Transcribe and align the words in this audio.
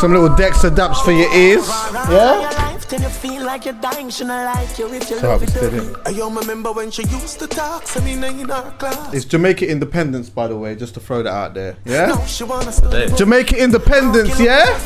Some 0.00 0.12
little 0.12 0.30
Dexta 0.30 0.70
Daps 0.70 1.04
for 1.04 1.12
your 1.12 1.32
ears. 1.34 1.68
Yeah? 2.08 2.78
Till 2.88 3.00
you 3.00 3.08
feel 3.08 3.44
like 3.44 3.64
you're 3.64 3.74
dying, 3.74 4.10
she 4.10 4.24
not 4.24 4.44
like 4.54 4.78
you 4.78 4.92
if 4.92 5.08
you 5.10 5.18
love 5.20 5.42
it. 5.42 5.96
I 6.06 6.10
remember 6.10 6.72
when 6.72 6.90
she 6.90 7.02
used 7.02 7.38
to 7.40 7.46
talk, 7.46 7.86
so 7.86 8.00
me 8.02 8.12
in 8.12 8.50
our 8.50 8.70
class. 8.72 9.12
It's 9.14 9.24
Jamaica 9.24 9.66
Independence, 9.68 10.28
by 10.30 10.48
the 10.48 10.56
way, 10.56 10.74
just 10.76 10.94
to 10.94 11.00
throw 11.00 11.22
that 11.22 11.32
out 11.32 11.54
there. 11.54 11.76
Yeah? 11.84 12.06
Now 12.06 12.24
she 12.26 12.44
wanna. 12.44 12.72
Jamaica 13.16 13.56
Independence, 13.62 14.38
yeah? 14.38 14.78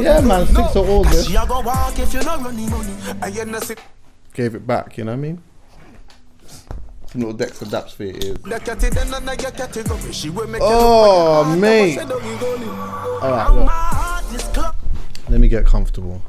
Yeah, 0.00 0.20
man, 0.20 0.46
6th 0.46 0.76
of 0.76 0.88
August. 0.88 1.30
No. 3.46 3.74
Gave 4.32 4.54
it 4.54 4.66
back, 4.66 4.98
you 4.98 5.04
know 5.04 5.12
what 5.12 5.18
I 5.18 5.20
mean? 5.20 5.42
Some 7.14 7.22
little 7.22 7.38
Dexta 7.38 7.66
Daps 7.66 7.92
for 7.92 8.02
your 8.02 8.14
ears. 8.14 8.38
The 8.38 8.58
cat 8.58 8.80
then 8.80 9.14
and 9.14 9.40
your 9.40 9.52
category. 9.52 10.12
She 10.12 10.30
will 10.30 10.48
make 10.48 10.60
Oh, 10.64 11.44
mate. 11.56 11.96
like 11.96 12.10
a 12.10 12.18
hard 12.18 13.54
Alright, 13.54 14.32
look. 14.32 14.74
Is. 15.14 15.30
Let 15.30 15.38
me 15.40 15.46
get 15.46 15.64
comfortable. 15.64 16.20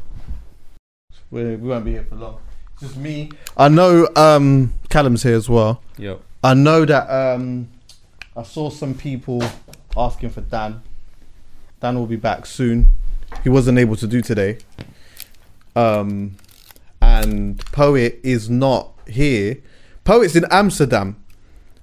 We, 1.31 1.55
we 1.55 1.69
won't 1.69 1.85
be 1.85 1.93
here 1.93 2.05
for 2.07 2.13
long. 2.17 2.37
It's 2.73 2.83
just 2.83 2.97
me. 2.97 3.31
I 3.57 3.67
know 3.67 4.07
um, 4.15 4.75
Calum's 4.89 5.23
here 5.23 5.35
as 5.35 5.49
well. 5.49 5.81
Yo. 5.97 6.21
I 6.43 6.53
know 6.53 6.85
that 6.85 7.09
um, 7.09 7.67
I 8.37 8.43
saw 8.43 8.69
some 8.69 8.93
people 8.93 9.41
asking 9.97 10.29
for 10.29 10.41
Dan. 10.41 10.83
Dan 11.79 11.95
will 11.97 12.05
be 12.05 12.15
back 12.15 12.45
soon. 12.45 12.89
He 13.41 13.49
wasn't 13.49 13.79
able 13.79 13.95
to 13.95 14.05
do 14.05 14.21
today. 14.21 14.59
Um, 15.75 16.35
and 17.01 17.57
Poet 17.71 18.19
is 18.21 18.51
not 18.51 18.91
here. 19.07 19.57
Poet's 20.05 20.35
in 20.37 20.45
Amsterdam. 20.49 21.17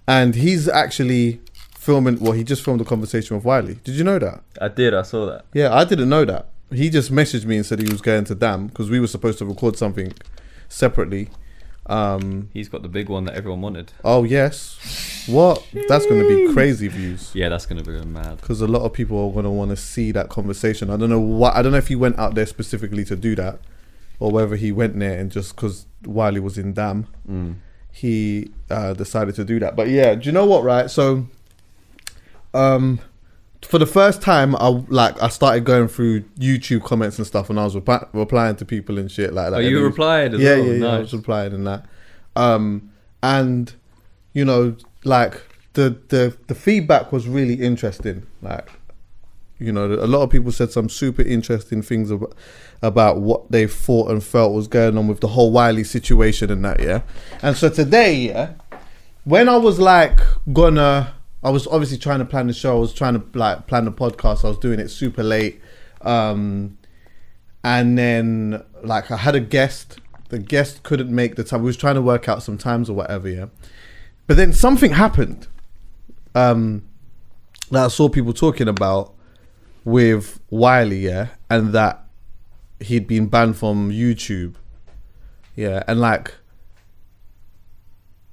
And 0.08 0.34
he's 0.34 0.68
actually 0.68 1.40
filming, 1.76 2.18
well, 2.18 2.32
he 2.32 2.42
just 2.42 2.64
filmed 2.64 2.80
a 2.80 2.84
conversation 2.84 3.36
with 3.36 3.44
Wiley. 3.44 3.74
Did 3.84 3.94
you 3.94 4.02
know 4.04 4.18
that? 4.18 4.42
I 4.60 4.68
did. 4.68 4.94
I 4.94 5.02
saw 5.02 5.26
that. 5.26 5.44
Yeah, 5.52 5.72
I 5.74 5.84
didn't 5.84 6.08
know 6.08 6.24
that. 6.24 6.48
He 6.72 6.88
just 6.90 7.12
messaged 7.12 7.44
me 7.44 7.56
and 7.58 7.66
said 7.66 7.78
he 7.80 7.88
was 7.92 8.00
going 8.00 8.24
to 8.24 8.34
Dam 8.34 8.66
because 8.68 8.88
we 8.90 8.98
were 8.98 9.06
supposed 9.06 9.38
to 9.38 9.44
record 9.46 9.76
something 9.76 10.12
separately. 10.68 11.28
Um, 11.86 12.48
He's 12.52 12.68
got 12.68 12.82
the 12.82 12.88
big 12.88 13.08
one 13.08 13.24
that 13.24 13.34
everyone 13.34 13.60
wanted. 13.60 13.92
oh 14.04 14.22
yes, 14.22 15.24
what? 15.26 15.66
That's 15.88 16.06
going 16.06 16.22
to 16.22 16.28
be 16.28 16.52
crazy 16.54 16.86
views 16.86 17.32
Yeah, 17.34 17.48
that's 17.48 17.66
gonna 17.66 17.82
be 17.82 17.90
mad. 18.04 18.36
because 18.40 18.60
a 18.60 18.68
lot 18.68 18.82
of 18.82 18.92
people 18.92 19.18
are 19.18 19.32
going 19.32 19.44
to 19.44 19.50
want 19.50 19.70
to 19.70 19.76
see 19.76 20.12
that 20.12 20.28
conversation. 20.28 20.90
I 20.90 20.96
don't 20.96 21.10
know 21.10 21.18
what. 21.20 21.56
I 21.56 21.60
don't 21.62 21.72
know 21.72 21.78
if 21.78 21.88
he 21.88 21.96
went 21.96 22.18
out 22.20 22.36
there 22.36 22.46
specifically 22.46 23.04
to 23.06 23.16
do 23.16 23.34
that, 23.36 23.58
or 24.20 24.30
whether 24.30 24.54
he 24.56 24.70
went 24.70 24.96
there 24.98 25.18
and 25.18 25.30
just 25.30 25.56
because 25.56 25.86
Wiley 26.04 26.38
was 26.40 26.56
in 26.56 26.72
Dam, 26.72 27.06
Mm. 27.28 27.56
He 27.92 28.50
uh, 28.70 28.94
decided 28.94 29.34
to 29.36 29.44
do 29.44 29.60
that. 29.60 29.76
But 29.76 29.88
yeah, 29.88 30.14
do 30.14 30.26
you 30.26 30.32
know 30.32 30.46
what? 30.46 30.64
Right, 30.64 30.90
so 30.90 31.26
um, 32.54 33.00
for 33.62 33.78
the 33.78 33.86
first 33.86 34.22
time, 34.22 34.56
I 34.56 34.68
like 34.88 35.22
I 35.22 35.28
started 35.28 35.64
going 35.64 35.88
through 35.88 36.22
YouTube 36.38 36.82
comments 36.82 37.18
and 37.18 37.26
stuff, 37.26 37.48
and 37.50 37.60
I 37.60 37.64
was 37.64 37.74
repli- 37.74 38.08
replying 38.12 38.56
to 38.56 38.64
people 38.64 38.98
and 38.98 39.10
shit 39.10 39.32
like 39.32 39.50
that. 39.50 39.56
Oh, 39.56 39.60
you 39.60 39.76
was- 39.76 39.84
replied 39.84 40.34
as 40.34 40.40
yeah, 40.40 40.56
well? 40.56 40.64
yeah, 40.66 40.72
yeah. 40.72 40.94
I 40.94 40.98
was 40.98 41.12
replying 41.12 41.52
and 41.52 41.66
that. 41.66 41.86
Um, 42.34 42.90
and 43.22 43.72
you 44.32 44.44
know, 44.44 44.76
like 45.04 45.40
the 45.74 45.98
the 46.08 46.36
the 46.48 46.54
feedback 46.54 47.12
was 47.12 47.28
really 47.28 47.54
interesting. 47.54 48.26
Like, 48.40 48.68
you 49.58 49.72
know, 49.72 49.86
a 49.86 50.06
lot 50.06 50.22
of 50.22 50.30
people 50.30 50.50
said 50.50 50.72
some 50.72 50.88
super 50.88 51.22
interesting 51.22 51.82
things 51.82 52.10
about 52.10 52.34
about 52.82 53.20
what 53.20 53.50
they 53.50 53.66
thought 53.66 54.10
and 54.10 54.22
felt 54.22 54.52
was 54.52 54.66
going 54.66 54.98
on 54.98 55.06
with 55.06 55.20
the 55.20 55.28
whole 55.28 55.52
Wiley 55.52 55.84
situation 55.84 56.50
and 56.50 56.64
that. 56.64 56.80
Yeah, 56.80 57.02
and 57.40 57.56
so 57.56 57.68
today, 57.68 58.14
yeah, 58.14 58.54
when 59.24 59.48
I 59.48 59.56
was 59.56 59.78
like 59.78 60.20
gonna, 60.52 61.14
I 61.42 61.50
was 61.50 61.66
obviously 61.68 61.98
trying 61.98 62.18
to 62.18 62.24
plan 62.24 62.48
the 62.48 62.52
show. 62.52 62.76
I 62.76 62.80
was 62.80 62.92
trying 62.92 63.14
to 63.14 63.38
like 63.38 63.66
plan 63.66 63.84
the 63.84 63.92
podcast. 63.92 64.44
I 64.44 64.48
was 64.48 64.58
doing 64.58 64.80
it 64.80 64.88
super 64.88 65.22
late, 65.22 65.60
um, 66.02 66.76
and 67.62 67.96
then 67.96 68.62
like 68.82 69.10
I 69.10 69.16
had 69.16 69.34
a 69.34 69.40
guest. 69.40 70.00
The 70.28 70.38
guest 70.38 70.82
couldn't 70.82 71.10
make 71.10 71.36
the 71.36 71.44
time. 71.44 71.60
We 71.60 71.66
was 71.66 71.76
trying 71.76 71.96
to 71.96 72.02
work 72.02 72.26
out 72.26 72.42
some 72.42 72.56
times 72.56 72.88
or 72.88 72.94
whatever. 72.94 73.28
Yeah, 73.28 73.46
but 74.26 74.36
then 74.36 74.52
something 74.52 74.92
happened. 74.92 75.46
Um, 76.34 76.84
that 77.70 77.84
I 77.84 77.88
saw 77.88 78.08
people 78.08 78.32
talking 78.32 78.66
about 78.66 79.14
with 79.84 80.40
Wiley. 80.50 81.00
Yeah, 81.00 81.28
and 81.50 81.72
that 81.74 82.02
he'd 82.82 83.06
been 83.06 83.26
banned 83.26 83.56
from 83.56 83.90
YouTube. 83.90 84.54
Yeah, 85.54 85.82
and 85.86 86.00
like 86.00 86.34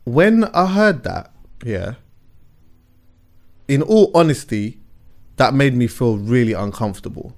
when 0.06 0.46
I 0.46 0.66
heard 0.66 1.04
that, 1.04 1.32
yeah, 1.64 1.96
in 3.68 3.82
all 3.82 4.12
honesty, 4.16 4.80
that 5.36 5.54
made 5.54 5.76
me 5.76 5.88
feel 5.88 6.18
really 6.18 6.54
uncomfortable. 6.54 7.36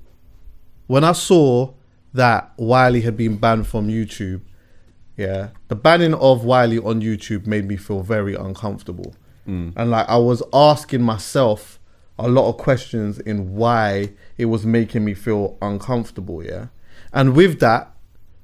When 0.87 1.03
I 1.03 1.11
saw 1.11 1.73
that 2.13 2.51
Wiley 2.57 3.01
had 3.01 3.17
been 3.17 3.37
banned 3.37 3.67
from 3.67 3.87
YouTube, 3.87 4.41
yeah, 5.17 5.49
the 5.67 5.75
banning 5.75 6.13
of 6.13 6.43
Wiley 6.43 6.79
on 6.79 7.01
YouTube 7.01 7.45
made 7.45 7.67
me 7.67 7.77
feel 7.77 8.01
very 8.01 8.35
uncomfortable. 8.35 9.13
Mm. 9.47 9.73
And 9.75 9.91
like 9.91 10.07
I 10.07 10.17
was 10.17 10.41
asking 10.53 11.01
myself 11.01 11.79
a 12.17 12.27
lot 12.27 12.49
of 12.49 12.57
questions 12.57 13.19
in 13.19 13.53
why 13.55 14.11
it 14.37 14.45
was 14.45 14.65
making 14.65 15.03
me 15.03 15.13
feel 15.13 15.57
uncomfortable, 15.61 16.43
yeah. 16.43 16.67
And 17.13 17.35
with 17.35 17.59
that, 17.59 17.93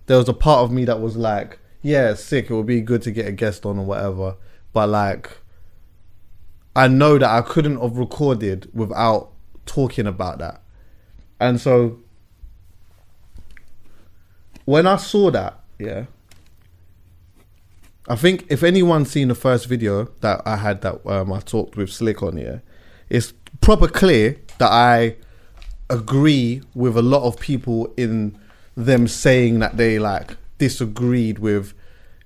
there 0.07 0.17
was 0.17 0.29
a 0.29 0.33
part 0.33 0.63
of 0.63 0.71
me 0.71 0.85
that 0.85 0.99
was 0.99 1.15
like, 1.15 1.59
yeah, 1.81 2.13
sick, 2.13 2.49
it 2.49 2.53
would 2.53 2.65
be 2.65 2.81
good 2.81 3.01
to 3.03 3.11
get 3.11 3.27
a 3.27 3.31
guest 3.31 3.65
on 3.65 3.79
or 3.79 3.85
whatever. 3.85 4.35
But 4.73 4.89
like 4.89 5.37
I 6.77 6.87
know 6.87 7.17
that 7.17 7.29
I 7.29 7.41
couldn't 7.41 7.81
have 7.81 7.97
recorded 7.97 8.69
without 8.71 9.31
talking 9.65 10.05
about 10.05 10.37
that. 10.37 10.61
And 11.39 11.59
so 11.59 11.99
when 14.65 14.85
I 14.85 14.97
saw 14.97 15.31
that, 15.31 15.59
yeah, 15.79 16.05
I 18.07 18.15
think 18.15 18.45
if 18.49 18.61
anyone's 18.61 19.09
seen 19.09 19.29
the 19.29 19.35
first 19.35 19.65
video 19.65 20.05
that 20.21 20.43
I 20.45 20.57
had 20.57 20.81
that 20.81 21.05
um, 21.07 21.33
I 21.33 21.39
talked 21.39 21.77
with 21.77 21.91
Slick 21.91 22.21
on 22.21 22.37
here, 22.37 22.61
it's 23.09 23.33
proper 23.59 23.87
clear 23.87 24.37
that 24.59 24.71
I 24.71 25.15
agree 25.89 26.61
with 26.75 26.95
a 26.95 27.01
lot 27.01 27.23
of 27.23 27.39
people 27.39 27.91
in 27.97 28.37
them 28.77 29.07
saying 29.07 29.59
that 29.59 29.75
they 29.75 29.99
like 29.99 30.37
disagreed 30.59 31.39
with, 31.39 31.73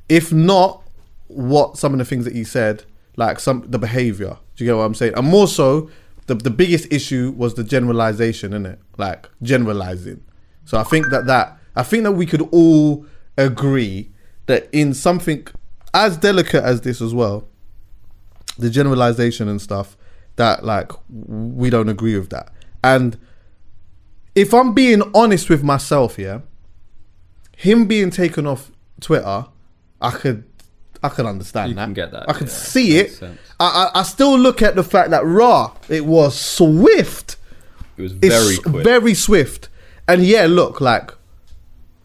if 0.10 0.32
not 0.32 0.84
what 1.28 1.78
some 1.78 1.94
of 1.94 2.00
the 2.00 2.06
things 2.06 2.26
that 2.26 2.36
he 2.36 2.44
said, 2.44 2.84
like 3.16 3.40
some 3.40 3.64
the 3.68 3.80
behavior. 3.80 4.38
Do 4.56 4.64
you 4.64 4.70
get 4.70 4.78
what 4.78 4.84
I'm 4.84 4.94
saying? 4.94 5.14
And 5.16 5.26
more 5.26 5.48
so, 5.48 5.90
the 6.28 6.36
the 6.36 6.50
biggest 6.50 6.92
issue 6.92 7.34
was 7.36 7.56
the 7.56 7.64
generalization, 7.64 8.54
in 8.54 8.66
it, 8.66 8.80
like 8.98 9.30
generalizing. 9.42 10.24
So 10.66 10.78
I 10.78 10.84
think 10.84 11.08
that 11.10 11.26
that 11.26 11.58
I 11.76 11.84
think 11.84 12.04
that 12.04 12.12
we 12.12 12.26
could 12.26 12.48
all 12.52 13.06
agree 13.38 14.12
that 14.48 14.68
in 14.74 14.94
something 14.94 15.48
as 15.94 16.18
delicate 16.18 16.64
as 16.64 16.82
this 16.82 17.02
as 17.02 17.14
well, 17.14 17.48
the 18.58 18.70
generalization 18.70 19.48
and 19.48 19.62
stuff, 19.62 19.96
that 20.36 20.66
like 20.66 20.92
we 21.10 21.70
don't 21.70 21.90
agree 21.90 22.18
with 22.18 22.30
that. 22.30 22.52
And 22.84 23.18
if 24.36 24.54
I'm 24.54 24.74
being 24.74 25.02
honest 25.14 25.50
with 25.50 25.64
myself, 25.64 26.18
yeah, 26.18 26.42
him 27.56 27.86
being 27.86 28.10
taken 28.10 28.48
off 28.48 28.72
Twitter, 29.00 29.46
I 30.02 30.12
could 30.12 30.44
I 31.04 31.10
could 31.10 31.26
understand 31.26 31.70
You 31.70 31.76
that. 31.76 31.86
can 31.86 31.94
get 31.94 32.12
that, 32.12 32.30
I 32.30 32.34
could 32.34 32.48
yeah, 32.48 32.54
see 32.54 32.98
it. 32.98 33.22
I, 33.60 33.90
I 33.94 34.00
I 34.00 34.04
still 34.04 34.38
look 34.38 34.62
at 34.62 34.76
the 34.76 34.84
fact 34.84 35.10
that 35.12 35.26
raw 35.26 35.74
it 35.90 36.06
was 36.06 36.40
swift. 36.40 37.38
It 37.98 38.02
was 38.04 38.14
It's 38.22 38.28
very 38.28 38.58
quick. 38.58 38.84
very 38.84 39.14
swift. 39.14 39.70
And 40.08 40.24
yeah, 40.26 40.46
look, 40.48 40.82
like 40.82 41.12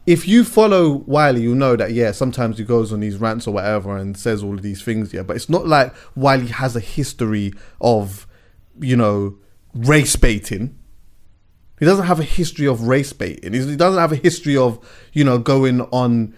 if 0.07 0.29
you 0.29 0.45
follow 0.45 0.99
Wiley, 1.07 1.43
you 1.43 1.55
know 1.55 1.75
that 1.77 1.93
yeah, 1.93 2.13
sometimes 2.13 2.59
he 2.59 2.65
goes 2.65 2.93
on 2.93 3.01
these 3.01 3.17
rants 3.17 3.47
or 3.47 3.55
whatever 3.55 3.97
and 3.97 4.17
says 4.17 4.43
all 4.43 4.55
of 4.55 4.63
these 4.63 4.83
things, 4.83 5.13
yeah. 5.13 5.23
But 5.23 5.37
it's 5.37 5.49
not 5.49 5.67
like 5.67 5.93
Wiley 6.15 6.47
has 6.49 6.77
a 6.77 6.81
history 6.81 7.53
of, 7.81 8.27
you 8.81 8.97
know, 8.97 9.37
race 9.75 10.15
baiting. 10.17 10.79
He 11.79 11.85
doesn't 11.85 12.07
have 12.07 12.21
a 12.21 12.25
history 12.25 12.67
of 12.67 12.83
race 12.83 13.13
baiting. 13.13 13.53
He 13.53 13.77
doesn't 13.77 14.01
have 14.01 14.13
a 14.13 14.17
history 14.17 14.57
of, 14.57 14.79
you 15.13 15.25
know, 15.25 15.39
going 15.39 15.83
on 15.93 16.35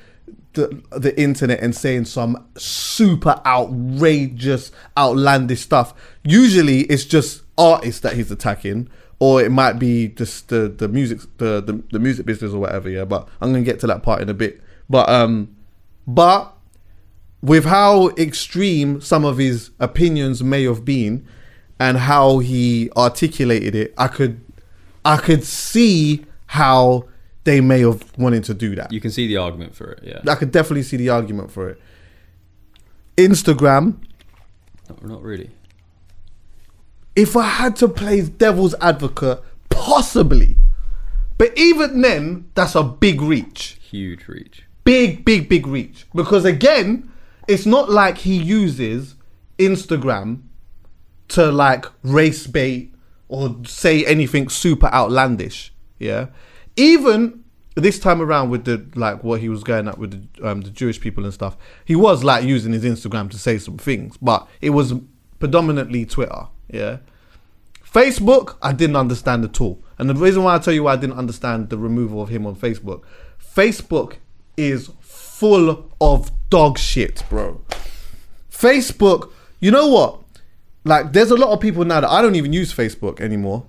the 0.55 0.83
the 0.91 1.19
internet 1.21 1.61
and 1.61 1.75
saying 1.75 2.07
some 2.07 2.49
super 2.57 3.41
outrageous, 3.47 4.73
outlandish 4.97 5.61
stuff. 5.61 5.95
Usually, 6.25 6.81
it's 6.83 7.05
just 7.05 7.43
artists 7.57 8.01
that 8.01 8.15
he's 8.15 8.31
attacking, 8.31 8.89
or 9.21 9.41
it 9.41 9.51
might 9.51 9.75
be 9.75 10.09
just 10.09 10.49
the 10.49 10.69
the 10.69 10.89
music 10.89 11.21
the 11.39 11.61
the, 11.61 11.83
the 11.93 11.99
music 11.99 12.27
business 12.27 12.53
or 12.53 12.59
whatever. 12.59 12.89
Yeah, 12.89 13.05
but 13.05 13.29
I'm 13.41 13.53
gonna 13.53 13.65
get 13.65 13.81
to 13.81 13.87
that 13.87 14.03
part 14.03 14.21
in 14.21 14.29
a 14.29 14.35
bit. 14.35 14.61
But 14.91 15.09
um, 15.09 15.55
but 16.07 16.53
with 17.41 17.65
how 17.65 18.09
extreme 18.17 19.01
some 19.01 19.25
of 19.25 19.39
his 19.39 19.71
opinions 19.79 20.43
may 20.43 20.65
have 20.65 20.85
been 20.85 21.25
and 21.79 21.97
how 21.97 22.41
he 22.41 22.91
articulated 22.97 23.77
it, 23.77 23.95
I 23.97 24.09
could 24.09 24.41
I 25.09 25.17
could 25.17 25.43
see 25.45 26.25
how 26.47 27.09
they 27.45 27.61
may 27.61 27.81
have 27.81 28.05
wanted 28.19 28.45
to 28.45 28.55
do 28.55 28.75
that. 28.77 28.93
You 28.93 29.01
can 29.01 29.11
see 29.11 29.27
the 29.27 29.39
argument 29.39 29.75
for 29.75 29.93
it. 29.93 30.01
Yeah. 30.03 30.21
I 30.33 30.35
could 30.35 30.53
definitely 30.53 30.83
see 30.83 30.97
the 30.99 31.09
argument 31.09 31.51
for 31.51 31.71
it. 31.71 31.81
Instagram, 33.17 33.97
Not, 34.89 35.05
not 35.05 35.23
really. 35.23 35.51
if 37.17 37.37
I 37.37 37.45
had 37.49 37.77
to 37.77 37.89
play 37.89 38.21
devil's 38.23 38.75
advocate, 38.81 39.41
possibly. 39.71 40.57
But 41.37 41.57
even 41.57 42.01
then, 42.03 42.51
that's 42.55 42.75
a 42.75 42.83
big 42.83 43.21
reach. 43.23 43.79
Huge 43.81 44.29
reach. 44.29 44.65
big, 44.85 45.25
big, 45.25 45.49
big 45.49 45.67
reach. 45.67 46.07
Because 46.15 46.45
again, 46.45 47.11
it's 47.47 47.67
not 47.67 47.89
like 47.91 48.19
he 48.19 48.37
uses 48.37 49.15
Instagram 49.59 50.43
to 51.29 51.51
like 51.53 51.87
race 52.03 52.47
bait 52.47 52.93
or 53.29 53.57
say 53.67 54.05
anything 54.05 54.49
super 54.49 54.87
outlandish. 54.87 55.73
Yeah. 55.99 56.29
Even 56.77 57.45
this 57.75 57.99
time 57.99 58.21
around 58.21 58.51
with 58.51 58.65
the 58.65 58.85
like 58.95 59.23
what 59.23 59.41
he 59.41 59.49
was 59.49 59.63
going 59.63 59.89
at 59.89 59.99
with 59.99 60.11
the, 60.37 60.49
um, 60.49 60.63
the 60.63 60.71
Jewish 60.71 61.01
people 61.01 61.25
and 61.25 61.33
stuff, 61.33 61.57
he 61.85 61.95
was 61.95 62.25
like 62.25 62.45
using 62.45 62.73
his 62.73 62.85
Instagram 62.85 63.31
to 63.31 63.39
say 63.39 63.59
some 63.59 63.79
things, 63.79 64.17
but 64.17 64.49
it 64.61 64.71
was 64.71 64.95
predominantly 65.39 66.05
Twitter. 66.05 66.49
Yeah. 66.71 66.99
Facebook, 67.85 68.57
I 68.61 68.73
didn't 68.73 68.97
understand 68.97 69.45
at 69.45 69.61
all. 69.61 69.83
And 69.99 70.11
the 70.11 70.15
reason 70.15 70.43
why 70.43 70.55
I 70.55 70.59
tell 70.59 70.75
you 70.75 70.85
why 70.85 70.93
I 70.93 70.97
didn't 70.97 71.19
understand 71.19 71.71
the 71.71 71.79
removal 71.79 72.21
of 72.21 72.29
him 72.29 72.47
on 72.47 72.55
Facebook, 72.55 73.03
Facebook 73.41 74.17
is 74.57 74.91
full 75.01 75.91
of 76.01 76.31
dog 76.51 76.79
shit, 76.79 77.25
bro. 77.31 77.61
Facebook, 78.51 79.33
you 79.61 79.71
know 79.71 79.89
what? 79.89 80.21
Like, 80.85 81.13
there's 81.13 81.31
a 81.31 81.37
lot 81.37 81.51
of 81.51 81.61
people 81.61 81.85
now 81.85 82.01
that 82.01 82.11
I 82.11 82.23
don't 82.23 82.35
even 82.37 82.53
use 82.53 82.73
Facebook 82.73 83.21
anymore. 83.21 83.67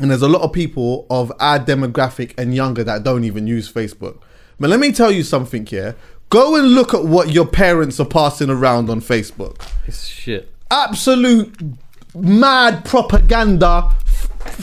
And 0.00 0.10
there's 0.10 0.22
a 0.22 0.28
lot 0.28 0.42
of 0.42 0.52
people 0.52 1.06
of 1.10 1.32
our 1.40 1.58
demographic 1.58 2.32
and 2.38 2.54
younger 2.54 2.84
that 2.84 3.02
don't 3.02 3.24
even 3.24 3.46
use 3.48 3.70
Facebook. 3.72 4.20
But 4.60 4.70
let 4.70 4.78
me 4.78 4.92
tell 4.92 5.10
you 5.10 5.22
something 5.24 5.66
here. 5.66 5.96
Go 6.30 6.56
and 6.56 6.68
look 6.68 6.94
at 6.94 7.04
what 7.04 7.30
your 7.30 7.46
parents 7.46 7.98
are 7.98 8.06
passing 8.06 8.50
around 8.50 8.90
on 8.90 9.00
Facebook 9.00 9.56
It's 9.86 10.06
shit. 10.06 10.52
absolute 10.70 11.56
mad 12.14 12.84
propaganda. 12.84 13.90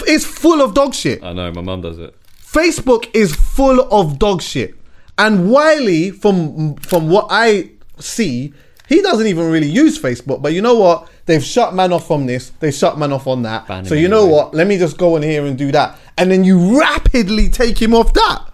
It's 0.07 0.25
full 0.25 0.61
of 0.61 0.73
dog 0.73 0.93
shit. 0.93 1.23
I 1.23 1.33
know. 1.33 1.51
My 1.51 1.61
mum 1.61 1.81
does 1.81 1.97
it. 1.99 2.15
Facebook 2.41 3.09
is 3.13 3.35
full 3.35 3.81
of 3.91 4.19
dog 4.19 4.41
shit. 4.41 4.75
And 5.17 5.49
Wiley, 5.49 6.11
from 6.11 6.75
from 6.75 7.09
what 7.09 7.27
I 7.29 7.71
see, 7.99 8.53
he 8.87 9.01
doesn't 9.01 9.27
even 9.27 9.51
really 9.51 9.69
use 9.69 9.99
Facebook. 9.99 10.41
But 10.41 10.53
you 10.53 10.61
know 10.61 10.75
what? 10.75 11.09
They've 11.25 11.43
shut 11.43 11.73
man 11.73 11.91
off 11.91 12.07
from 12.07 12.25
this. 12.25 12.51
They 12.59 12.71
shut 12.71 12.97
man 12.97 13.11
off 13.11 13.27
on 13.27 13.41
that. 13.43 13.87
So 13.87 13.95
you 13.95 14.07
know 14.07 14.23
anyway. 14.23 14.33
what? 14.33 14.53
Let 14.53 14.67
me 14.67 14.77
just 14.77 14.97
go 14.97 15.15
in 15.15 15.23
here 15.23 15.45
and 15.45 15.57
do 15.57 15.71
that. 15.71 15.97
And 16.17 16.31
then 16.31 16.43
you 16.43 16.79
rapidly 16.79 17.49
take 17.49 17.81
him 17.81 17.93
off 17.93 18.13
that. 18.13 18.45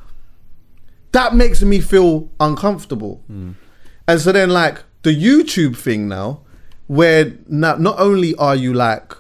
That 1.12 1.36
makes 1.36 1.62
me 1.62 1.82
feel 1.82 2.30
uncomfortable. 2.40 3.22
Hmm. 3.28 3.52
And 4.08 4.20
so 4.22 4.32
then 4.32 4.50
like 4.50 4.84
the 5.04 5.16
YouTube 5.16 5.78
thing 5.78 6.08
now, 6.08 6.42
where 6.88 7.34
now 7.48 7.76
not 7.76 8.00
only 8.00 8.36
are 8.36 8.56
you 8.56 8.74
like 8.74 9.14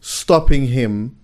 stopping 0.00 0.68
him 0.68 1.16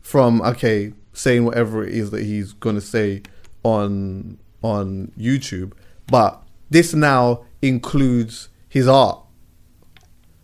from 0.00 0.42
okay 0.42 0.92
saying 1.12 1.44
whatever 1.44 1.84
it 1.84 1.94
is 1.94 2.10
that 2.10 2.22
he's 2.22 2.52
gonna 2.52 2.80
say 2.80 3.22
on 3.62 4.38
on 4.62 5.12
YouTube, 5.18 5.72
but 6.08 6.42
this 6.70 6.94
now 6.94 7.44
includes 7.62 8.48
his 8.76 8.86
art. 8.86 9.18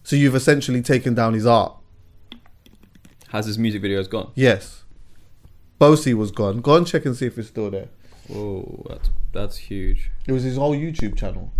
So 0.04 0.16
you've 0.16 0.34
essentially 0.34 0.80
taken 0.80 1.14
down 1.14 1.34
his 1.34 1.46
art. 1.46 1.76
Has 3.28 3.44
his 3.44 3.58
music 3.58 3.82
videos 3.82 4.08
gone? 4.08 4.32
Yes. 4.34 4.84
Bosie 5.78 6.14
was 6.14 6.30
gone. 6.30 6.62
Go 6.62 6.76
and 6.76 6.86
check 6.86 7.04
and 7.04 7.14
see 7.14 7.26
if 7.26 7.36
it's 7.36 7.48
still 7.48 7.70
there. 7.70 7.88
Whoa, 8.28 8.86
that's 8.88 9.10
that's 9.32 9.56
huge. 9.58 10.10
It 10.26 10.32
was 10.32 10.44
his 10.44 10.56
whole 10.56 10.74
YouTube 10.74 11.14
channel. 11.16 11.52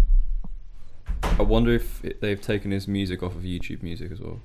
I 1.22 1.42
wonder 1.42 1.72
if 1.72 2.02
it, 2.04 2.20
they've 2.22 2.40
taken 2.40 2.70
his 2.70 2.88
music 2.88 3.22
off 3.22 3.34
of 3.34 3.42
YouTube 3.42 3.82
Music 3.82 4.10
as 4.10 4.20
well. 4.20 4.40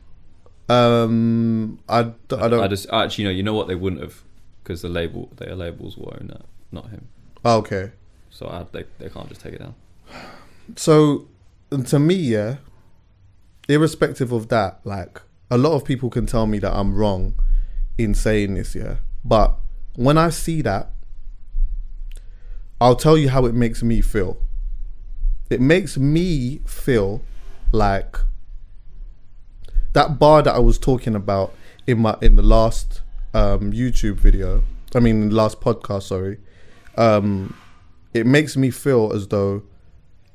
Um, 0.70 1.80
I, 1.88 2.04
d- 2.04 2.36
I 2.38 2.48
don't. 2.50 2.62
I 2.62 2.68
just 2.68 2.90
actually 2.92 3.25
no. 3.25 3.30
You 3.30 3.44
know 3.44 3.54
what? 3.54 3.68
They 3.68 3.75
wouldn't 3.75 4.02
have 4.02 4.24
because 4.63 4.82
the 4.82 4.90
label, 4.90 5.30
their 5.38 5.56
labels 5.56 5.96
will 5.98 6.13
own 6.20 6.28
that, 6.28 6.46
not 6.72 6.90
him. 6.90 7.08
oh, 7.46 7.58
okay. 7.60 7.92
So 8.30 8.48
I, 8.48 8.66
they 8.72 8.84
they 9.00 9.10
can't 9.10 9.30
just 9.30 9.40
take 9.42 9.54
it 9.54 9.60
down. 9.60 9.75
So, 10.75 11.28
and 11.72 11.86
to 11.88 12.00
me, 12.00 12.16
yeah, 12.16 12.58
irrespective 13.68 14.32
of 14.32 14.50
that, 14.50 14.80
like 14.84 15.22
a 15.50 15.58
lot 15.58 15.74
of 15.74 15.86
people 15.86 16.10
can 16.10 16.26
tell 16.26 16.46
me 16.46 16.60
that 16.60 16.74
I'm 16.74 16.94
wrong 16.96 17.36
in 17.98 18.14
saying 18.14 18.56
this, 18.56 18.76
yeah. 18.76 18.98
But 19.24 19.56
when 19.96 20.18
I 20.18 20.30
see 20.30 20.62
that, 20.62 20.92
I'll 22.80 22.96
tell 22.96 23.18
you 23.18 23.30
how 23.30 23.46
it 23.46 23.56
makes 23.56 23.82
me 23.82 24.02
feel. 24.02 24.38
It 25.50 25.62
makes 25.62 25.98
me 25.98 26.62
feel 26.66 27.22
like 27.72 28.18
that 29.94 30.20
bar 30.20 30.44
that 30.44 30.54
I 30.54 30.60
was 30.60 30.78
talking 30.78 31.16
about 31.16 31.54
in 31.88 32.00
my 32.00 32.18
in 32.22 32.36
the 32.36 32.44
last 32.44 33.02
um, 33.34 33.72
YouTube 33.72 34.16
video. 34.16 34.64
I 34.94 35.00
mean, 35.00 35.32
last 35.32 35.60
podcast. 35.60 36.04
Sorry. 36.04 36.38
Um, 36.98 37.58
it 38.14 38.26
makes 38.26 38.58
me 38.58 38.70
feel 38.70 39.12
as 39.14 39.28
though 39.28 39.64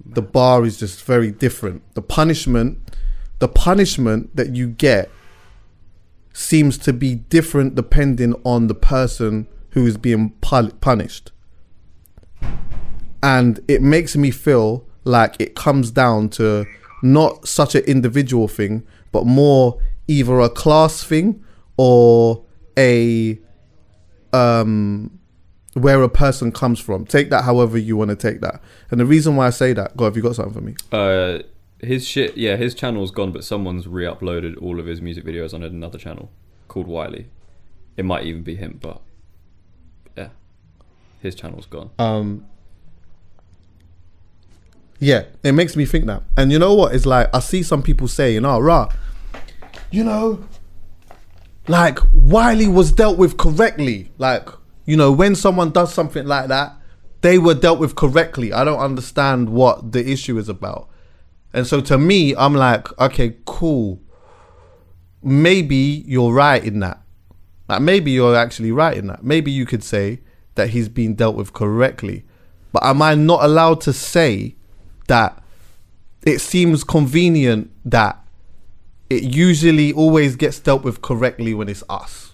the 0.05 0.23
bar 0.23 0.65
is 0.65 0.79
just 0.79 1.03
very 1.05 1.31
different. 1.31 1.83
The 1.95 2.03
punishment, 2.03 2.79
the 3.39 3.49
punishment 3.49 4.35
that 4.37 4.55
you 4.55 4.69
get 4.69 5.11
seems 6.33 6.79
to 6.79 6.93
be 6.93 7.15
different 7.15 7.75
depending 7.75 8.35
on 8.45 8.67
the 8.67 8.75
person 8.75 9.47
who 9.71 9.87
is 9.87 9.97
being 9.97 10.31
punished. 10.41 11.33
And 13.23 13.61
it 13.69 13.83
makes 13.83 14.17
me 14.17 14.31
feel 14.31 14.85
like 15.05 15.37
it 15.39 15.55
comes 15.55 15.91
down 15.91 16.29
to 16.31 16.67
not 17.03 17.47
such 17.47 17.75
an 17.75 17.85
individual 17.85 18.49
thing, 18.49 18.85
but 19.11 19.27
more 19.27 19.81
either 20.09 20.41
a 20.41 20.49
class 20.49 21.03
thing 21.05 21.45
or 21.77 22.45
a 22.79 23.39
um 24.33 25.19
where 25.75 26.03
a 26.03 26.09
person 26.09 26.53
comes 26.53 26.79
from. 26.79 27.07
Take 27.07 27.31
that 27.31 27.45
however 27.45 27.79
you 27.79 27.97
want 27.97 28.11
to 28.11 28.17
take 28.17 28.41
that. 28.41 28.61
And 28.91 29.01
the 29.01 29.07
reason 29.07 29.37
why 29.37 29.47
I 29.47 29.51
say 29.51 29.73
that, 29.73 29.97
God, 29.97 30.07
have 30.07 30.17
you 30.17 30.23
got 30.23 30.37
something 30.37 30.55
for 30.55 30.61
me? 30.61 30.75
Uh, 30.91 31.43
his 31.79 32.07
shit, 32.07 32.37
yeah, 32.37 32.57
his 32.57 32.75
channel's 32.75 33.11
gone, 33.11 33.33
but 33.33 33.45
someone's 33.45 33.87
re-uploaded 33.87 34.61
all 34.63 34.79
of 34.79 34.87
his 34.87 35.01
music 35.01 35.25
videos 35.25 35.55
on 35.55 35.63
another 35.63 35.99
channel 35.99 36.31
called 36.69 36.87
Wiley. 36.87 37.29
It 37.97 38.05
might 38.05 38.25
even 38.25 38.43
be 38.43 38.57
him, 38.57 38.79
but 38.81 39.01
yeah, 40.17 40.29
his 41.21 41.35
channel's 41.35 41.67
gone. 41.67 41.91
Um, 41.99 42.47
yeah, 44.99 45.25
it 45.43 45.53
makes 45.53 45.77
me 45.77 45.85
think 45.85 46.07
that. 46.07 46.23
And 46.37 46.53
you 46.53 46.59
know 46.59 46.75
what? 46.75 46.95
It's 46.95 47.05
like 47.05 47.29
I 47.35 47.41
see 47.41 47.63
some 47.63 47.83
people 47.83 48.09
saying, 48.09 48.45
"Oh, 48.47 48.61
rah, 48.61 48.89
you 49.91 50.05
know, 50.05 50.45
like 51.69 51.99
Wiley 52.15 52.69
was 52.69 52.93
dealt 52.93 53.19
with 53.19 53.37
correctly. 53.37 54.11
Like, 54.19 54.49
you 54.85 54.97
know, 54.97 55.13
when 55.13 55.35
someone 55.35 55.71
does 55.71 55.93
something 55.93 56.27
like 56.27 56.49
that, 56.49 56.75
they 57.21 57.39
were 57.39 57.55
dealt 57.55 57.79
with 57.79 57.95
correctly. 57.95 58.53
I 58.53 58.65
don't 58.65 58.81
understand 58.81 59.51
what 59.51 59.93
the 59.93 60.11
issue 60.11 60.39
is 60.39 60.49
about. 60.49 60.89
And 61.53 61.67
so 61.67 61.81
to 61.83 61.99
me, 61.99 62.35
I'm 62.37 62.55
like, 62.55 62.99
okay, 62.99 63.37
cool. 63.45 64.01
Maybe 65.23 66.03
you're 66.07 66.33
right 66.33 66.63
in 66.65 66.81
that. 66.81 67.01
Like 67.69 67.81
maybe 67.81 68.11
you're 68.11 68.37
actually 68.37 68.73
right 68.73 68.97
in 68.97 69.07
that. 69.07 69.23
Maybe 69.23 69.51
you 69.51 69.67
could 69.67 69.85
say 69.85 70.21
that 70.57 70.71
he's 70.71 70.89
been 70.89 71.15
dealt 71.15 71.37
with 71.37 71.53
correctly. 71.53 72.25
But 72.73 72.85
am 72.85 73.03
I 73.03 73.15
not 73.15 73.45
allowed 73.45 73.81
to 73.83 73.93
say 73.93 74.57
that 75.07 75.43
it 76.23 76.41
seems 76.41 76.85
convenient 76.85 77.71
that 77.85 78.19
it 79.11 79.23
usually 79.23 79.93
always 79.93 80.37
gets 80.37 80.59
dealt 80.59 80.83
with 80.83 81.03
correctly 81.03 81.55
when 81.55 81.69
it's 81.69 81.85
us? 81.89 82.33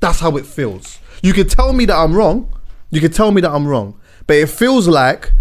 That's 0.00 0.20
how 0.20 0.36
it 0.36 0.46
feels. 0.46 0.98
You 1.24 1.32
could 1.32 1.48
tell 1.48 1.72
me 1.72 1.86
that 1.86 1.96
I'm 1.96 2.12
wrong. 2.12 2.52
You 2.90 3.00
could 3.00 3.14
tell 3.14 3.30
me 3.30 3.40
that 3.40 3.50
I'm 3.50 3.66
wrong. 3.66 3.98
But 4.26 4.36
it 4.36 4.50
feels 4.50 4.86
like 4.86 5.32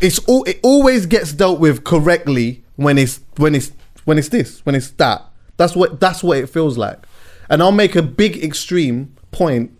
it's 0.00 0.18
all 0.20 0.42
it 0.44 0.58
always 0.64 1.06
gets 1.06 1.32
dealt 1.32 1.60
with 1.60 1.84
correctly 1.84 2.64
when 2.74 2.98
it's 2.98 3.20
when 3.36 3.54
it's 3.54 3.70
when 4.04 4.18
it's 4.18 4.30
this 4.30 4.64
when 4.66 4.74
it's 4.74 4.90
that 4.92 5.24
that's 5.56 5.76
what 5.76 6.00
that's 6.00 6.22
what 6.22 6.38
it 6.38 6.48
feels 6.48 6.78
like 6.78 7.04
and 7.48 7.60
i'll 7.60 7.72
make 7.72 7.96
a 7.96 8.02
big 8.02 8.42
extreme 8.42 9.14
point 9.30 9.76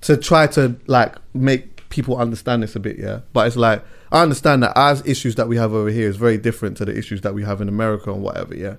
to 0.00 0.16
try 0.16 0.46
to 0.46 0.76
like 0.86 1.16
make 1.34 1.88
people 1.88 2.16
understand 2.16 2.62
this 2.62 2.76
a 2.76 2.80
bit 2.80 2.98
yeah 2.98 3.20
but 3.32 3.46
it's 3.46 3.56
like 3.56 3.84
i 4.12 4.22
understand 4.22 4.62
that 4.62 4.72
as 4.76 5.04
issues 5.06 5.34
that 5.34 5.48
we 5.48 5.56
have 5.56 5.72
over 5.72 5.90
here 5.90 6.08
is 6.08 6.16
very 6.16 6.38
different 6.38 6.76
to 6.76 6.84
the 6.84 6.96
issues 6.96 7.20
that 7.22 7.34
we 7.34 7.42
have 7.42 7.60
in 7.60 7.68
america 7.68 8.12
and 8.12 8.22
whatever 8.22 8.54
yeah 8.54 8.76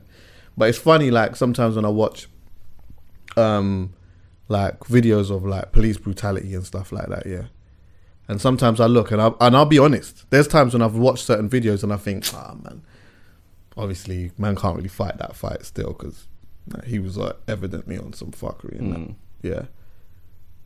but 0.58 0.70
it's 0.70 0.78
funny 0.78 1.12
like 1.12 1.36
sometimes 1.36 1.76
when 1.76 1.86
i 1.86 1.90
watch 1.90 2.28
um 3.36 3.94
like 4.50 4.80
videos 4.82 5.34
of 5.34 5.46
like 5.46 5.72
police 5.72 5.98
brutality 5.98 6.54
and 6.54 6.66
stuff 6.66 6.92
like 6.92 7.08
that 7.08 7.26
yeah 7.26 7.44
and 8.30 8.40
sometimes 8.40 8.80
I 8.80 8.86
look 8.86 9.12
and 9.12 9.20
I 9.20 9.32
and 9.42 9.58
I'll 9.58 9.66
be 9.66 9.80
honest. 9.80 10.30
There's 10.30 10.48
times 10.48 10.74
when 10.74 10.84
I've 10.84 10.96
watched 10.96 11.26
certain 11.26 11.50
videos 11.50 11.82
and 11.82 11.92
I 11.92 11.98
think, 11.98 12.32
ah 12.36 12.56
man, 12.64 12.84
obviously 13.76 14.32
man 14.38 14.56
can't 14.56 14.76
really 14.78 14.88
fight 14.88 15.18
that 15.18 15.36
fight 15.36 15.66
still 15.66 15.94
because 15.94 16.28
he 16.86 17.00
was 17.00 17.18
like, 17.18 17.36
evidently 17.48 17.98
on 17.98 18.14
some 18.14 18.30
fuckery 18.30 18.78
and 18.78 18.94
that. 18.94 19.16
yeah. 19.42 19.62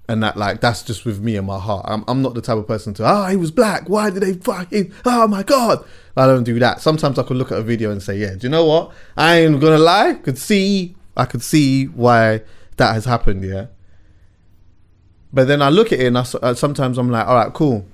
And 0.09 0.21
that 0.21 0.35
like 0.35 0.59
that's 0.59 0.83
just 0.83 1.05
with 1.05 1.21
me 1.21 1.37
in 1.37 1.45
my 1.45 1.57
heart. 1.57 1.85
I'm 1.87 2.03
I'm 2.09 2.21
not 2.21 2.33
the 2.33 2.41
type 2.41 2.57
of 2.57 2.67
person 2.67 2.93
to 2.95 3.05
ah 3.05 3.29
he 3.29 3.37
was 3.37 3.49
black. 3.49 3.87
Why 3.87 4.09
did 4.09 4.23
they 4.23 4.33
fucking 4.33 4.91
oh 5.05 5.29
my 5.29 5.43
god? 5.43 5.85
I 6.17 6.27
don't 6.27 6.43
do 6.43 6.59
that. 6.59 6.81
Sometimes 6.81 7.17
I 7.17 7.23
could 7.23 7.37
look 7.37 7.53
at 7.53 7.59
a 7.59 7.63
video 7.63 7.91
and 7.91 8.03
say, 8.03 8.17
yeah, 8.17 8.31
do 8.35 8.39
you 8.41 8.49
know 8.49 8.65
what? 8.65 8.91
I 9.15 9.37
ain't 9.37 9.61
gonna 9.61 9.77
lie. 9.77 10.15
Could 10.15 10.37
see 10.37 10.97
I 11.15 11.23
could 11.23 11.41
see 11.41 11.85
why 11.85 12.41
that 12.77 12.93
has 12.93 13.05
happened. 13.05 13.43
Yeah. 13.43 13.67
But 15.31 15.47
then 15.47 15.61
I 15.61 15.69
look 15.69 15.91
at 15.91 15.99
it 15.99 16.05
and 16.07 16.17
I, 16.17 16.25
uh, 16.41 16.53
sometimes 16.53 16.97
I'm 16.97 17.09
like, 17.09 17.25
all 17.27 17.35
right, 17.35 17.51
cool. 17.53 17.85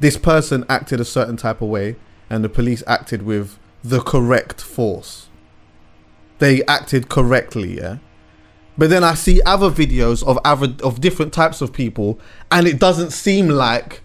This 0.00 0.16
person 0.16 0.64
acted 0.68 1.00
a 1.00 1.04
certain 1.04 1.36
type 1.36 1.60
of 1.62 1.68
way 1.68 1.96
and 2.30 2.44
the 2.44 2.48
police 2.48 2.82
acted 2.86 3.22
with 3.22 3.58
the 3.82 4.00
correct 4.00 4.60
force. 4.60 5.28
They 6.38 6.62
acted 6.66 7.08
correctly, 7.08 7.78
yeah. 7.78 7.98
But 8.76 8.90
then 8.90 9.02
I 9.02 9.14
see 9.14 9.40
other 9.44 9.70
videos 9.70 10.24
of 10.24 10.38
other 10.44 10.72
of 10.84 11.00
different 11.00 11.32
types 11.32 11.60
of 11.60 11.72
people 11.72 12.20
and 12.52 12.66
it 12.68 12.78
doesn't 12.78 13.10
seem 13.10 13.48
like 13.48 14.02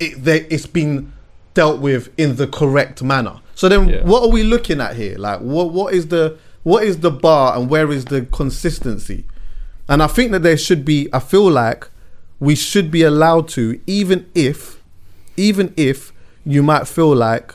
it, 0.00 0.24
they, 0.24 0.40
it's 0.46 0.66
been 0.66 1.12
dealt 1.54 1.80
with 1.80 2.08
in 2.18 2.34
the 2.36 2.48
correct 2.48 3.00
manner. 3.02 3.40
So 3.54 3.68
then 3.68 3.88
Yeah. 3.88 4.04
what 4.04 4.22
are 4.24 4.28
we 4.30 4.42
looking 4.42 4.80
at 4.80 4.96
here? 4.96 5.16
Like 5.18 5.40
what 5.40 5.70
what 5.72 5.94
is 5.94 6.08
the 6.08 6.36
what 6.68 6.84
is 6.84 6.98
the 6.98 7.10
bar 7.10 7.56
and 7.56 7.70
where 7.70 7.90
is 7.90 8.04
the 8.04 8.26
consistency? 8.26 9.24
And 9.88 10.02
I 10.02 10.06
think 10.06 10.32
that 10.32 10.42
there 10.42 10.58
should 10.58 10.84
be, 10.84 11.08
I 11.14 11.18
feel 11.18 11.50
like 11.50 11.88
we 12.40 12.54
should 12.54 12.90
be 12.90 13.02
allowed 13.02 13.48
to, 13.48 13.80
even 13.86 14.30
if, 14.34 14.82
even 15.38 15.72
if 15.78 16.12
you 16.44 16.62
might 16.62 16.86
feel 16.86 17.16
like 17.16 17.54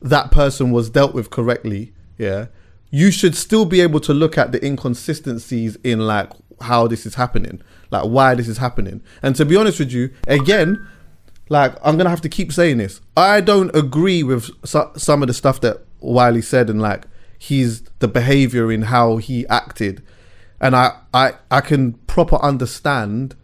that 0.00 0.30
person 0.30 0.70
was 0.70 0.88
dealt 0.88 1.12
with 1.12 1.28
correctly, 1.28 1.92
yeah, 2.16 2.46
you 2.90 3.10
should 3.10 3.36
still 3.36 3.66
be 3.66 3.82
able 3.82 4.00
to 4.00 4.14
look 4.14 4.38
at 4.38 4.52
the 4.52 4.64
inconsistencies 4.64 5.76
in 5.84 6.06
like 6.06 6.30
how 6.62 6.86
this 6.86 7.04
is 7.04 7.16
happening, 7.16 7.60
like 7.90 8.04
why 8.04 8.34
this 8.34 8.48
is 8.48 8.56
happening. 8.56 9.02
And 9.22 9.36
to 9.36 9.44
be 9.44 9.54
honest 9.54 9.80
with 9.80 9.92
you, 9.92 10.14
again, 10.26 10.88
like 11.50 11.74
I'm 11.84 11.98
gonna 11.98 12.08
have 12.08 12.22
to 12.22 12.30
keep 12.30 12.54
saying 12.54 12.78
this. 12.78 13.02
I 13.18 13.42
don't 13.42 13.74
agree 13.76 14.22
with 14.22 14.48
so, 14.66 14.92
some 14.96 15.22
of 15.22 15.28
the 15.28 15.34
stuff 15.34 15.60
that 15.60 15.84
Wiley 16.00 16.40
said 16.40 16.70
and 16.70 16.80
like 16.80 17.04
he's 17.40 17.80
the 18.00 18.06
behavior 18.06 18.70
in 18.70 18.82
how 18.82 19.16
he 19.16 19.48
acted, 19.48 20.02
and 20.60 20.76
I 20.76 20.98
I 21.12 21.32
I 21.50 21.62
can 21.62 21.94
proper 22.06 22.36
understand 22.36 23.34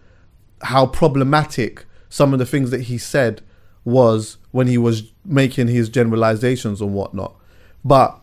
how 0.62 0.86
problematic 0.86 1.86
some 2.10 2.34
of 2.34 2.38
the 2.38 2.46
things 2.46 2.70
that 2.70 2.82
he 2.82 2.98
said 2.98 3.40
was 3.84 4.36
when 4.50 4.66
he 4.66 4.76
was 4.76 5.12
making 5.24 5.68
his 5.68 5.88
generalizations 5.88 6.80
and 6.80 6.92
whatnot, 6.92 7.34
but 7.84 8.20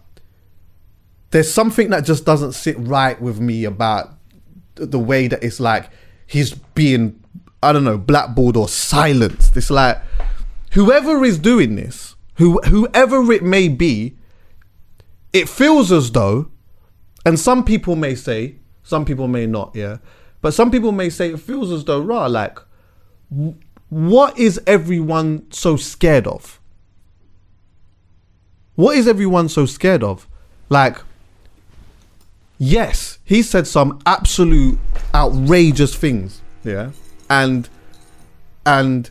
there's 1.32 1.52
something 1.52 1.90
that 1.90 2.06
just 2.06 2.24
doesn't 2.24 2.54
sit 2.54 2.78
right 2.78 3.20
with 3.20 3.40
me 3.40 3.66
about 3.66 4.12
the 4.76 5.00
way 5.00 5.28
that 5.28 5.44
it's 5.44 5.60
like 5.60 5.90
he's 6.28 6.54
being 6.54 7.20
I 7.64 7.72
don't 7.72 7.84
know 7.84 7.98
blackballed 7.98 8.56
or 8.58 8.68
silenced. 8.68 9.58
It's 9.58 9.72
like 9.72 10.00
whoever 10.74 11.24
is 11.26 11.40
doing 11.40 11.76
this, 11.76 12.16
who 12.36 12.62
whoever 12.62 13.32
it 13.32 13.42
may 13.42 13.70
be, 13.70 14.18
it 15.34 15.50
feels 15.50 15.92
as 15.92 16.12
though, 16.12 16.50
and 17.26 17.40
some 17.40 17.66
people 17.66 17.96
may 17.96 18.16
say, 18.16 18.56
some 18.84 19.04
people 19.04 19.28
may 19.28 19.48
not, 19.48 19.72
yeah, 19.76 19.98
but 20.42 20.54
some 20.54 20.70
people 20.70 20.92
may 20.92 21.10
say 21.10 21.32
it 21.32 21.40
feels 21.40 21.72
as 21.72 21.84
though, 21.86 22.02
rah, 22.02 22.28
like, 22.28 22.60
what 23.90 24.38
is 24.38 24.62
everyone 24.68 25.52
so 25.52 25.76
scared 25.76 26.28
of? 26.28 26.60
What 28.76 28.98
is 28.98 29.08
everyone 29.08 29.50
so 29.50 29.66
scared 29.66 30.04
of? 30.04 30.28
Like, 30.70 30.98
yes, 32.58 33.20
he 33.24 33.42
said 33.42 33.68
some 33.68 34.02
absolute 34.06 34.80
outrageous 35.14 35.96
things, 35.96 36.42
yeah, 36.64 36.92
and 37.30 37.70
and 38.66 39.10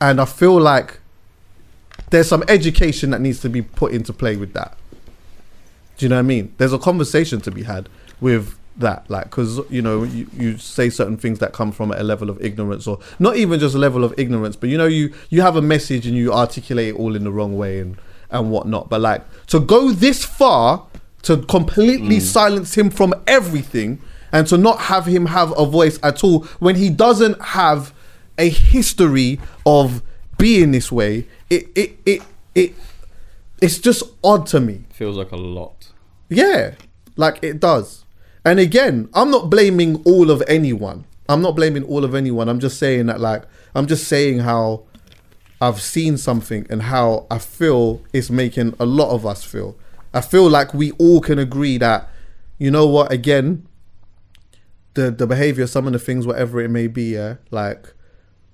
and 0.00 0.20
I 0.20 0.24
feel 0.24 0.60
like 0.60 1.00
there's 2.10 2.28
some 2.28 2.44
education 2.48 3.10
that 3.10 3.20
needs 3.20 3.40
to 3.40 3.48
be 3.48 3.62
put 3.62 3.92
into 3.92 4.12
play 4.12 4.36
with 4.36 4.52
that. 4.52 4.76
Do 5.96 6.04
you 6.04 6.08
know 6.08 6.16
what 6.16 6.20
I 6.20 6.22
mean? 6.22 6.54
There's 6.58 6.72
a 6.72 6.78
conversation 6.78 7.40
to 7.42 7.50
be 7.50 7.62
had 7.62 7.88
with 8.20 8.58
that, 8.78 9.08
like, 9.08 9.24
because 9.24 9.60
you 9.70 9.80
know, 9.80 10.02
you, 10.02 10.28
you 10.34 10.58
say 10.58 10.90
certain 10.90 11.16
things 11.16 11.38
that 11.38 11.52
come 11.52 11.72
from 11.72 11.90
a 11.92 12.02
level 12.02 12.28
of 12.28 12.42
ignorance, 12.44 12.86
or 12.86 12.98
not 13.18 13.36
even 13.36 13.58
just 13.58 13.74
a 13.74 13.78
level 13.78 14.04
of 14.04 14.14
ignorance, 14.18 14.56
but 14.56 14.68
you 14.68 14.76
know, 14.76 14.86
you 14.86 15.12
you 15.30 15.40
have 15.42 15.56
a 15.56 15.62
message 15.62 16.06
and 16.06 16.16
you 16.16 16.32
articulate 16.32 16.88
it 16.88 16.98
all 16.98 17.16
in 17.16 17.24
the 17.24 17.32
wrong 17.32 17.56
way 17.56 17.80
and 17.80 17.96
and 18.30 18.50
whatnot. 18.50 18.88
But 18.88 19.00
like 19.00 19.24
to 19.46 19.60
go 19.60 19.92
this 19.92 20.24
far 20.24 20.86
to 21.22 21.38
completely 21.38 22.18
mm. 22.18 22.22
silence 22.22 22.76
him 22.76 22.90
from 22.90 23.14
everything 23.26 24.00
and 24.32 24.46
to 24.46 24.58
not 24.58 24.78
have 24.78 25.06
him 25.06 25.26
have 25.26 25.52
a 25.58 25.64
voice 25.64 25.98
at 26.02 26.22
all 26.22 26.44
when 26.58 26.76
he 26.76 26.90
doesn't 26.90 27.40
have 27.40 27.92
a 28.38 28.48
history 28.48 29.40
of 29.64 30.02
being 30.38 30.72
this 30.72 30.92
way, 30.92 31.26
it 31.48 31.68
it 31.74 31.98
it 32.04 32.22
it 32.54 32.74
it's 33.60 33.78
just 33.78 34.02
odd 34.22 34.46
to 34.48 34.60
me. 34.60 34.84
Feels 34.92 35.16
like 35.16 35.32
a 35.32 35.36
lot. 35.36 35.92
Yeah, 36.28 36.74
like 37.16 37.38
it 37.42 37.60
does. 37.60 38.04
And 38.44 38.60
again, 38.60 39.08
I'm 39.14 39.30
not 39.30 39.50
blaming 39.50 40.02
all 40.04 40.30
of 40.30 40.42
anyone. 40.46 41.04
I'm 41.28 41.42
not 41.42 41.56
blaming 41.56 41.82
all 41.84 42.04
of 42.04 42.14
anyone. 42.14 42.48
I'm 42.48 42.60
just 42.60 42.78
saying 42.78 43.06
that, 43.06 43.20
like, 43.20 43.44
I'm 43.74 43.86
just 43.86 44.06
saying 44.06 44.40
how 44.40 44.84
I've 45.60 45.80
seen 45.80 46.16
something 46.16 46.66
and 46.70 46.82
how 46.82 47.26
I 47.30 47.38
feel 47.38 48.02
it's 48.12 48.30
making 48.30 48.74
a 48.78 48.86
lot 48.86 49.10
of 49.10 49.26
us 49.26 49.42
feel. 49.42 49.76
I 50.14 50.20
feel 50.20 50.48
like 50.48 50.72
we 50.72 50.92
all 50.92 51.20
can 51.20 51.38
agree 51.38 51.78
that, 51.78 52.08
you 52.58 52.70
know 52.70 52.86
what, 52.86 53.10
again, 53.10 53.66
the 54.94 55.10
the 55.10 55.26
behavior, 55.26 55.66
some 55.66 55.86
of 55.86 55.92
the 55.92 55.98
things, 55.98 56.26
whatever 56.26 56.60
it 56.60 56.68
may 56.68 56.86
be, 56.86 57.14
yeah, 57.14 57.36
like, 57.50 57.92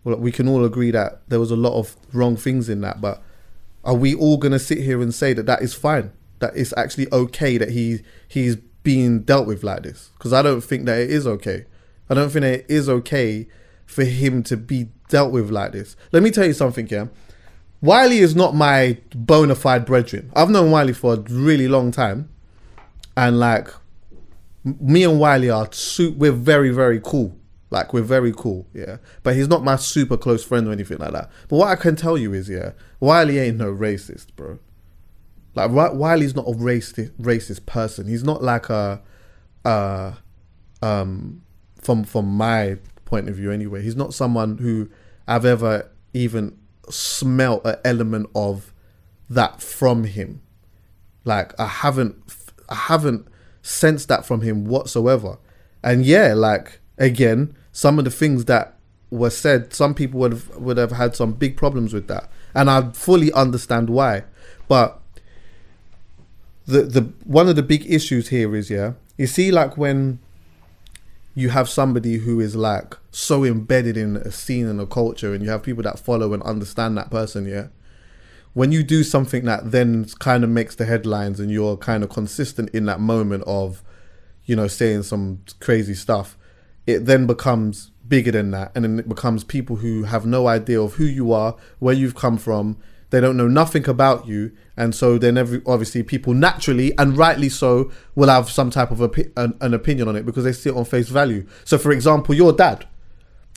well, 0.04 0.16
we 0.16 0.32
can 0.32 0.48
all 0.48 0.64
agree 0.64 0.90
that 0.90 1.22
there 1.28 1.38
was 1.38 1.50
a 1.50 1.56
lot 1.56 1.78
of 1.78 1.96
wrong 2.12 2.36
things 2.36 2.68
in 2.68 2.80
that. 2.80 3.00
But 3.00 3.22
are 3.84 3.94
we 3.94 4.14
all 4.14 4.36
gonna 4.36 4.58
sit 4.58 4.78
here 4.78 5.00
and 5.00 5.14
say 5.14 5.32
that 5.32 5.46
that 5.46 5.62
is 5.62 5.74
fine? 5.74 6.12
That 6.38 6.56
it's 6.56 6.74
actually 6.76 7.12
okay 7.12 7.58
that 7.58 7.70
he 7.70 8.00
he's 8.28 8.56
being 8.82 9.20
dealt 9.20 9.46
with 9.46 9.62
like 9.62 9.82
this? 9.82 10.10
Because 10.18 10.32
I 10.32 10.42
don't 10.42 10.60
think 10.60 10.86
that 10.86 11.00
it 11.00 11.10
is 11.10 11.26
okay. 11.26 11.66
I 12.10 12.14
don't 12.14 12.30
think 12.30 12.42
that 12.42 12.60
it 12.60 12.66
is 12.68 12.88
okay 12.88 13.48
for 13.86 14.04
him 14.04 14.42
to 14.44 14.56
be 14.56 14.88
dealt 15.08 15.32
with 15.32 15.50
like 15.50 15.72
this. 15.72 15.96
Let 16.10 16.22
me 16.22 16.30
tell 16.30 16.46
you 16.46 16.52
something, 16.52 16.88
yeah. 16.88 17.06
Wiley 17.80 18.18
is 18.18 18.36
not 18.36 18.54
my 18.54 18.98
bona 19.14 19.54
fide 19.54 19.84
brethren. 19.84 20.30
I've 20.34 20.50
known 20.50 20.70
Wiley 20.70 20.92
for 20.92 21.14
a 21.14 21.16
really 21.16 21.66
long 21.68 21.90
time, 21.90 22.28
and 23.16 23.38
like 23.40 23.68
me 24.64 25.02
and 25.04 25.18
Wiley 25.18 25.50
are 25.50 25.68
su- 25.72 26.14
we're 26.16 26.32
very 26.32 26.70
very 26.70 27.00
cool. 27.02 27.36
Like 27.72 27.94
we're 27.94 28.02
very 28.02 28.34
cool, 28.36 28.66
yeah. 28.74 28.98
But 29.22 29.34
he's 29.34 29.48
not 29.48 29.64
my 29.64 29.76
super 29.76 30.18
close 30.18 30.44
friend 30.44 30.68
or 30.68 30.72
anything 30.72 30.98
like 30.98 31.12
that. 31.12 31.30
But 31.48 31.56
what 31.56 31.68
I 31.68 31.76
can 31.76 31.96
tell 31.96 32.18
you 32.18 32.34
is, 32.34 32.46
yeah, 32.46 32.72
Wiley 33.00 33.38
ain't 33.38 33.56
no 33.56 33.72
racist, 33.72 34.26
bro. 34.36 34.58
Like 35.54 35.70
Wiley's 35.72 36.36
not 36.36 36.46
a 36.46 36.52
racist 36.52 37.12
racist 37.12 37.64
person. 37.64 38.06
He's 38.06 38.24
not 38.24 38.42
like 38.42 38.68
a, 38.68 39.00
uh, 39.64 40.12
um, 40.82 41.42
from 41.80 42.04
from 42.04 42.26
my 42.26 42.76
point 43.06 43.30
of 43.30 43.36
view 43.36 43.50
anyway. 43.50 43.80
He's 43.80 43.96
not 43.96 44.12
someone 44.12 44.58
who 44.58 44.90
I've 45.26 45.46
ever 45.46 45.90
even 46.12 46.58
smelt 46.90 47.64
an 47.64 47.76
element 47.86 48.28
of 48.34 48.74
that 49.30 49.62
from 49.62 50.04
him. 50.04 50.42
Like 51.24 51.58
I 51.58 51.68
haven't, 51.68 52.16
I 52.68 52.74
haven't 52.74 53.28
sensed 53.62 54.08
that 54.08 54.26
from 54.26 54.42
him 54.42 54.66
whatsoever. 54.66 55.38
And 55.82 56.04
yeah, 56.04 56.34
like 56.34 56.80
again, 56.98 57.56
some 57.72 57.98
of 57.98 58.04
the 58.04 58.10
things 58.10 58.44
that 58.44 58.76
were 59.10 59.30
said, 59.30 59.74
some 59.74 59.94
people 59.94 60.20
would 60.20 60.32
have 60.32 60.56
would 60.56 60.76
have 60.76 60.92
had 60.92 61.16
some 61.16 61.32
big 61.32 61.56
problems 61.56 61.92
with 61.92 62.08
that, 62.08 62.30
and 62.54 62.70
I 62.70 62.90
fully 62.92 63.32
understand 63.32 63.90
why. 63.90 64.24
But 64.68 65.00
the 66.66 66.82
the 66.82 67.12
one 67.24 67.48
of 67.48 67.56
the 67.56 67.62
big 67.62 67.90
issues 67.90 68.28
here 68.28 68.54
is 68.54 68.70
yeah, 68.70 68.92
you 69.16 69.26
see, 69.26 69.50
like 69.50 69.76
when 69.76 70.18
you 71.34 71.48
have 71.48 71.68
somebody 71.68 72.18
who 72.18 72.40
is 72.40 72.54
like 72.54 72.96
so 73.10 73.44
embedded 73.44 73.96
in 73.96 74.16
a 74.16 74.30
scene 74.30 74.66
and 74.66 74.80
a 74.80 74.86
culture, 74.86 75.34
and 75.34 75.42
you 75.42 75.50
have 75.50 75.62
people 75.62 75.82
that 75.82 75.98
follow 75.98 76.32
and 76.34 76.42
understand 76.42 76.96
that 76.96 77.10
person, 77.10 77.46
yeah. 77.46 77.68
When 78.54 78.70
you 78.70 78.82
do 78.82 79.02
something 79.02 79.46
that 79.46 79.70
then 79.70 80.04
kind 80.18 80.44
of 80.44 80.50
makes 80.50 80.74
the 80.74 80.84
headlines, 80.84 81.40
and 81.40 81.50
you're 81.50 81.78
kind 81.78 82.04
of 82.04 82.10
consistent 82.10 82.68
in 82.70 82.84
that 82.84 83.00
moment 83.00 83.44
of, 83.46 83.82
you 84.44 84.54
know, 84.54 84.68
saying 84.68 85.04
some 85.04 85.40
crazy 85.58 85.94
stuff, 85.94 86.36
it 86.86 87.00
then 87.00 87.26
becomes 87.26 87.90
bigger 88.08 88.32
than 88.32 88.50
that, 88.50 88.72
and 88.74 88.84
then 88.84 88.98
it 88.98 89.08
becomes 89.08 89.44
people 89.44 89.76
who 89.76 90.04
have 90.04 90.26
no 90.26 90.46
idea 90.46 90.80
of 90.80 90.94
who 90.94 91.04
you 91.04 91.32
are, 91.32 91.56
where 91.78 91.94
you've 91.94 92.14
come 92.14 92.36
from. 92.36 92.76
They 93.10 93.20
don't 93.20 93.36
know 93.36 93.48
nothing 93.48 93.88
about 93.88 94.26
you, 94.26 94.52
and 94.76 94.94
so 94.94 95.18
then 95.18 95.36
every 95.36 95.62
obviously 95.66 96.02
people 96.02 96.34
naturally 96.34 96.96
and 96.98 97.16
rightly 97.16 97.48
so 97.48 97.90
will 98.14 98.28
have 98.28 98.50
some 98.50 98.70
type 98.70 98.90
of 98.90 98.98
opi- 98.98 99.32
an, 99.36 99.56
an 99.60 99.74
opinion 99.74 100.08
on 100.08 100.16
it 100.16 100.24
because 100.24 100.44
they 100.44 100.52
see 100.52 100.70
it 100.70 100.76
on 100.76 100.84
face 100.84 101.08
value. 101.08 101.46
So, 101.64 101.78
for 101.78 101.92
example, 101.92 102.34
your 102.34 102.52
dad, 102.52 102.86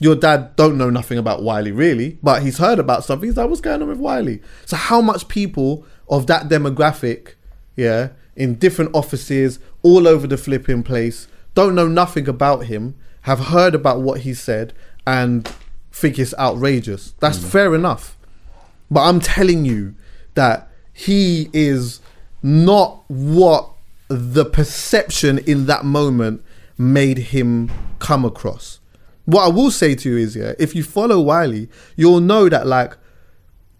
your 0.00 0.14
dad 0.14 0.56
don't 0.56 0.76
know 0.76 0.90
nothing 0.90 1.18
about 1.18 1.42
Wiley 1.42 1.72
really, 1.72 2.18
but 2.22 2.42
he's 2.42 2.58
heard 2.58 2.78
about 2.78 3.04
something. 3.04 3.28
He's 3.28 3.36
like, 3.36 3.48
"What's 3.48 3.62
going 3.62 3.80
on 3.80 3.88
with 3.88 3.98
Wiley?" 3.98 4.42
So, 4.66 4.76
how 4.76 5.00
much 5.00 5.26
people 5.28 5.86
of 6.08 6.26
that 6.26 6.48
demographic, 6.48 7.34
yeah, 7.76 8.10
in 8.36 8.56
different 8.56 8.94
offices 8.94 9.58
all 9.82 10.06
over 10.06 10.26
the 10.26 10.36
flipping 10.36 10.82
place, 10.82 11.28
don't 11.54 11.74
know 11.74 11.88
nothing 11.88 12.28
about 12.28 12.66
him, 12.66 12.94
have 13.26 13.40
heard 13.40 13.74
about 13.74 14.00
what 14.00 14.20
he 14.20 14.32
said, 14.32 14.72
and 15.04 15.52
think 15.90 16.16
it's 16.16 16.32
outrageous. 16.38 17.12
That's 17.18 17.38
mm. 17.38 17.50
fair 17.50 17.74
enough. 17.74 18.16
But 18.88 19.00
I'm 19.02 19.18
telling 19.18 19.64
you 19.64 19.96
that 20.34 20.68
he 20.92 21.50
is 21.52 22.00
not 22.40 23.02
what 23.08 23.68
the 24.06 24.44
perception 24.44 25.38
in 25.38 25.66
that 25.66 25.84
moment 25.84 26.44
made 26.78 27.18
him 27.18 27.68
come 27.98 28.24
across. 28.24 28.78
What 29.24 29.42
I 29.42 29.48
will 29.48 29.72
say 29.72 29.96
to 29.96 30.08
you 30.08 30.18
is, 30.18 30.36
yeah, 30.36 30.52
if 30.56 30.76
you 30.76 30.84
follow 30.84 31.20
Wiley, 31.20 31.68
you'll 31.96 32.20
know 32.20 32.48
that 32.48 32.68
like 32.68 32.96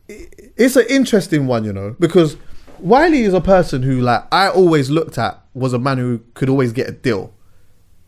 it's 0.08 0.74
an 0.74 0.86
interesting 0.90 1.46
one, 1.46 1.62
you 1.62 1.72
know, 1.72 1.94
because 2.00 2.36
Wiley 2.80 3.22
is 3.22 3.32
a 3.32 3.40
person 3.40 3.84
who 3.84 4.00
like 4.00 4.24
I 4.32 4.48
always 4.48 4.90
looked 4.90 5.18
at 5.18 5.40
was 5.54 5.72
a 5.72 5.78
man 5.78 5.98
who 5.98 6.20
could 6.34 6.48
always 6.48 6.72
get 6.72 6.88
a 6.88 6.92
deal. 6.92 7.32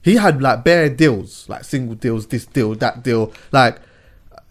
He 0.03 0.17
had 0.17 0.41
like 0.41 0.65
bare 0.65 0.89
deals, 0.89 1.49
like 1.49 1.65
single 1.65 1.95
deals, 1.95 2.27
this 2.29 2.47
deal, 2.47 2.75
that 2.77 3.03
deal. 3.03 3.33
Like, 3.53 3.81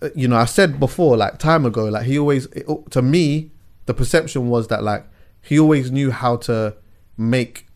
uh, 0.02 0.10
you 0.16 0.28
know, 0.28 0.36
I 0.36 0.46
said 0.46 0.80
before, 0.80 1.18
like 1.18 1.40
time 1.40 1.66
ago, 1.66 1.86
like 1.86 2.06
he 2.06 2.20
always, 2.20 2.46
it, 2.48 2.68
to 2.92 3.02
me, 3.02 3.52
the 3.86 3.94
perception 3.94 4.50
was 4.50 4.68
that 4.68 4.84
like 4.84 5.06
he 5.42 5.60
always 5.60 5.92
knew 5.92 6.12
how 6.12 6.38
to 6.38 6.76
make 7.18 7.68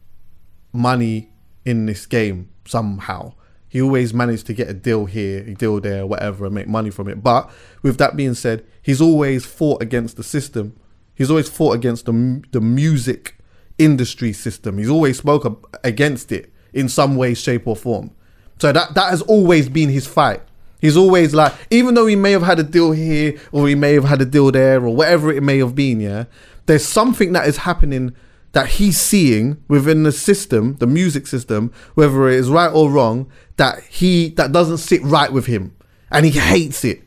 money 0.74 1.30
in 1.66 1.86
this 1.86 2.06
game 2.06 2.50
somehow. 2.66 3.34
He 3.70 3.82
always 3.82 4.14
managed 4.14 4.48
to 4.48 4.54
get 4.54 4.70
a 4.70 4.74
deal 4.74 5.06
here, 5.06 5.40
a 5.44 5.54
deal 5.54 5.80
there, 5.80 6.06
whatever, 6.06 6.46
and 6.46 6.54
make 6.54 6.68
money 6.68 6.90
from 6.90 7.08
it. 7.08 7.24
But 7.24 7.50
with 7.82 7.98
that 8.00 8.18
being 8.18 8.34
said, 8.34 8.66
he's 8.82 9.00
always 9.00 9.46
fought 9.46 9.82
against 9.82 10.18
the 10.18 10.24
system. 10.24 10.76
He's 11.16 11.30
always 11.30 11.48
fought 11.48 11.76
against 11.76 12.06
the 12.06 12.44
the 12.52 12.60
music 12.60 13.38
industry 13.78 14.34
system. 14.34 14.78
He's 14.78 14.90
always 14.90 15.20
spoke 15.20 15.70
against 15.86 16.34
it 16.34 16.51
in 16.74 16.90
some 16.90 17.16
way, 17.16 17.34
shape, 17.34 17.68
or 17.68 17.76
form. 17.76 18.12
So 18.60 18.72
that 18.72 18.94
that 18.94 19.10
has 19.10 19.22
always 19.24 19.70
been 19.70 19.90
his 19.90 20.06
fight. 20.06 20.42
He's 20.80 20.98
always 20.98 21.34
like, 21.34 21.54
even 21.70 21.94
though 21.94 22.08
he 22.08 22.16
may 22.16 22.32
have 22.32 22.42
had 22.42 22.60
a 22.60 22.64
deal 22.64 22.92
here 22.92 23.40
or 23.52 23.68
he 23.68 23.76
may 23.76 23.94
have 23.94 24.04
had 24.04 24.22
a 24.22 24.26
deal 24.26 24.52
there 24.52 24.84
or 24.84 24.96
whatever 24.96 25.32
it 25.32 25.44
may 25.44 25.60
have 25.60 25.76
been, 25.76 26.00
yeah, 26.00 26.26
there's 26.66 26.86
something 26.86 27.34
that 27.34 27.48
is 27.48 27.58
happening 27.58 28.16
that 28.54 28.68
he's 28.68 29.00
seeing 29.00 29.64
within 29.68 30.04
the 30.04 30.12
system, 30.12 30.76
the 30.78 30.88
music 30.88 31.28
system, 31.28 31.72
whether 31.94 32.28
it 32.28 32.36
is 32.36 32.50
right 32.50 32.72
or 32.74 32.90
wrong, 32.90 33.32
that 33.58 33.82
he 33.84 34.30
that 34.30 34.52
doesn't 34.52 34.80
sit 34.80 35.02
right 35.04 35.32
with 35.32 35.46
him, 35.46 35.76
and 36.10 36.26
he 36.26 36.32
hates 36.32 36.84
it. 36.84 37.02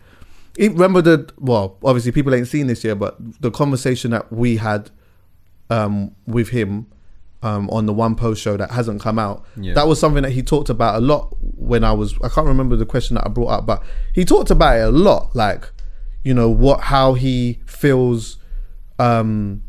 He- 0.57 0.69
remember 0.69 1.03
the 1.03 1.31
well, 1.39 1.77
obviously 1.85 2.13
people 2.13 2.35
ain't 2.35 2.49
seen 2.49 2.69
this 2.69 2.85
yet, 2.85 2.99
but 2.99 3.17
the 3.41 3.51
conversation 3.51 4.13
that 4.13 4.33
we 4.33 4.57
had 4.57 4.91
um, 5.69 6.15
with 6.27 6.51
him 6.51 6.87
um, 7.45 7.69
on 7.71 7.85
the 7.85 7.93
one 7.93 8.17
post 8.17 8.43
show 8.43 8.57
that 8.57 8.71
hasn't 8.71 9.01
come 9.01 9.19
out. 9.19 9.45
Yeah. 9.57 9.75
That 9.75 9.87
was 9.87 10.01
something 10.01 10.23
that 10.23 10.33
he 10.33 10.43
talked 10.43 10.71
about 10.71 10.97
a 10.97 11.01
lot 11.01 11.37
when 11.41 11.85
I 11.85 11.93
was. 11.93 12.15
I 12.25 12.29
can't 12.29 12.47
remember 12.47 12.75
the 12.75 12.87
question 12.87 13.15
that 13.15 13.27
I 13.27 13.29
brought 13.29 13.49
up, 13.49 13.67
but 13.67 13.83
he 14.15 14.25
talked 14.25 14.51
about 14.51 14.79
it 14.79 14.83
a 14.83 14.91
lot. 14.91 15.37
Like, 15.37 15.71
you 16.25 16.33
know, 16.35 16.49
what 16.49 16.81
how 16.81 17.15
he 17.15 17.61
feels. 17.67 18.39
Um, 18.99 19.63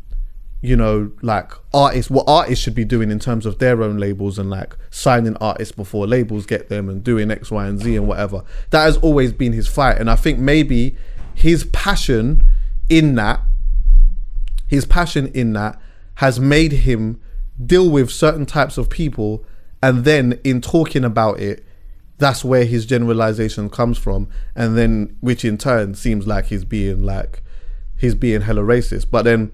you 0.62 0.74
know, 0.74 1.12
like 1.20 1.52
artists, 1.74 2.10
what 2.10 2.24
artists 2.26 2.64
should 2.64 2.74
be 2.74 2.84
doing 2.84 3.10
in 3.10 3.18
terms 3.18 3.44
of 3.44 3.58
their 3.58 3.82
own 3.82 3.98
labels 3.98 4.38
and 4.38 4.48
like 4.50 4.74
signing 4.90 5.36
artists 5.36 5.72
before 5.72 6.06
labels 6.06 6.46
get 6.46 6.68
them 6.68 6.88
and 6.88 7.04
doing 7.04 7.30
X, 7.30 7.50
Y, 7.50 7.66
and 7.66 7.78
Z 7.78 7.94
and 7.94 8.08
whatever. 8.08 8.42
That 8.70 8.84
has 8.84 8.96
always 8.96 9.32
been 9.32 9.52
his 9.52 9.68
fight, 9.68 9.98
and 9.98 10.10
I 10.10 10.16
think 10.16 10.38
maybe 10.38 10.96
his 11.34 11.64
passion 11.64 12.42
in 12.88 13.16
that 13.16 13.42
his 14.66 14.86
passion 14.86 15.28
in 15.28 15.52
that 15.52 15.78
has 16.16 16.40
made 16.40 16.72
him 16.72 17.20
deal 17.64 17.88
with 17.88 18.10
certain 18.10 18.44
types 18.44 18.76
of 18.76 18.90
people 18.90 19.44
and 19.82 20.04
then 20.04 20.38
in 20.44 20.60
talking 20.60 21.04
about 21.04 21.40
it 21.40 21.64
that's 22.18 22.44
where 22.44 22.64
his 22.64 22.86
generalization 22.86 23.68
comes 23.68 23.98
from. 23.98 24.28
And 24.54 24.76
then 24.76 25.16
which 25.20 25.44
in 25.44 25.58
turn 25.58 25.94
seems 25.94 26.26
like 26.26 26.46
he's 26.46 26.64
being 26.64 27.02
like 27.02 27.42
he's 27.96 28.14
being 28.14 28.42
hella 28.42 28.62
racist. 28.62 29.10
But 29.10 29.22
then 29.22 29.52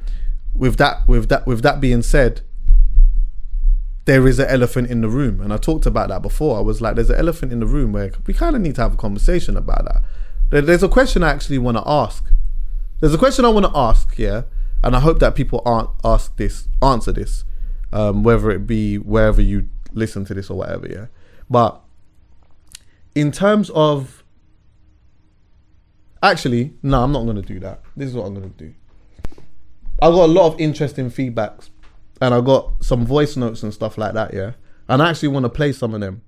with 0.55 0.77
that 0.77 1.07
with 1.09 1.29
that 1.29 1.47
with 1.47 1.63
that 1.63 1.81
being 1.81 2.03
said 2.03 2.43
there 4.05 4.27
is 4.27 4.39
an 4.39 4.49
elephant 4.49 4.91
in 4.91 5.01
the 5.01 5.09
room. 5.09 5.41
And 5.41 5.53
i 5.53 5.57
talked 5.57 5.87
about 5.87 6.09
that 6.09 6.23
before. 6.23 6.59
I 6.59 6.61
was 6.61 6.81
like 6.81 6.97
there's 6.97 7.11
an 7.11 7.19
elephant 7.19 7.53
in 7.53 7.61
the 7.61 7.67
room 7.67 7.93
where 7.93 8.13
we 8.27 8.35
kind 8.35 8.57
of 8.57 8.63
need 8.63 8.77
to 8.77 8.83
have 8.83 8.95
a 8.95 8.97
conversation 8.97 9.57
about 9.57 9.85
that. 9.85 10.67
There's 10.67 10.83
a 10.83 10.89
question 10.89 11.23
i 11.23 11.31
actually 11.31 11.59
want 11.59 11.79
to 11.79 11.85
ask. 11.87 12.31
There's 13.01 13.15
a 13.15 13.19
question 13.19 13.45
I 13.45 13.49
want 13.49 13.67
to 13.67 13.73
ask, 13.75 14.17
yeah, 14.17 14.43
and 14.85 14.95
I 14.95 15.01
hope 15.01 15.19
that 15.21 15.35
people 15.35 15.63
aren't 15.65 15.89
ask 16.05 16.37
this, 16.37 16.69
answer 16.81 17.11
this, 17.11 17.45
um, 17.93 18.23
whether 18.23 18.51
it 18.51 18.67
be 18.67 18.97
wherever 18.97 19.41
you 19.41 19.69
listen 19.93 20.25
to 20.27 20.35
this 20.35 20.51
or 20.51 20.59
whatever, 20.59 20.87
yeah. 20.87 21.07
But 21.51 21.81
in 23.15 23.31
terms 23.33 23.71
of, 23.75 24.25
actually, 26.23 26.73
no, 26.83 27.03
I'm 27.03 27.13
not 27.13 27.25
going 27.25 27.37
to 27.37 27.43
do 27.43 27.61
that. 27.61 27.83
This 27.97 28.09
is 28.09 28.15
what 28.15 28.27
I'm 28.27 28.35
going 28.35 28.51
to 28.51 28.57
do. 28.57 28.75
I 30.01 30.11
got 30.11 30.25
a 30.25 30.33
lot 30.33 30.53
of 30.53 30.61
interesting 30.61 31.11
feedbacks, 31.11 31.71
and 32.21 32.35
I 32.35 32.41
got 32.41 32.83
some 32.83 33.05
voice 33.07 33.37
notes 33.37 33.63
and 33.63 33.73
stuff 33.73 33.99
like 33.99 34.15
that, 34.15 34.33
yeah. 34.33 34.53
And 34.89 35.03
I 35.03 35.11
actually 35.11 35.29
want 35.29 35.45
to 35.45 35.51
play 35.51 35.73
some 35.73 35.95
of 35.95 36.01
them, 36.01 36.23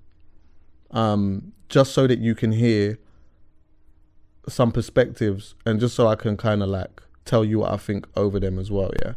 um, 0.91 1.53
just 1.69 1.93
so 1.93 2.07
that 2.07 2.19
you 2.19 2.35
can 2.35 2.53
hear 2.53 2.99
some 4.49 4.71
perspectives 4.71 5.55
and 5.65 5.81
just 5.81 5.95
so 5.95 6.07
I 6.07 6.17
can 6.17 6.37
kind 6.37 6.63
of 6.63 6.69
like 6.69 7.03
tell 7.25 7.45
you 7.45 7.61
what 7.61 7.73
I 7.73 7.79
think 7.79 8.07
over 8.15 8.39
them 8.39 8.59
as 8.59 8.71
well. 8.71 8.91
Yeah, 9.03 9.15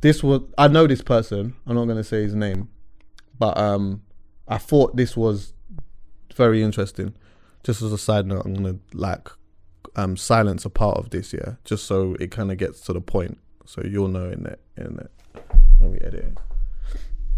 this 0.00 0.22
was 0.22 0.42
I 0.58 0.68
know 0.68 0.86
this 0.86 1.02
person. 1.02 1.54
I'm 1.66 1.74
not 1.74 1.86
gonna 1.86 2.04
say 2.04 2.22
his 2.22 2.34
name, 2.34 2.68
but 3.38 3.56
um, 3.58 4.02
I 4.48 4.58
thought 4.58 4.96
this 4.96 5.16
was 5.16 5.52
very 6.34 6.62
interesting. 6.62 7.14
Just 7.62 7.82
as 7.82 7.92
a 7.92 7.98
side 7.98 8.26
note, 8.26 8.44
I'm 8.44 8.54
gonna 8.54 8.78
like 8.92 9.28
um 9.96 10.16
silence 10.16 10.64
a 10.64 10.70
part 10.70 10.98
of 10.98 11.10
this. 11.10 11.32
Yeah, 11.32 11.54
just 11.64 11.84
so 11.84 12.16
it 12.20 12.30
kind 12.30 12.52
of 12.52 12.58
gets 12.58 12.80
to 12.82 12.92
the 12.92 13.00
point, 13.00 13.38
so 13.64 13.82
you'll 13.84 14.08
know 14.08 14.30
in 14.30 14.46
it 14.46 14.60
in 14.76 14.98
it 14.98 15.10
when 15.78 15.92
we 15.92 15.98
edit 15.98 16.24
it. 16.24 16.38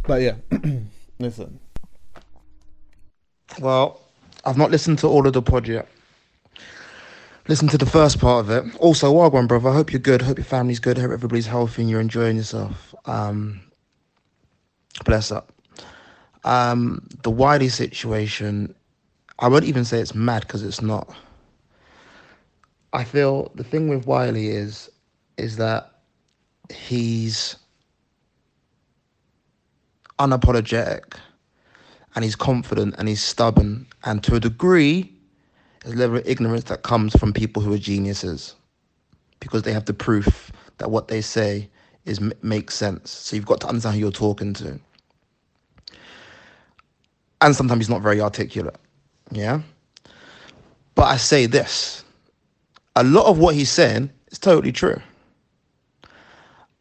But 0.06 0.22
yeah, 0.22 0.34
listen. 1.18 1.60
Well, 3.60 4.00
I've 4.44 4.58
not 4.58 4.70
listened 4.70 4.98
to 5.00 5.08
all 5.08 5.26
of 5.26 5.32
the 5.32 5.42
pod 5.42 5.66
yet. 5.66 5.88
Listen 7.48 7.66
to 7.68 7.78
the 7.78 7.86
first 7.86 8.20
part 8.20 8.44
of 8.44 8.50
it. 8.50 8.76
Also, 8.78 9.10
Wagwan, 9.10 9.48
brother. 9.48 9.70
I 9.70 9.74
hope 9.74 9.90
you're 9.90 10.00
good. 10.00 10.20
Hope 10.20 10.36
your 10.36 10.44
family's 10.44 10.80
good. 10.80 10.98
Hope 10.98 11.10
everybody's 11.10 11.46
healthy 11.46 11.80
and 11.80 11.90
you're 11.90 12.00
enjoying 12.00 12.36
yourself. 12.36 12.94
Um, 13.06 13.62
bless 15.06 15.32
up. 15.32 15.50
Um, 16.44 17.08
the 17.22 17.30
Wiley 17.30 17.70
situation. 17.70 18.74
I 19.38 19.48
won't 19.48 19.64
even 19.64 19.86
say 19.86 19.98
it's 19.98 20.14
mad 20.14 20.42
because 20.42 20.62
it's 20.62 20.82
not. 20.82 21.10
I 22.92 23.04
feel 23.04 23.50
the 23.54 23.64
thing 23.64 23.88
with 23.88 24.06
Wiley 24.06 24.48
is 24.48 24.90
is 25.38 25.56
that 25.56 26.00
he's 26.70 27.56
unapologetic 30.18 31.14
and 32.14 32.24
he's 32.24 32.36
confident 32.36 32.94
and 32.98 33.08
he's 33.08 33.22
stubborn 33.22 33.86
and 34.04 34.22
to 34.24 34.34
a 34.34 34.40
degree 34.40 35.17
there's 35.88 35.98
a 35.98 36.02
level 36.02 36.18
of 36.18 36.28
ignorance 36.28 36.64
that 36.64 36.82
comes 36.82 37.16
from 37.16 37.32
people 37.32 37.62
who 37.62 37.72
are 37.72 37.78
geniuses. 37.78 38.54
Because 39.40 39.62
they 39.62 39.72
have 39.72 39.86
the 39.86 39.94
proof 39.94 40.52
that 40.76 40.90
what 40.90 41.08
they 41.08 41.22
say 41.22 41.70
is 42.04 42.20
makes 42.42 42.74
sense. 42.74 43.10
So 43.10 43.36
you've 43.36 43.46
got 43.46 43.60
to 43.62 43.68
understand 43.68 43.94
who 43.94 44.00
you're 44.00 44.10
talking 44.10 44.52
to. 44.54 44.78
And 47.40 47.56
sometimes 47.56 47.80
he's 47.80 47.88
not 47.88 48.02
very 48.02 48.20
articulate. 48.20 48.76
Yeah? 49.30 49.62
But 50.94 51.04
i 51.04 51.16
say 51.16 51.46
this. 51.46 52.04
A 52.96 53.04
lot 53.04 53.26
of 53.26 53.38
what 53.38 53.54
he's 53.54 53.70
saying 53.70 54.10
is 54.30 54.38
totally 54.38 54.72
true. 54.72 55.00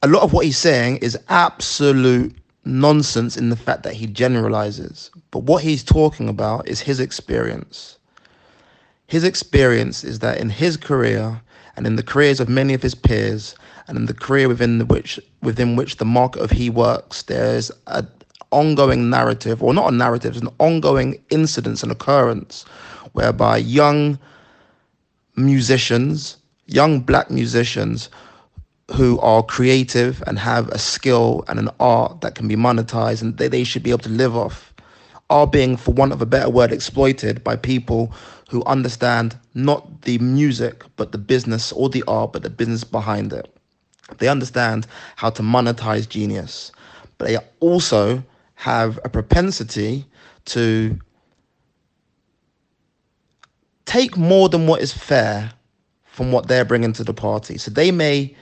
A 0.01 0.07
lot 0.07 0.23
of 0.23 0.33
what 0.33 0.43
he's 0.45 0.57
saying 0.57 0.97
is 0.97 1.17
absolute 1.29 2.35
nonsense 2.65 3.37
in 3.37 3.49
the 3.49 3.55
fact 3.55 3.83
that 3.83 3.93
he 3.93 4.07
generalizes. 4.07 5.11
But 5.31 5.43
what 5.43 5.63
he's 5.63 5.83
talking 5.83 6.27
about 6.27 6.67
is 6.67 6.81
his 6.81 6.99
experience. 6.99 7.97
His 9.07 9.23
experience 9.23 10.03
is 10.03 10.19
that 10.19 10.39
in 10.39 10.49
his 10.49 10.75
career 10.77 11.41
and 11.75 11.87
in 11.87 11.95
the 11.95 12.03
careers 12.03 12.39
of 12.39 12.49
many 12.49 12.73
of 12.73 12.81
his 12.81 12.95
peers 12.95 13.55
and 13.87 13.97
in 13.97 14.05
the 14.05 14.13
career 14.13 14.49
within 14.49 14.85
which 14.87 15.19
within 15.41 15.75
which 15.77 15.95
the 15.95 16.05
market 16.05 16.41
of 16.41 16.51
he 16.51 16.69
works, 16.69 17.23
there's 17.23 17.71
a 17.87 18.05
ongoing 18.51 19.09
narrative, 19.09 19.61
or 19.61 19.73
not 19.73 19.91
a 19.91 19.95
narrative, 19.95 20.33
it's 20.33 20.41
an 20.41 20.53
ongoing 20.59 21.21
incidence 21.29 21.83
and 21.83 21.91
occurrence 21.91 22.63
whereby 23.13 23.57
young 23.57 24.17
musicians, 25.35 26.37
young 26.65 26.99
black 26.99 27.29
musicians 27.29 28.09
who 28.95 29.19
are 29.19 29.43
creative 29.43 30.23
and 30.27 30.39
have 30.39 30.69
a 30.69 30.77
skill 30.77 31.43
and 31.47 31.59
an 31.59 31.69
art 31.79 32.21
that 32.21 32.35
can 32.35 32.47
be 32.47 32.55
monetized 32.55 33.21
and 33.21 33.37
they, 33.37 33.47
they 33.47 33.63
should 33.63 33.83
be 33.83 33.89
able 33.89 33.99
to 33.99 34.09
live 34.09 34.35
off 34.35 34.73
are 35.29 35.47
being, 35.47 35.75
for 35.75 35.91
want 35.91 36.13
of 36.13 36.21
a 36.21 36.25
better 36.25 36.49
word, 36.49 36.71
exploited 36.71 37.43
by 37.43 37.55
people 37.55 38.13
who 38.49 38.63
understand 38.65 39.37
not 39.53 40.01
the 40.03 40.17
music, 40.19 40.83
but 40.95 41.11
the 41.11 41.17
business 41.17 41.71
or 41.71 41.89
the 41.89 42.03
art, 42.07 42.33
but 42.33 42.43
the 42.43 42.49
business 42.49 42.83
behind 42.83 43.33
it. 43.33 43.53
They 44.19 44.29
understand 44.29 44.87
how 45.17 45.29
to 45.31 45.41
monetize 45.41 46.07
genius, 46.07 46.71
but 47.17 47.27
they 47.27 47.37
also 47.59 48.23
have 48.55 48.99
a 49.03 49.09
propensity 49.09 50.05
to 50.45 50.97
take 53.85 54.17
more 54.17 54.49
than 54.49 54.67
what 54.67 54.81
is 54.81 54.93
fair 54.93 55.51
from 56.05 56.31
what 56.31 56.47
they're 56.47 56.65
bringing 56.65 56.93
to 56.93 57.03
the 57.03 57.13
party. 57.13 57.57
So 57.57 57.69
they 57.69 57.91
may 57.91 58.35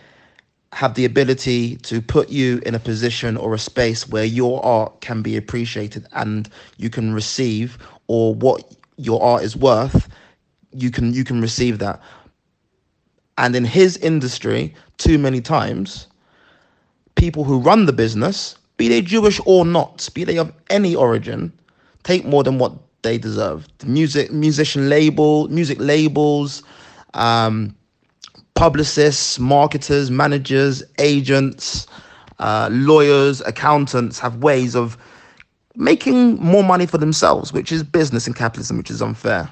have 0.73 0.95
the 0.95 1.05
ability 1.05 1.77
to 1.77 2.01
put 2.01 2.29
you 2.29 2.61
in 2.65 2.75
a 2.75 2.79
position 2.79 3.37
or 3.37 3.53
a 3.53 3.59
space 3.59 4.07
where 4.09 4.25
your 4.25 4.63
art 4.65 5.01
can 5.01 5.21
be 5.21 5.37
appreciated 5.37 6.05
and 6.13 6.49
you 6.77 6.89
can 6.89 7.13
receive 7.13 7.77
or 8.07 8.35
what 8.35 8.75
your 8.97 9.21
art 9.21 9.43
is 9.43 9.55
worth 9.55 10.09
you 10.71 10.91
can 10.91 11.13
you 11.13 11.23
can 11.23 11.41
receive 11.41 11.79
that. 11.79 12.01
And 13.37 13.55
in 13.55 13.65
his 13.65 13.97
industry 13.97 14.73
too 14.97 15.17
many 15.17 15.41
times 15.41 16.07
people 17.15 17.43
who 17.43 17.59
run 17.59 17.85
the 17.85 17.93
business 17.93 18.57
be 18.77 18.87
they 18.89 19.01
jewish 19.01 19.39
or 19.45 19.65
not 19.65 20.07
be 20.13 20.23
they 20.23 20.37
of 20.37 20.53
any 20.69 20.95
origin 20.95 21.51
take 22.03 22.25
more 22.25 22.43
than 22.43 22.57
what 22.57 22.73
they 23.03 23.17
deserve. 23.17 23.67
The 23.79 23.87
music 23.87 24.31
musician 24.31 24.89
label 24.89 25.47
music 25.49 25.77
labels 25.79 26.63
um 27.13 27.75
publicists, 28.55 29.37
marketers, 29.37 30.09
managers, 30.09 30.81
agents, 30.99 31.87
uh, 32.39 32.69
lawyers, 32.71 33.41
accountants 33.41 34.17
have 34.19 34.37
ways 34.37 34.75
of 34.75 34.97
making 35.75 36.35
more 36.35 36.63
money 36.63 36.85
for 36.85 36.97
themselves, 36.97 37.51
which 37.53 37.71
is 37.71 37.83
business 37.83 38.27
and 38.27 38.35
capitalism, 38.35 38.77
which 38.77 38.91
is 38.91 39.01
unfair. 39.01 39.51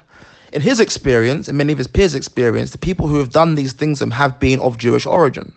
In 0.52 0.60
his 0.60 0.80
experience, 0.80 1.48
and 1.48 1.58
many 1.58 1.72
of 1.72 1.78
his 1.78 1.88
peers' 1.88 2.14
experience, 2.14 2.70
the 2.70 2.78
people 2.78 3.08
who 3.08 3.18
have 3.18 3.30
done 3.30 3.54
these 3.54 3.72
things 3.72 4.00
have 4.00 4.38
been 4.38 4.60
of 4.60 4.78
Jewish 4.78 5.06
origin. 5.06 5.52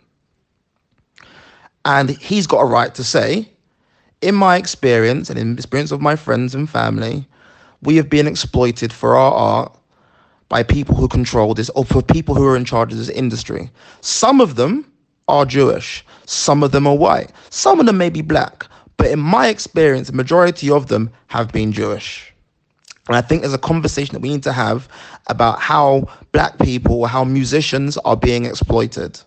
And 1.85 2.09
he's 2.09 2.47
got 2.47 2.61
a 2.61 2.65
right 2.65 2.93
to 2.95 3.03
say, 3.03 3.49
in 4.21 4.35
my 4.35 4.57
experience 4.57 5.29
and 5.29 5.37
in 5.37 5.55
the 5.55 5.59
experience 5.59 5.91
of 5.91 6.01
my 6.01 6.15
friends 6.15 6.55
and 6.55 6.69
family, 6.69 7.27
we 7.81 7.95
have 7.97 8.09
been 8.09 8.27
exploited 8.27 8.91
for 8.91 9.15
our 9.15 9.31
art 9.31 9.77
by 10.49 10.63
people 10.63 10.95
who 10.95 11.07
control 11.07 11.53
this 11.53 11.69
or 11.71 11.85
for 11.85 12.01
people 12.01 12.33
who 12.33 12.45
are 12.45 12.57
in 12.57 12.65
charge 12.65 12.91
of 12.91 12.97
this 12.97 13.09
industry. 13.09 13.69
Some 14.01 14.41
of 14.41 14.55
them 14.55 14.91
are 15.27 15.45
Jewish, 15.45 16.03
some 16.25 16.63
of 16.63 16.71
them 16.71 16.87
are 16.87 16.95
white, 16.95 17.31
some 17.49 17.79
of 17.79 17.85
them 17.85 17.97
may 17.97 18.09
be 18.09 18.21
black, 18.21 18.65
but 18.97 19.07
in 19.07 19.19
my 19.19 19.47
experience, 19.47 20.07
the 20.07 20.13
majority 20.13 20.69
of 20.69 20.87
them 20.87 21.11
have 21.27 21.51
been 21.51 21.71
Jewish. 21.71 22.33
And 23.07 23.15
I 23.15 23.21
think 23.21 23.41
there's 23.41 23.53
a 23.53 23.59
conversation 23.59 24.13
that 24.13 24.21
we 24.21 24.29
need 24.29 24.43
to 24.43 24.51
have 24.51 24.89
about 25.27 25.59
how 25.59 26.07
black 26.31 26.57
people 26.59 27.05
how 27.05 27.23
musicians 27.23 27.97
are 27.99 28.17
being 28.17 28.45
exploited. 28.45 29.19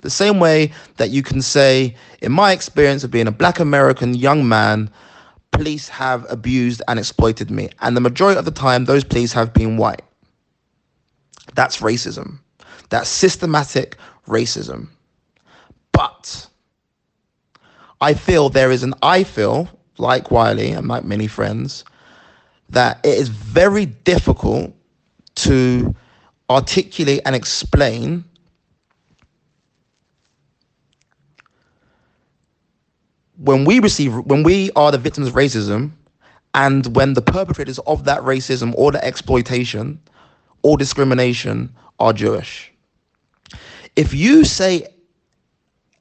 The 0.00 0.10
same 0.10 0.40
way 0.40 0.72
that 0.96 1.10
you 1.10 1.22
can 1.22 1.42
say, 1.42 1.94
in 2.22 2.32
my 2.32 2.52
experience 2.52 3.04
of 3.04 3.10
being 3.10 3.28
a 3.28 3.32
black 3.32 3.60
American 3.60 4.14
young 4.14 4.48
man, 4.48 4.90
police 5.50 5.88
have 5.88 6.26
abused 6.30 6.82
and 6.88 6.98
exploited 6.98 7.50
me. 7.50 7.68
And 7.80 7.96
the 7.96 8.00
majority 8.00 8.38
of 8.38 8.44
the 8.44 8.50
time, 8.50 8.86
those 8.86 9.04
police 9.04 9.32
have 9.32 9.52
been 9.52 9.76
white. 9.76 10.02
That's 11.54 11.80
racism. 11.80 12.38
That's 12.88 13.08
systematic 13.08 13.96
racism. 14.26 14.88
But 15.92 16.48
I 18.00 18.14
feel 18.14 18.48
there 18.48 18.70
is 18.70 18.82
an, 18.82 18.94
I 19.02 19.24
feel, 19.24 19.68
like 19.98 20.30
Wiley 20.30 20.72
and 20.72 20.88
like 20.88 21.04
many 21.04 21.26
friends, 21.26 21.84
that 22.70 22.98
it 23.04 23.18
is 23.18 23.28
very 23.28 23.86
difficult 23.86 24.74
to 25.36 25.94
articulate 26.50 27.20
and 27.24 27.34
explain 27.34 28.24
when 33.38 33.64
we 33.64 33.80
receive 33.80 34.14
when 34.14 34.42
we 34.42 34.70
are 34.76 34.92
the 34.92 34.98
victims 34.98 35.28
of 35.28 35.34
racism 35.34 35.90
and 36.54 36.94
when 36.94 37.14
the 37.14 37.22
perpetrators 37.22 37.78
of 37.80 38.04
that 38.04 38.20
racism 38.22 38.72
or 38.76 38.92
the 38.92 39.04
exploitation 39.04 40.00
or 40.62 40.76
discrimination 40.76 41.74
are 41.98 42.12
Jewish. 42.12 42.72
If 43.96 44.14
you 44.14 44.44
say 44.44 44.86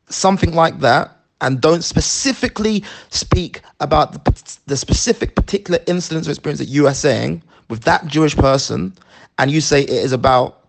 something 0.10 0.54
like 0.54 0.80
that 0.80 1.18
and 1.44 1.62
don't 1.62 1.84
specifically 1.84 2.84
speak 3.10 3.62
about 3.80 4.14
the, 4.14 4.58
the 4.66 4.78
specific 4.78 5.36
particular 5.36 5.80
incidents 5.86 6.28
or 6.28 6.32
experience 6.32 6.60
that 6.60 6.70
you 6.70 6.88
are 6.88 6.94
saying 6.94 7.44
with 7.70 7.82
that 7.84 8.08
Jewish 8.08 8.36
person, 8.36 8.94
and 9.38 9.52
you 9.52 9.62
say 9.62 9.82
it 9.82 9.90
is 9.90 10.12
about 10.12 10.68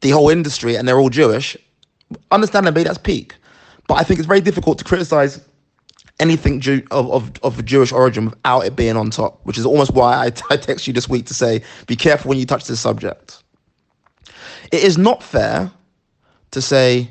the 0.00 0.10
whole 0.10 0.28
industry 0.28 0.76
and 0.76 0.86
they're 0.86 0.98
all 0.98 1.08
Jewish, 1.08 1.56
understandably 2.30 2.82
that's 2.82 2.98
peak. 2.98 3.34
But 3.88 3.94
I 3.94 4.02
think 4.02 4.18
it's 4.18 4.26
very 4.26 4.40
difficult 4.40 4.78
to 4.78 4.84
criticize 4.84 5.40
anything 6.20 6.60
Jew, 6.60 6.82
of, 6.90 7.10
of, 7.10 7.32
of 7.42 7.64
Jewish 7.64 7.92
origin 7.92 8.26
without 8.26 8.60
it 8.60 8.76
being 8.76 8.96
on 8.96 9.10
top, 9.10 9.40
which 9.44 9.58
is 9.58 9.66
almost 9.66 9.92
why 9.92 10.14
I, 10.14 10.24
I 10.50 10.56
text 10.56 10.86
you 10.86 10.92
this 10.92 11.08
week 11.08 11.26
to 11.26 11.34
say, 11.34 11.62
be 11.86 11.96
careful 11.96 12.28
when 12.28 12.38
you 12.38 12.46
touch 12.46 12.66
this 12.66 12.80
subject. 12.80 13.42
It 14.72 14.82
is 14.82 14.98
not 14.98 15.22
fair 15.22 15.70
to 16.50 16.62
say 16.62 17.10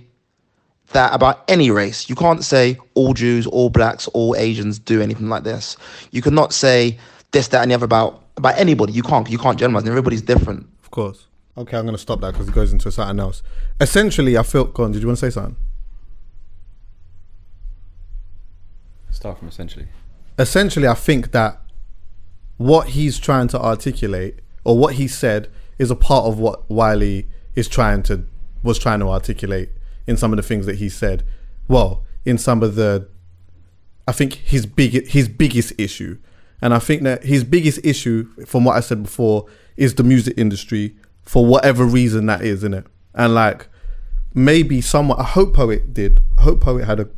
that 0.91 1.13
about 1.13 1.43
any 1.47 1.71
race. 1.71 2.09
You 2.09 2.15
can't 2.15 2.43
say 2.43 2.77
all 2.93 3.13
Jews, 3.13 3.47
all 3.47 3.69
blacks, 3.69 4.07
all 4.09 4.35
Asians 4.35 4.79
do 4.79 5.01
anything 5.01 5.29
like 5.29 5.43
this. 5.43 5.77
You 6.11 6.21
cannot 6.21 6.53
say 6.53 6.97
this, 7.31 7.47
that, 7.49 7.61
and 7.61 7.71
the 7.71 7.75
other 7.75 7.85
about 7.85 8.23
about 8.37 8.57
anybody. 8.57 8.93
You 8.93 9.03
can't. 9.03 9.29
You 9.29 9.37
can't 9.37 9.59
generalize. 9.59 9.87
Everybody's 9.87 10.21
different. 10.21 10.67
Of 10.83 10.91
course. 10.91 11.27
Okay, 11.57 11.77
I'm 11.77 11.83
going 11.83 11.95
to 11.95 12.01
stop 12.01 12.21
that 12.21 12.31
because 12.31 12.47
it 12.47 12.55
goes 12.55 12.71
into 12.71 12.91
something 12.91 13.19
else. 13.19 13.43
Essentially, 13.79 14.37
I 14.37 14.43
felt. 14.43 14.73
Go 14.73 14.83
on. 14.83 14.91
Did 14.91 15.01
you 15.01 15.07
want 15.07 15.19
to 15.19 15.29
say 15.29 15.33
something? 15.33 15.55
Start 19.11 19.39
from 19.39 19.49
essentially. 19.49 19.87
Essentially, 20.39 20.87
I 20.87 20.93
think 20.93 21.31
that 21.31 21.59
what 22.57 22.89
he's 22.89 23.19
trying 23.19 23.47
to 23.49 23.59
articulate 23.59 24.39
or 24.63 24.77
what 24.77 24.95
he 24.95 25.07
said 25.07 25.49
is 25.77 25.91
a 25.91 25.95
part 25.95 26.25
of 26.25 26.39
what 26.39 26.69
Wiley 26.69 27.27
is 27.55 27.67
trying 27.67 28.03
to 28.03 28.25
was 28.63 28.77
trying 28.77 28.99
to 28.99 29.09
articulate 29.09 29.69
in 30.07 30.17
some 30.17 30.31
of 30.33 30.37
the 30.37 30.43
things 30.43 30.65
that 30.65 30.75
he 30.75 30.89
said. 30.89 31.23
Well, 31.67 32.03
in 32.25 32.37
some 32.37 32.63
of 32.63 32.75
the 32.75 33.07
I 34.07 34.11
think 34.11 34.33
his 34.33 34.65
big 34.65 35.07
his 35.07 35.27
biggest 35.27 35.73
issue. 35.77 36.17
And 36.61 36.73
I 36.73 36.79
think 36.79 37.01
that 37.03 37.23
his 37.23 37.43
biggest 37.43 37.79
issue, 37.83 38.29
from 38.45 38.65
what 38.65 38.77
I 38.77 38.81
said 38.81 39.03
before, 39.03 39.47
is 39.77 39.95
the 39.95 40.03
music 40.03 40.37
industry 40.37 40.95
for 41.23 41.43
whatever 41.45 41.85
reason 41.85 42.27
that 42.27 42.43
is, 42.43 42.63
in 42.63 42.73
it. 42.73 42.85
And 43.15 43.33
like 43.33 43.67
maybe 44.33 44.81
someone 44.81 45.19
I 45.19 45.23
hope 45.23 45.53
Poet 45.53 45.93
did. 45.93 46.19
I 46.37 46.41
hope 46.43 46.61
Poet 46.61 46.85
had 46.85 46.99
a 46.99 47.09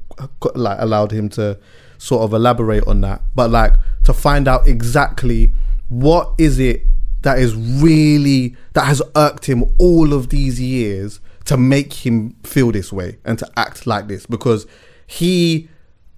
like 0.56 0.78
allowed 0.80 1.12
him 1.12 1.30
to 1.30 1.60
sort 1.98 2.24
of 2.24 2.34
elaborate 2.34 2.86
on 2.88 3.02
that. 3.02 3.22
But 3.36 3.50
like 3.50 3.74
to 4.04 4.14
find 4.14 4.48
out 4.48 4.68
exactly 4.68 5.52
what 5.90 6.34
is 6.38 6.60
it 6.60 6.84
that 7.22 7.40
is 7.40 7.56
really 7.56 8.56
that 8.74 8.86
has 8.86 9.02
irked 9.16 9.46
him 9.46 9.64
all 9.78 10.14
of 10.14 10.30
these 10.30 10.60
years 10.60 11.20
to 11.46 11.58
make 11.58 12.06
him 12.06 12.36
feel 12.44 12.72
this 12.72 12.92
way 12.94 13.18
and 13.26 13.38
to 13.40 13.50
act 13.58 13.86
like 13.86 14.08
this 14.08 14.26
because 14.26 14.66
he 15.06 15.70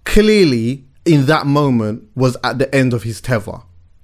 clearly 0.03 0.85
in 1.03 1.25
that 1.25 1.45
moment 1.45 2.07
was 2.15 2.37
at 2.43 2.57
the 2.59 2.73
end 2.73 2.93
of 2.93 3.03
his 3.03 3.21
tether. 3.21 3.59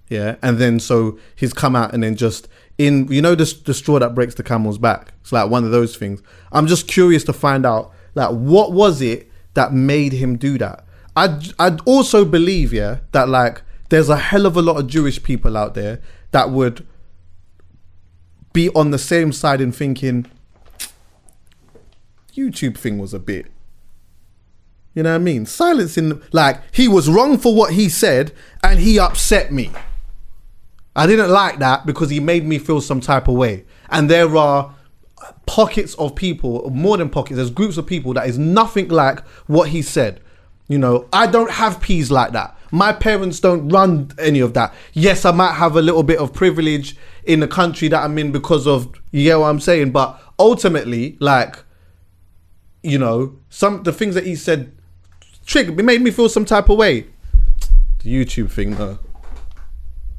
Yeah? 0.09 0.35
And 0.41 0.57
then 0.57 0.79
so 0.79 1.17
he's 1.35 1.53
come 1.53 1.75
out 1.75 1.93
and 1.93 2.03
then 2.03 2.15
just 2.15 2.47
in 2.77 3.07
you 3.11 3.21
know 3.21 3.35
the, 3.35 3.45
the 3.65 3.73
straw 3.73 3.99
that 3.99 4.15
breaks 4.15 4.35
the 4.35 4.43
camel's 4.43 4.77
back? 4.77 5.13
It's 5.21 5.31
like 5.31 5.49
one 5.49 5.63
of 5.63 5.71
those 5.71 5.95
things. 5.95 6.21
I'm 6.51 6.67
just 6.67 6.87
curious 6.87 7.23
to 7.25 7.33
find 7.33 7.65
out 7.65 7.91
like 8.15 8.31
what 8.31 8.73
was 8.73 9.01
it 9.01 9.29
that 9.53 9.73
made 9.73 10.13
him 10.13 10.37
do 10.37 10.57
that? 10.57 10.85
I 11.15 11.39
i 11.59 11.77
also 11.85 12.23
believe 12.23 12.71
yeah 12.73 12.99
that 13.11 13.27
like 13.27 13.61
there's 13.89 14.09
a 14.09 14.15
hell 14.15 14.45
of 14.45 14.55
a 14.55 14.61
lot 14.61 14.77
of 14.77 14.87
jewish 14.87 15.21
people 15.21 15.57
out 15.57 15.73
there 15.73 15.99
that 16.31 16.49
would 16.49 16.87
be 18.53 18.69
on 18.69 18.91
the 18.91 18.97
same 18.97 19.31
side 19.31 19.61
in 19.61 19.71
thinking 19.71 20.25
youtube 22.41 22.77
thing 22.77 22.97
was 22.97 23.13
a 23.13 23.19
bit 23.19 23.47
you 24.93 25.03
know 25.03 25.11
what 25.11 25.15
I 25.15 25.19
mean? 25.19 25.45
Silencing, 25.45 26.21
like, 26.31 26.61
he 26.73 26.87
was 26.87 27.09
wrong 27.09 27.37
for 27.37 27.55
what 27.55 27.73
he 27.73 27.87
said 27.87 28.33
and 28.63 28.79
he 28.79 28.99
upset 28.99 29.51
me. 29.51 29.71
I 30.95 31.07
didn't 31.07 31.29
like 31.29 31.59
that 31.59 31.85
because 31.85 32.09
he 32.09 32.19
made 32.19 32.45
me 32.45 32.59
feel 32.59 32.81
some 32.81 32.99
type 32.99 33.29
of 33.29 33.35
way. 33.35 33.63
And 33.89 34.09
there 34.09 34.35
are 34.35 34.75
pockets 35.45 35.95
of 35.95 36.15
people, 36.15 36.69
more 36.71 36.97
than 36.97 37.09
pockets, 37.09 37.37
there's 37.37 37.49
groups 37.49 37.77
of 37.77 37.87
people 37.87 38.13
that 38.13 38.27
is 38.27 38.37
nothing 38.37 38.89
like 38.89 39.25
what 39.47 39.69
he 39.69 39.81
said. 39.81 40.19
You 40.67 40.77
know, 40.77 41.07
I 41.13 41.27
don't 41.27 41.51
have 41.51 41.79
peas 41.79 42.11
like 42.11 42.33
that. 42.33 42.57
My 42.71 42.91
parents 42.91 43.39
don't 43.39 43.69
run 43.69 44.11
any 44.17 44.39
of 44.39 44.53
that. 44.55 44.73
Yes, 44.93 45.23
I 45.23 45.31
might 45.31 45.53
have 45.53 45.75
a 45.75 45.81
little 45.81 46.03
bit 46.03 46.19
of 46.19 46.33
privilege 46.33 46.97
in 47.23 47.39
the 47.39 47.47
country 47.47 47.87
that 47.89 48.03
I'm 48.03 48.17
in 48.17 48.31
because 48.31 48.67
of, 48.67 48.89
you 49.11 49.23
get 49.23 49.39
what 49.39 49.47
I'm 49.47 49.59
saying? 49.59 49.91
But 49.91 50.21
ultimately, 50.37 51.17
like, 51.19 51.63
you 52.83 52.97
know, 52.97 53.37
some 53.49 53.83
the 53.83 53.93
things 53.93 54.15
that 54.15 54.25
he 54.25 54.35
said 54.35 54.71
triggered 55.45 55.79
it 55.79 55.83
made 55.83 56.01
me 56.01 56.11
feel 56.11 56.29
some 56.29 56.45
type 56.45 56.69
of 56.69 56.77
way. 56.77 57.07
The 58.03 58.13
YouTube 58.13 58.51
thing 58.51 58.75
though. 58.75 58.99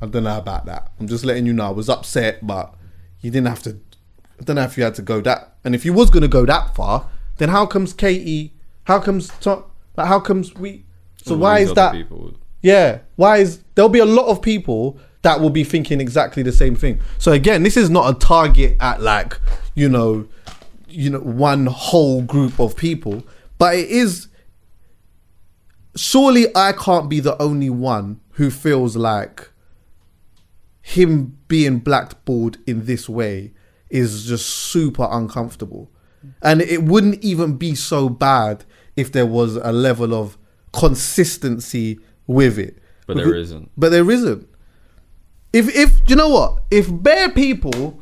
I 0.01 0.07
don't 0.07 0.25
know 0.25 0.39
about 0.39 0.67
that. 0.67 0.91
I'm 0.99 1.07
just 1.07 1.25
letting 1.25 1.47
you 1.47 1.53
know 1.53 1.67
I 1.67 1.71
was 1.71 1.89
upset, 1.89 2.45
but 2.45 2.75
you 3.21 3.31
didn't 3.31 3.47
have 3.47 3.63
to 3.65 3.79
I 4.41 4.45
don't 4.45 4.57
know 4.57 4.63
if 4.63 4.77
you 4.77 4.85
had 4.85 4.95
to 4.97 5.03
go 5.03 5.21
that 5.21 5.55
and 5.65 5.75
if 5.75 5.85
you 5.85 5.93
was 5.93 6.11
gonna 6.11 6.29
go 6.29 6.45
that 6.47 6.75
far, 6.75 7.09
then 7.39 7.49
how 7.49 7.67
comes 7.67 7.93
Katie 7.93 8.53
how 8.85 8.99
comes 8.99 9.29
Tom 9.41 9.65
like 9.97 10.07
how 10.07 10.21
comes 10.21 10.55
we 10.55 10.85
so 11.25 11.37
why 11.37 11.61
is 11.61 11.73
that 11.75 11.93
people. 11.93 12.35
yeah. 12.63 12.99
Why 13.17 13.39
is 13.39 13.61
there'll 13.75 13.89
be 13.89 14.01
a 14.01 14.05
lot 14.05 14.27
of 14.27 14.43
people 14.43 14.99
that 15.23 15.41
will 15.41 15.51
be 15.51 15.65
thinking 15.65 16.01
exactly 16.01 16.43
the 16.43 16.53
same 16.53 16.75
thing. 16.75 17.01
So 17.19 17.33
again, 17.33 17.63
this 17.63 17.77
is 17.77 17.89
not 17.89 18.15
a 18.15 18.19
target 18.19 18.77
at 18.81 19.01
like, 19.01 19.39
you 19.75 19.89
know, 19.89 20.27
you 20.93 21.11
know, 21.11 21.21
one 21.21 21.67
whole 21.67 22.23
group 22.23 22.61
of 22.61 22.77
people, 22.77 23.23
but 23.59 23.75
it 23.75 23.89
is 23.89 24.29
surely 25.97 26.47
I 26.57 26.73
can't 26.73 27.09
be 27.09 27.21
the 27.21 27.41
only 27.41 27.71
one 27.71 28.21
who 28.33 28.51
feels 28.51 28.97
like 28.97 29.51
him 30.81 31.39
being 31.49 31.79
blackballed 31.79 32.59
in 32.67 32.87
this 32.87 33.09
way 33.09 33.53
is 33.91 34.27
just 34.27 34.47
super 34.47 35.07
uncomfortable. 35.11 35.91
And 36.43 36.63
it 36.63 36.83
wouldn't 36.85 37.23
even 37.23 37.57
be 37.57 37.75
so 37.75 38.09
bad 38.09 38.65
if 38.97 39.13
there 39.13 39.27
was 39.27 39.57
a 39.57 39.73
level 39.73 40.15
of 40.15 40.39
consistency 40.73 41.99
with 42.27 42.59
it. 42.59 42.79
But 43.07 43.17
there 43.17 43.35
isn't. 43.35 43.71
But 43.77 43.91
there 43.91 44.11
isn't. 44.11 44.49
If 45.53 45.75
if 45.75 46.01
you 46.09 46.17
know 46.17 46.29
what? 46.29 46.63
If 46.71 46.89
bare 46.91 47.29
people 47.31 48.02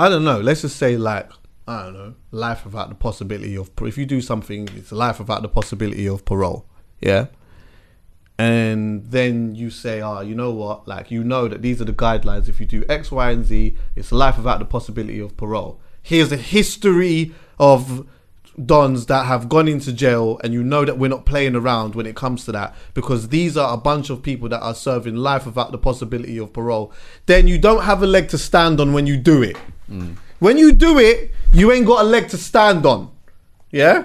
I 0.00 0.08
don't 0.08 0.24
know, 0.24 0.40
let's 0.40 0.62
just 0.62 0.78
say 0.78 0.96
like 0.96 1.30
I 1.68 1.82
don't 1.84 1.92
know, 1.92 2.14
life 2.30 2.64
without 2.64 2.88
the 2.88 2.94
possibility 2.94 3.54
of 3.54 3.70
if 3.82 3.98
you 3.98 4.06
do 4.06 4.22
something, 4.22 4.66
it's 4.74 4.92
life 4.92 5.18
without 5.18 5.42
the 5.42 5.48
possibility 5.48 6.08
of 6.08 6.24
parole. 6.24 6.64
Yeah. 7.02 7.26
And 8.38 9.04
then 9.10 9.54
you 9.54 9.68
say, 9.68 10.00
oh, 10.00 10.22
you 10.22 10.34
know 10.34 10.52
what? 10.52 10.88
Like, 10.88 11.10
you 11.10 11.22
know 11.22 11.48
that 11.48 11.60
these 11.60 11.82
are 11.82 11.84
the 11.84 11.92
guidelines. 11.92 12.48
If 12.48 12.58
you 12.58 12.64
do 12.64 12.82
X, 12.88 13.12
Y, 13.12 13.30
and 13.30 13.44
Z, 13.44 13.76
it's 13.94 14.10
life 14.10 14.38
without 14.38 14.60
the 14.60 14.64
possibility 14.64 15.20
of 15.20 15.36
parole. 15.36 15.78
Here's 16.02 16.32
a 16.32 16.38
history 16.38 17.34
of 17.58 18.08
dons 18.64 19.04
that 19.06 19.26
have 19.26 19.50
gone 19.50 19.68
into 19.68 19.92
jail, 19.92 20.40
and 20.42 20.54
you 20.54 20.62
know 20.62 20.86
that 20.86 20.96
we're 20.96 21.08
not 21.08 21.26
playing 21.26 21.54
around 21.54 21.94
when 21.94 22.06
it 22.06 22.16
comes 22.16 22.46
to 22.46 22.52
that 22.52 22.74
because 22.94 23.28
these 23.28 23.58
are 23.58 23.74
a 23.74 23.76
bunch 23.76 24.08
of 24.08 24.22
people 24.22 24.48
that 24.48 24.62
are 24.62 24.74
serving 24.74 25.16
life 25.16 25.44
without 25.44 25.72
the 25.72 25.78
possibility 25.78 26.38
of 26.38 26.54
parole. 26.54 26.90
Then 27.26 27.46
you 27.46 27.58
don't 27.58 27.82
have 27.82 28.02
a 28.02 28.06
leg 28.06 28.30
to 28.30 28.38
stand 28.38 28.80
on 28.80 28.94
when 28.94 29.06
you 29.06 29.18
do 29.18 29.42
it. 29.42 29.58
When 30.38 30.56
you 30.56 30.72
do 30.72 30.98
it, 30.98 31.32
you 31.52 31.70
ain't 31.72 31.86
got 31.86 32.04
a 32.04 32.08
leg 32.08 32.28
to 32.28 32.38
stand 32.38 32.86
on. 32.86 33.10
Yeah? 33.70 34.04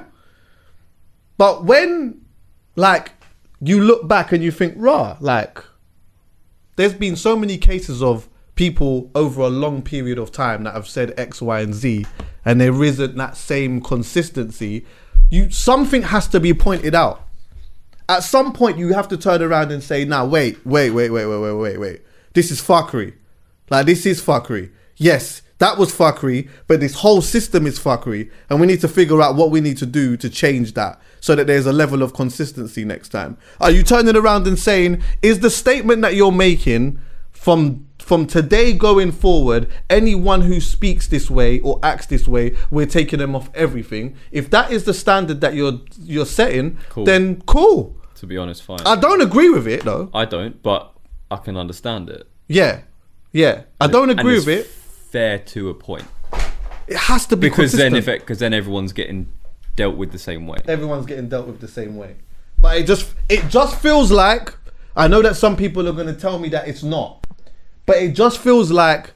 But 1.37 1.65
when, 1.65 2.21
like, 2.75 3.11
you 3.61 3.81
look 3.81 4.07
back 4.07 4.31
and 4.31 4.43
you 4.43 4.51
think, 4.51 4.73
rah, 4.77 5.17
like, 5.19 5.59
there's 6.75 6.93
been 6.93 7.15
so 7.15 7.35
many 7.35 7.57
cases 7.57 8.01
of 8.03 8.27
people 8.55 9.11
over 9.15 9.41
a 9.41 9.49
long 9.49 9.81
period 9.81 10.17
of 10.17 10.31
time 10.31 10.63
that 10.63 10.73
have 10.73 10.87
said 10.87 11.13
X, 11.17 11.41
Y, 11.41 11.59
and 11.59 11.73
Z, 11.73 12.05
and 12.43 12.59
there 12.59 12.83
isn't 12.83 13.15
that 13.15 13.37
same 13.37 13.81
consistency. 13.81 14.85
You 15.29 15.49
something 15.49 16.03
has 16.03 16.27
to 16.29 16.39
be 16.39 16.53
pointed 16.53 16.95
out. 16.95 17.27
At 18.07 18.23
some 18.23 18.53
point, 18.53 18.77
you 18.77 18.93
have 18.93 19.07
to 19.09 19.17
turn 19.17 19.41
around 19.41 19.71
and 19.71 19.83
say, 19.83 20.05
"Now, 20.05 20.25
wait, 20.25 20.65
wait, 20.65 20.91
wait, 20.91 21.09
wait, 21.09 21.25
wait, 21.25 21.39
wait, 21.39 21.53
wait, 21.53 21.77
wait. 21.77 22.01
This 22.33 22.51
is 22.51 22.61
fuckery. 22.61 23.13
Like, 23.69 23.87
this 23.87 24.05
is 24.05 24.21
fuckery. 24.21 24.71
Yes, 24.97 25.41
that 25.59 25.77
was 25.77 25.91
fuckery, 25.91 26.49
but 26.67 26.79
this 26.79 26.95
whole 26.95 27.21
system 27.21 27.65
is 27.65 27.79
fuckery, 27.79 28.29
and 28.49 28.59
we 28.59 28.67
need 28.67 28.81
to 28.81 28.87
figure 28.87 29.21
out 29.21 29.35
what 29.35 29.51
we 29.51 29.61
need 29.61 29.77
to 29.77 29.85
do 29.85 30.17
to 30.17 30.29
change 30.29 30.73
that 30.73 30.99
so 31.21 31.33
that 31.35 31.47
there's 31.47 31.65
a 31.65 31.73
level 31.73 32.03
of 32.03 32.13
consistency 32.13 32.83
next 32.83 33.09
time. 33.09 33.37
Are 33.61 33.71
you 33.71 33.81
turning 33.83 34.15
around 34.15 34.47
and 34.47 34.59
saying, 34.59 35.01
is 35.21 35.39
the 35.39 35.49
statement 35.49 36.01
that 36.01 36.15
you're 36.15 36.31
making 36.31 36.99
from 37.31 37.87
from 37.99 38.27
today 38.27 38.71
going 38.71 39.11
forward, 39.11 39.67
anyone 39.89 40.41
who 40.41 40.59
speaks 40.61 41.07
this 41.07 41.27
way 41.31 41.59
or 41.61 41.79
acts 41.81 42.05
this 42.05 42.27
way, 42.27 42.55
we're 42.69 42.85
taking 42.85 43.17
them 43.17 43.35
off 43.35 43.49
everything. 43.55 44.15
If 44.31 44.51
that 44.51 44.71
is 44.71 44.83
the 44.83 44.93
standard 44.93 45.41
that 45.41 45.55
you're 45.55 45.79
you're 46.03 46.25
setting, 46.27 46.77
Cool. 46.89 47.05
then 47.05 47.41
cool. 47.47 47.95
To 48.15 48.27
be 48.27 48.37
honest, 48.37 48.61
fine. 48.63 48.79
I 48.85 48.95
don't 48.95 49.21
agree 49.21 49.49
with 49.49 49.67
it 49.67 49.83
though. 49.83 50.09
I 50.13 50.25
don't, 50.25 50.61
but 50.61 50.91
I 51.31 51.37
can 51.37 51.57
understand 51.57 52.09
it. 52.09 52.27
Yeah, 52.47 52.81
yeah. 53.31 53.63
I 53.81 53.87
don't 53.87 54.09
agree 54.11 54.35
with 54.35 54.47
it. 54.47 54.69
Fair 55.15 55.39
to 55.39 55.69
a 55.69 55.73
point, 55.73 56.03
It 56.87 56.97
has 56.97 57.25
to 57.27 57.37
be 57.37 57.47
because 57.47 57.71
then 57.71 57.93
consistent. 57.93 58.15
if 58.17 58.21
because 58.23 58.39
then 58.39 58.53
everyone's 58.53 58.91
getting 58.91 59.27
dealt 59.77 59.95
with 59.95 60.11
the 60.11 60.19
same 60.19 60.45
way. 60.45 60.57
everyone's 60.67 61.05
getting 61.05 61.29
dealt 61.29 61.47
with 61.47 61.61
the 61.61 61.69
same 61.69 61.95
way. 61.95 62.17
But 62.59 62.75
it 62.79 62.85
just 62.85 63.13
it 63.29 63.47
just 63.47 63.79
feels 63.79 64.11
like 64.11 64.53
I 64.93 65.07
know 65.07 65.21
that 65.21 65.37
some 65.37 65.55
people 65.55 65.87
are 65.87 65.93
going 65.93 66.07
to 66.13 66.19
tell 66.19 66.37
me 66.37 66.49
that 66.49 66.67
it's 66.67 66.83
not, 66.83 67.25
but 67.85 67.95
it 67.95 68.11
just 68.11 68.39
feels 68.39 68.71
like 68.71 69.13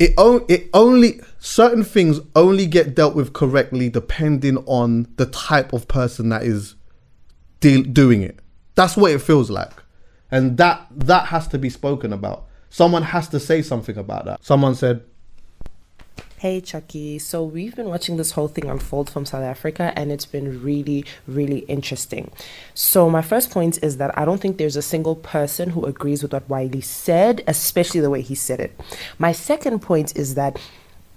it 0.00 0.12
o- 0.18 0.44
it 0.48 0.68
only 0.74 1.20
certain 1.38 1.84
things 1.84 2.18
only 2.34 2.66
get 2.66 2.96
dealt 2.96 3.14
with 3.14 3.32
correctly 3.32 3.88
depending 3.88 4.56
on 4.66 5.06
the 5.18 5.26
type 5.26 5.72
of 5.72 5.86
person 5.86 6.30
that 6.30 6.42
is 6.42 6.74
de- 7.60 7.84
doing 7.84 8.22
it. 8.22 8.40
That's 8.74 8.96
what 8.96 9.12
it 9.12 9.20
feels 9.22 9.50
like, 9.50 9.74
and 10.32 10.56
that 10.56 10.84
that 10.90 11.26
has 11.26 11.46
to 11.48 11.58
be 11.58 11.70
spoken 11.70 12.12
about. 12.12 12.46
Someone 12.72 13.02
has 13.02 13.28
to 13.28 13.38
say 13.38 13.60
something 13.60 13.98
about 13.98 14.24
that. 14.24 14.42
Someone 14.42 14.74
said, 14.74 15.04
Hey 16.38 16.62
Chuckie, 16.62 17.18
so 17.18 17.44
we've 17.44 17.76
been 17.76 17.90
watching 17.90 18.16
this 18.16 18.30
whole 18.30 18.48
thing 18.48 18.64
unfold 18.64 19.10
from 19.10 19.26
South 19.26 19.44
Africa 19.44 19.92
and 19.94 20.10
it's 20.10 20.24
been 20.24 20.62
really, 20.62 21.04
really 21.28 21.60
interesting. 21.68 22.30
So, 22.72 23.10
my 23.10 23.20
first 23.20 23.50
point 23.50 23.78
is 23.82 23.98
that 23.98 24.16
I 24.18 24.24
don't 24.24 24.40
think 24.40 24.56
there's 24.56 24.74
a 24.74 24.82
single 24.82 25.16
person 25.16 25.68
who 25.68 25.84
agrees 25.84 26.22
with 26.22 26.32
what 26.32 26.48
Wiley 26.48 26.80
said, 26.80 27.44
especially 27.46 28.00
the 28.00 28.08
way 28.08 28.22
he 28.22 28.34
said 28.34 28.58
it. 28.58 28.72
My 29.18 29.32
second 29.32 29.80
point 29.82 30.16
is 30.16 30.34
that 30.36 30.58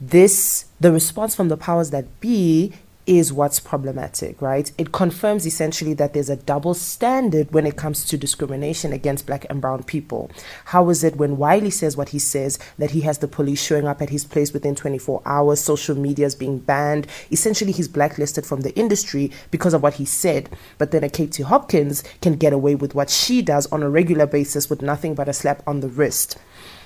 this, 0.01 0.65
the 0.81 0.91
response 0.91 1.35
from 1.35 1.47
the 1.47 1.57
powers 1.57 1.89
that 1.91 2.19
be, 2.19 2.73
is 3.07 3.31
what's 3.31 3.59
problematic, 3.59 4.41
right? 4.41 4.71
It 4.77 4.91
confirms 4.91 5.45
essentially 5.45 5.93
that 5.95 6.13
there's 6.13 6.29
a 6.29 6.35
double 6.35 6.73
standard 6.73 7.51
when 7.53 7.65
it 7.65 7.75
comes 7.75 8.05
to 8.05 8.17
discrimination 8.17 8.93
against 8.93 9.25
black 9.25 9.45
and 9.49 9.61
brown 9.61 9.83
people. 9.83 10.31
How 10.65 10.89
is 10.89 11.03
it 11.03 11.17
when 11.17 11.37
Wiley 11.37 11.69
says 11.69 11.95
what 11.95 12.09
he 12.09 12.19
says, 12.19 12.57
that 12.77 12.91
he 12.91 13.01
has 13.01 13.19
the 13.19 13.27
police 13.27 13.63
showing 13.63 13.87
up 13.87 14.01
at 14.01 14.09
his 14.09 14.25
place 14.25 14.53
within 14.53 14.75
24 14.75 15.21
hours, 15.25 15.61
social 15.61 15.95
media 15.95 16.25
is 16.25 16.35
being 16.35 16.57
banned, 16.57 17.07
essentially 17.31 17.71
he's 17.71 17.87
blacklisted 17.87 18.45
from 18.45 18.61
the 18.61 18.75
industry 18.75 19.31
because 19.51 19.73
of 19.73 19.83
what 19.83 19.95
he 19.95 20.05
said, 20.05 20.49
but 20.77 20.91
then 20.91 21.03
a 21.03 21.09
Katie 21.09 21.43
Hopkins 21.43 22.03
can 22.21 22.35
get 22.35 22.53
away 22.53 22.75
with 22.75 22.95
what 22.95 23.09
she 23.09 23.41
does 23.41 23.67
on 23.67 23.83
a 23.83 23.89
regular 23.89 24.25
basis 24.25 24.69
with 24.69 24.81
nothing 24.81 25.15
but 25.15 25.29
a 25.29 25.33
slap 25.33 25.61
on 25.67 25.79
the 25.79 25.87
wrist. 25.87 26.37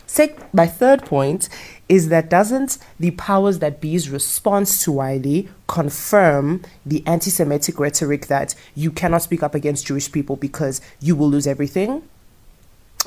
Sec- 0.10 0.52
my 0.56 0.66
third 0.66 1.06
point 1.06 1.50
is 1.88 2.10
that 2.10 2.32
doesn't 2.32 2.80
the 3.00 3.12
powers 3.12 3.60
that 3.60 3.80
be's 3.80 4.10
response 4.10 4.84
to 4.84 4.92
Wiley 4.92 5.48
confirm 5.68 6.64
the 6.84 7.06
anti 7.06 7.30
Semitic 7.30 7.80
rhetoric 7.80 8.26
that 8.26 8.56
you 8.74 8.90
cannot 8.90 9.22
speak 9.22 9.44
up 9.44 9.54
against 9.54 9.86
Jewish 9.86 10.12
people 10.12 10.36
because 10.36 10.82
you 11.00 11.16
will 11.16 11.30
lose 11.30 11.46
everything? 11.46 12.02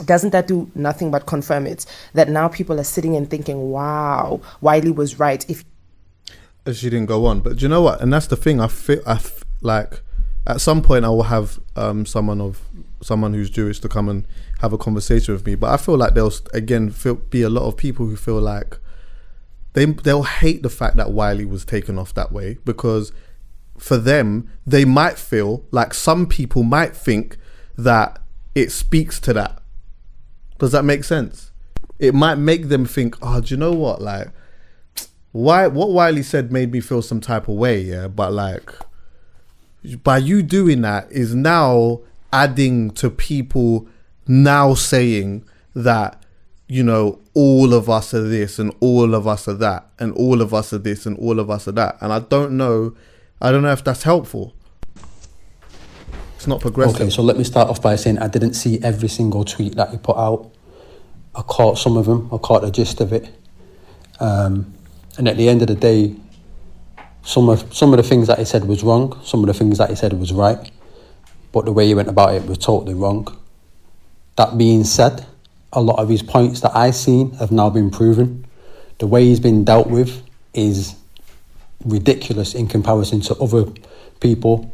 doesn't 0.06 0.30
that 0.30 0.46
do 0.46 0.70
nothing 0.74 1.10
but 1.10 1.26
confirm 1.26 1.66
it? 1.66 1.84
That 2.14 2.30
now 2.30 2.48
people 2.48 2.80
are 2.80 2.84
sitting 2.84 3.14
and 3.14 3.28
thinking, 3.28 3.70
wow, 3.70 4.40
Wiley 4.62 4.90
was 4.90 5.18
right. 5.18 5.44
If 5.50 5.64
she 6.72 6.88
didn't 6.88 7.06
go 7.06 7.26
on. 7.26 7.40
But 7.40 7.58
do 7.58 7.62
you 7.64 7.68
know 7.68 7.82
what? 7.82 8.00
And 8.00 8.10
that's 8.10 8.28
the 8.28 8.36
thing. 8.36 8.58
I 8.58 8.68
feel 8.68 9.02
I 9.04 9.16
f- 9.16 9.44
like 9.60 10.00
at 10.46 10.60
some 10.60 10.80
point 10.80 11.04
I 11.04 11.08
will 11.08 11.24
have 11.24 11.58
um, 11.76 12.06
someone 12.06 12.40
of 12.40 12.60
someone 13.02 13.34
who's 13.34 13.50
Jewish 13.50 13.80
to 13.80 13.88
come 13.88 14.08
and 14.08 14.24
have 14.62 14.72
a 14.72 14.78
conversation 14.78 15.34
with 15.34 15.44
me. 15.44 15.56
But 15.56 15.70
I 15.70 15.76
feel 15.76 15.96
like 15.96 16.14
there'll 16.14 16.32
again 16.54 16.90
feel, 16.90 17.16
be 17.16 17.42
a 17.42 17.50
lot 17.50 17.66
of 17.66 17.76
people 17.76 18.06
who 18.06 18.16
feel 18.16 18.40
like 18.40 18.78
they 19.74 19.84
they'll 19.84 20.22
hate 20.22 20.62
the 20.62 20.70
fact 20.70 20.96
that 20.96 21.10
Wiley 21.10 21.44
was 21.44 21.64
taken 21.64 21.98
off 21.98 22.14
that 22.14 22.32
way 22.32 22.58
because 22.64 23.12
for 23.76 23.96
them 23.98 24.48
they 24.66 24.84
might 24.84 25.18
feel 25.18 25.64
like 25.72 25.92
some 25.92 26.26
people 26.26 26.62
might 26.62 26.94
think 26.94 27.36
that 27.76 28.20
it 28.54 28.70
speaks 28.70 29.18
to 29.20 29.32
that. 29.32 29.60
Does 30.58 30.72
that 30.72 30.84
make 30.84 31.02
sense? 31.04 31.50
It 31.98 32.14
might 32.14 32.36
make 32.36 32.68
them 32.68 32.86
think, 32.86 33.16
oh, 33.20 33.40
do 33.40 33.54
you 33.54 33.58
know 33.58 33.72
what? 33.72 34.00
Like, 34.00 34.28
why 35.32 35.66
what 35.66 35.90
Wiley 35.90 36.22
said 36.22 36.52
made 36.52 36.70
me 36.70 36.80
feel 36.80 37.02
some 37.02 37.20
type 37.20 37.48
of 37.48 37.56
way, 37.56 37.80
yeah. 37.80 38.06
But 38.06 38.32
like, 38.32 38.70
by 40.04 40.18
you 40.18 40.42
doing 40.42 40.82
that 40.82 41.10
is 41.10 41.34
now 41.34 42.00
adding 42.32 42.90
to 42.92 43.10
people 43.10 43.88
now 44.26 44.74
saying 44.74 45.44
that 45.74 46.22
you 46.68 46.82
know 46.82 47.18
all 47.34 47.74
of 47.74 47.88
us 47.90 48.14
are 48.14 48.26
this 48.26 48.58
and 48.58 48.74
all 48.80 49.14
of 49.14 49.26
us 49.26 49.48
are 49.48 49.54
that 49.54 49.86
and 49.98 50.12
all 50.14 50.40
of 50.40 50.54
us 50.54 50.72
are 50.72 50.78
this 50.78 51.06
and 51.06 51.18
all 51.18 51.40
of 51.40 51.50
us 51.50 51.66
are 51.68 51.72
that. 51.72 51.96
And 52.00 52.12
i 52.12 52.18
don't 52.18 52.56
know 52.56 52.96
i 53.40 53.50
don't 53.50 53.62
know 53.62 53.72
if 53.72 53.84
that's 53.84 54.02
helpful. 54.04 54.54
It's 56.36 56.46
not 56.46 56.60
progressive. 56.60 57.00
Okay 57.00 57.10
so 57.10 57.22
let 57.22 57.36
me 57.36 57.44
start 57.44 57.68
off 57.68 57.82
by 57.82 57.96
saying 57.96 58.18
i 58.18 58.28
didn't 58.28 58.54
see 58.54 58.80
every 58.82 59.08
single 59.08 59.44
tweet 59.44 59.76
that 59.76 59.92
you 59.92 59.98
put 59.98 60.16
out. 60.16 60.50
I 61.34 61.42
caught 61.42 61.78
some 61.78 61.96
of 61.96 62.06
them. 62.06 62.28
I 62.32 62.36
caught 62.36 62.62
the 62.62 62.70
gist 62.70 63.00
of 63.00 63.12
it. 63.12 63.28
Um, 64.20 64.74
and 65.18 65.28
at 65.28 65.36
the 65.36 65.48
end 65.48 65.62
of 65.62 65.68
the 65.68 65.74
day 65.74 66.14
some 67.22 67.48
of 67.48 67.74
some 67.74 67.92
of 67.92 67.96
the 67.96 68.02
things 68.02 68.26
that 68.26 68.38
he 68.38 68.44
said 68.44 68.64
was 68.64 68.82
wrong 68.82 69.20
some 69.24 69.40
of 69.40 69.46
the 69.46 69.54
things 69.54 69.78
that 69.78 69.90
he 69.90 69.96
said 69.96 70.12
was 70.14 70.32
right. 70.32 70.70
But 71.52 71.66
the 71.66 71.72
way 71.72 71.86
he 71.86 71.94
went 71.94 72.08
about 72.08 72.34
it 72.34 72.46
was 72.46 72.56
totally 72.56 72.94
wrong 72.94 73.36
that 74.36 74.56
being 74.56 74.84
said 74.84 75.26
a 75.72 75.80
lot 75.80 75.98
of 75.98 76.08
his 76.08 76.22
points 76.22 76.60
that 76.60 76.76
I've 76.76 76.94
seen 76.94 77.32
have 77.32 77.50
now 77.50 77.70
been 77.70 77.90
proven. 77.90 78.44
The 78.98 79.06
way 79.06 79.24
he's 79.24 79.40
been 79.40 79.64
dealt 79.64 79.88
with 79.88 80.22
is 80.54 80.94
ridiculous 81.84 82.54
in 82.54 82.68
comparison 82.68 83.20
to 83.22 83.34
other 83.36 83.64
people, 84.20 84.72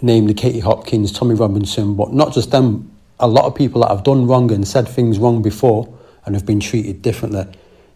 namely 0.00 0.34
Katie 0.34 0.60
Hopkins, 0.60 1.12
Tommy 1.12 1.34
Robinson, 1.34 1.94
but 1.94 2.12
not 2.12 2.32
just 2.32 2.50
them, 2.50 2.90
a 3.20 3.28
lot 3.28 3.44
of 3.44 3.54
people 3.54 3.82
that 3.82 3.90
have 3.90 4.04
done 4.04 4.26
wrong 4.26 4.50
and 4.50 4.66
said 4.66 4.88
things 4.88 5.18
wrong 5.18 5.42
before 5.42 5.92
and 6.24 6.34
have 6.34 6.46
been 6.46 6.60
treated 6.60 7.02
differently. 7.02 7.46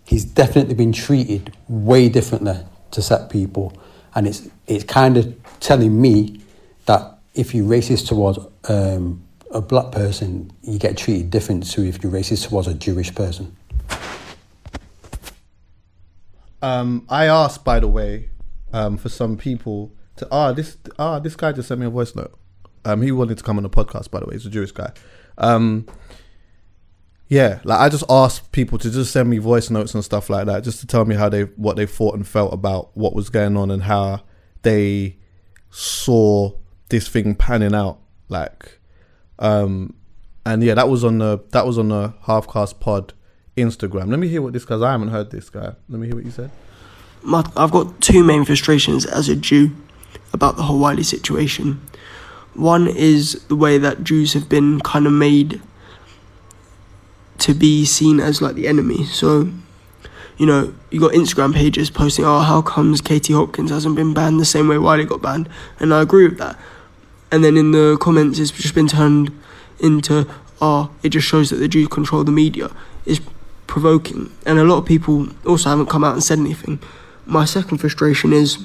He's 0.05 0.25
definitely 0.25 0.75
been 0.75 0.93
treated 0.93 1.53
way 1.69 2.09
differently 2.09 2.59
to 2.93 3.03
set 3.03 3.31
people. 3.31 3.73
And 4.15 4.27
it's 4.27 4.49
it's 4.67 4.85
kind 4.85 5.17
of 5.17 5.35
telling 5.61 6.01
me 6.01 6.41
that 6.87 7.19
if 7.35 7.55
you're 7.55 7.67
racist 7.67 8.07
towards 8.07 8.39
um, 8.69 9.26
a 9.51 9.61
black 9.61 9.93
person, 9.93 10.51
you 10.63 10.79
get 10.79 10.97
treated 10.97 11.31
different 11.31 11.71
to 11.71 11.87
if 11.87 12.03
you're 12.03 12.13
racist 12.13 12.49
towards 12.49 12.69
a 12.69 12.75
Jewish 12.75 13.15
person. 13.15 13.57
Um, 16.63 17.07
I 17.09 17.27
asked, 17.27 17.65
by 17.65 17.81
the 17.81 17.89
way, 17.89 18.31
um, 18.73 18.97
for 18.97 19.09
some 19.09 19.37
people 19.37 19.93
to 20.17 20.27
ah 20.31 20.53
this 20.53 20.77
ah 20.99 21.19
this 21.19 21.37
guy 21.37 21.53
just 21.53 21.69
sent 21.69 21.81
me 21.81 21.87
a 21.87 21.91
voice 21.91 22.15
note. 22.15 22.37
Um, 22.85 23.03
he 23.03 23.13
wanted 23.13 23.39
to 23.39 23.45
come 23.45 23.57
on 23.57 23.63
the 23.63 23.71
podcast, 23.71 24.11
by 24.11 24.21
the 24.21 24.27
way. 24.27 24.35
He's 24.35 24.47
a 24.47 24.51
Jewish 24.51 24.73
guy. 24.73 24.93
Um, 25.39 25.87
yeah, 27.29 27.61
like 27.65 27.81
I 27.81 27.89
just 27.89 28.05
asked 28.09 28.53
people 28.53 28.79
to 28.79 28.91
just 28.91 29.13
send 29.13 29.29
me 29.29 29.39
voice 29.39 29.71
notes 29.71 29.95
and 29.95 30.05
stuff 30.05 30.31
like 30.31 30.47
that, 30.47 30.63
just 30.63 30.81
to 30.81 30.87
tell 30.87 31.05
me 31.05 31.15
how 31.15 31.29
they 31.29 31.43
what 31.43 31.77
they 31.77 31.87
thought 31.87 32.15
and 32.15 32.27
felt 32.27 32.53
about 32.53 32.97
what 32.97 33.15
was 33.15 33.29
going 33.29 33.57
on 33.57 33.71
and 33.71 33.83
how 33.83 34.23
they 34.63 35.17
saw 35.71 36.53
this 36.89 37.09
thing 37.09 37.35
panning 37.35 37.75
out. 37.75 38.01
Like, 38.29 38.76
um, 39.39 39.95
and 40.45 40.63
yeah, 40.63 40.75
that 40.75 40.89
was 40.89 41.05
on 41.05 41.19
the 41.19 41.41
that 41.51 41.67
was 41.67 41.79
on 41.79 41.89
the 41.89 42.15
half 42.23 42.47
Halfcast 42.47 42.81
Pod 42.81 43.13
Instagram. 43.57 44.09
Let 44.11 44.19
me 44.19 44.29
hear 44.29 44.43
what 44.43 44.53
this 44.53 44.65
guy. 44.65 44.77
I 44.77 44.93
haven't 44.93 45.09
heard 45.09 45.31
this 45.31 45.51
guy. 45.51 45.75
Let 45.89 46.01
me 46.01 46.07
hear 46.07 46.17
what 46.17 46.25
you 46.25 46.31
said. 46.31 46.51
My, 47.23 47.45
I've 47.57 47.73
got 47.73 48.01
two 48.01 48.23
main 48.23 48.45
frustrations 48.45 49.05
as 49.05 49.29
a 49.29 49.35
Jew 49.35 49.75
about 50.33 50.57
the 50.57 50.63
whole 50.63 50.79
Wiley 50.79 51.03
situation. 51.03 51.81
One 52.55 52.87
is 52.87 53.45
the 53.49 53.57
way 53.57 53.79
that 53.79 54.05
Jews 54.05 54.33
have 54.35 54.49
been 54.49 54.81
kind 54.81 55.07
of 55.07 55.13
made 55.13 55.61
to 57.39 57.53
be 57.53 57.85
seen 57.85 58.21
as 58.21 58.41
like 58.41 58.55
the 58.55 58.69
enemy. 58.69 59.05
So, 59.05 59.51
you 60.39 60.47
know, 60.47 60.73
you 60.91 61.01
got 61.01 61.13
Instagram 61.13 61.55
pages 61.55 61.91
posting, 61.91 62.25
"Oh, 62.25 62.41
how 62.41 62.63
comes 62.63 63.01
Katie 63.01 63.33
Hopkins 63.33 63.71
hasn't 63.71 63.97
been 63.97 64.15
banned 64.15 64.39
the 64.39 64.45
same 64.45 64.69
way 64.69 64.79
Wiley 64.79 65.05
got 65.05 65.21
banned?" 65.21 65.49
And 65.81 65.93
I 65.93 66.03
agree 66.03 66.29
with 66.29 66.39
that 66.39 66.57
and 67.31 67.45
then 67.45 67.57
in 67.57 67.73
the 67.73 67.97
comments 68.01 68.39
it's 68.39 68.51
just 68.51 68.75
been 68.75 68.89
turned 68.89 69.31
into 69.81 70.27
oh 70.61 70.91
it 71.03 71.11
just 71.11 71.27
shows 71.27 71.51
that 71.51 71.57
the 71.57 71.69
Jews 71.69 71.89
control 71.89 72.25
the 72.25 72.33
media 72.33 72.71
is 73.05 73.21
provoking. 73.67 74.33
And 74.45 74.59
a 74.59 74.65
lot 74.65 74.79
of 74.79 74.87
people 74.87 75.29
also 75.47 75.69
haven't 75.69 75.87
come 75.87 76.05
out 76.05 76.15
and 76.15 76.23
said 76.23 76.39
anything. 76.39 76.79
My 77.25 77.45
second 77.45 77.79
frustration 77.79 78.33
is 78.33 78.65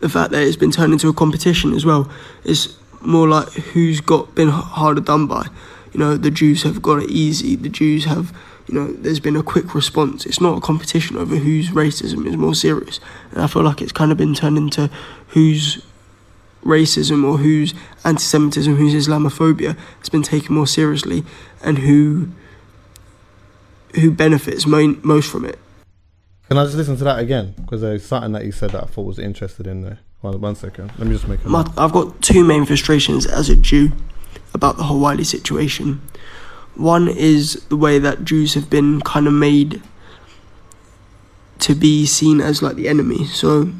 the 0.00 0.08
fact 0.08 0.32
that 0.32 0.42
it's 0.42 0.56
been 0.56 0.70
turned 0.70 0.92
into 0.92 1.08
a 1.08 1.12
competition 1.12 1.72
as 1.72 1.84
well. 1.84 2.10
It's 2.44 2.76
more 3.00 3.28
like 3.28 3.48
who's 3.48 4.00
got 4.00 4.34
been 4.34 4.48
harder 4.48 5.00
done 5.00 5.26
by. 5.26 5.46
You 5.92 6.00
know 6.00 6.16
the 6.16 6.30
Jews 6.30 6.62
have 6.62 6.82
got 6.82 7.02
it 7.02 7.10
easy. 7.10 7.56
The 7.56 7.68
Jews 7.68 8.04
have 8.04 8.36
you 8.66 8.74
know 8.74 8.92
there's 8.92 9.20
been 9.20 9.36
a 9.36 9.42
quick 9.42 9.74
response. 9.74 10.26
It's 10.26 10.40
not 10.40 10.58
a 10.58 10.60
competition 10.60 11.16
over 11.16 11.36
whose 11.36 11.70
racism 11.70 12.26
is 12.26 12.36
more 12.36 12.54
serious. 12.54 13.00
And 13.30 13.42
I 13.42 13.46
feel 13.46 13.62
like 13.62 13.82
it's 13.82 13.92
kind 13.92 14.12
of 14.12 14.18
been 14.18 14.34
turned 14.34 14.58
into 14.58 14.90
who's 15.28 15.84
racism 16.62 17.24
or 17.24 17.38
whose 17.38 17.74
anti 18.04 18.22
Semitism, 18.22 18.76
whose 18.76 18.94
Islamophobia 19.06 19.76
has 19.98 20.08
been 20.08 20.22
taken 20.22 20.54
more 20.54 20.66
seriously 20.66 21.24
and 21.62 21.78
who 21.78 22.30
who 23.96 24.10
benefits 24.10 24.66
mo- 24.66 24.96
most 25.02 25.30
from 25.30 25.44
it. 25.44 25.58
Can 26.48 26.58
I 26.58 26.64
just 26.64 26.76
listen 26.76 26.96
to 26.96 27.04
that 27.04 27.18
again? 27.18 27.54
Because 27.60 27.80
there's 27.80 28.04
something 28.04 28.32
that 28.32 28.44
you 28.44 28.52
said 28.52 28.70
that 28.70 28.82
I 28.84 28.86
thought 28.86 29.02
was 29.02 29.18
interested 29.18 29.66
in 29.66 29.82
there. 29.82 30.00
One, 30.20 30.40
one 30.40 30.54
second. 30.54 30.92
Let 30.98 31.08
me 31.08 31.14
just 31.14 31.28
make 31.28 31.44
a 31.44 31.48
My, 31.48 31.70
I've 31.76 31.92
got 31.92 32.20
two 32.22 32.44
main 32.44 32.64
frustrations 32.64 33.26
as 33.26 33.48
a 33.48 33.56
Jew 33.56 33.92
about 34.54 34.76
the 34.76 34.84
whole 34.84 35.00
Wiley 35.00 35.24
situation. 35.24 36.00
One 36.74 37.08
is 37.08 37.54
the 37.68 37.76
way 37.76 37.98
that 37.98 38.24
Jews 38.24 38.54
have 38.54 38.70
been 38.70 39.00
kind 39.00 39.26
of 39.26 39.32
made 39.32 39.82
to 41.60 41.74
be 41.74 42.06
seen 42.06 42.40
as 42.40 42.62
like 42.62 42.76
the 42.76 42.88
enemy. 42.88 43.24
So 43.26 43.72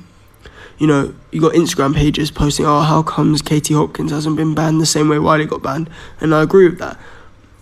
you 0.78 0.86
know, 0.86 1.14
you 1.30 1.40
got 1.40 1.52
Instagram 1.52 1.94
pages 1.94 2.30
posting, 2.30 2.66
oh, 2.66 2.80
how 2.80 3.02
comes 3.02 3.42
Katie 3.42 3.74
Hopkins 3.74 4.10
hasn't 4.10 4.36
been 4.36 4.54
banned 4.54 4.80
the 4.80 4.86
same 4.86 5.08
way 5.08 5.18
Wiley 5.18 5.46
got 5.46 5.62
banned? 5.62 5.88
And 6.20 6.34
I 6.34 6.42
agree 6.42 6.68
with 6.68 6.78
that. 6.78 6.98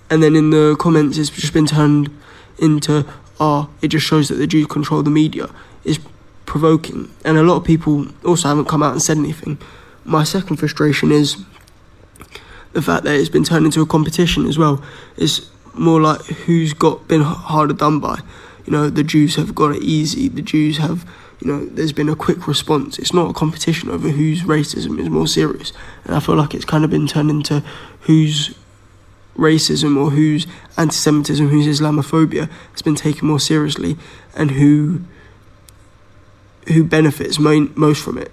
And 0.08 0.22
then 0.22 0.34
in 0.34 0.50
the 0.50 0.76
comments, 0.78 1.18
it's 1.18 1.30
just 1.30 1.52
been 1.52 1.66
turned 1.66 2.10
into, 2.58 3.06
oh, 3.38 3.70
it 3.80 3.88
just 3.88 4.06
shows 4.06 4.28
that 4.28 4.36
the 4.36 4.46
Jews 4.46 4.66
control 4.66 5.02
the 5.02 5.10
media. 5.10 5.48
It's 5.84 5.98
provoking. 6.46 7.10
And 7.24 7.38
a 7.38 7.42
lot 7.42 7.56
of 7.56 7.64
people 7.64 8.06
also 8.24 8.48
haven't 8.48 8.66
come 8.66 8.82
out 8.82 8.92
and 8.92 9.00
said 9.00 9.18
anything. 9.18 9.58
My 10.04 10.24
second 10.24 10.56
frustration 10.56 11.12
is 11.12 11.44
the 12.72 12.82
fact 12.82 13.04
that 13.04 13.14
it's 13.14 13.28
been 13.28 13.44
turned 13.44 13.66
into 13.66 13.80
a 13.80 13.86
competition 13.86 14.46
as 14.46 14.58
well. 14.58 14.82
It's 15.16 15.50
more 15.74 16.00
like 16.00 16.22
who's 16.22 16.72
got 16.72 17.06
been 17.06 17.22
harder 17.22 17.74
done 17.74 18.00
by. 18.00 18.20
You 18.66 18.72
know, 18.72 18.90
the 18.90 19.02
Jews 19.04 19.36
have 19.36 19.54
got 19.54 19.76
it 19.76 19.82
easy. 19.82 20.28
The 20.28 20.42
Jews 20.42 20.78
have 20.78 21.08
you 21.40 21.46
know, 21.46 21.64
there's 21.66 21.92
been 21.92 22.08
a 22.08 22.16
quick 22.16 22.46
response. 22.46 22.98
It's 22.98 23.14
not 23.14 23.30
a 23.30 23.32
competition 23.32 23.90
over 23.90 24.10
whose 24.10 24.42
racism 24.42 24.98
is 24.98 25.08
more 25.08 25.26
serious. 25.26 25.72
And 26.04 26.14
I 26.14 26.20
feel 26.20 26.36
like 26.36 26.54
it's 26.54 26.64
kind 26.64 26.84
of 26.84 26.90
been 26.90 27.06
turned 27.06 27.30
into 27.30 27.62
whose 28.00 28.54
racism 29.36 29.96
or 29.96 30.10
whose 30.10 30.46
anti 30.76 30.94
Semitism, 30.94 31.48
whose 31.48 31.66
Islamophobia 31.66 32.50
has 32.72 32.82
been 32.82 32.94
taken 32.94 33.26
more 33.26 33.40
seriously 33.40 33.96
and 34.34 34.52
who 34.52 35.02
who 36.68 36.84
benefits 36.84 37.38
mo- 37.38 37.70
most 37.74 38.04
from 38.04 38.18
it. 38.18 38.30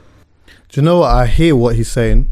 Do 0.70 0.82
you 0.82 0.86
know 0.86 1.00
what? 1.00 1.12
I 1.12 1.28
hear 1.28 1.56
what 1.56 1.76
he's 1.76 1.90
saying 1.90 2.30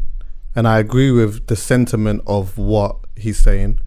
and 0.56 0.66
I 0.66 0.78
agree 0.78 1.10
with 1.10 1.46
the 1.48 1.54
sentiment 1.54 2.22
of 2.26 2.56
what 2.56 2.96
he's 3.14 3.38
saying. 3.38 3.78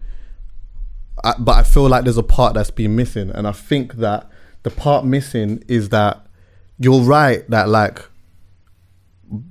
I, 1.24 1.34
but 1.38 1.56
I 1.56 1.62
feel 1.64 1.88
like 1.88 2.04
there's 2.04 2.16
a 2.16 2.22
part 2.22 2.54
that's 2.54 2.70
been 2.70 2.94
missing. 2.94 3.30
And 3.30 3.46
I 3.48 3.52
think 3.52 3.94
that 3.94 4.30
the 4.62 4.70
part 4.70 5.04
missing 5.04 5.64
is 5.66 5.88
that 5.88 6.24
you're 6.80 7.02
right 7.02 7.48
that 7.50 7.68
like 7.68 8.02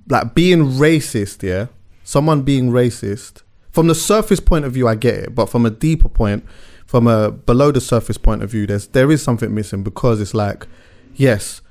like 0.10 0.36
being 0.36 0.72
racist, 0.72 1.42
yeah, 1.44 1.68
someone 2.04 2.42
being 2.42 2.72
racist 2.72 3.44
from 3.72 3.88
the 3.88 3.96
surface 3.96 4.40
point 4.40 4.66
of 4.66 4.74
view, 4.74 4.88
I 4.88 4.96
get 4.96 5.16
it, 5.16 5.36
but 5.36 5.46
from 5.46 5.66
a 5.66 5.70
deeper 5.70 6.10
point, 6.10 6.44
from 6.86 7.08
a 7.08 7.32
below 7.32 7.72
the 7.72 7.80
surface 7.80 8.18
point 8.18 8.44
of 8.44 8.50
view, 8.50 8.66
there's 8.66 8.88
there 8.88 9.12
is 9.12 9.22
something 9.22 9.54
missing 9.54 9.84
because 9.84 10.20
it's 10.20 10.34
like, 10.34 10.68
yes, 11.16 11.62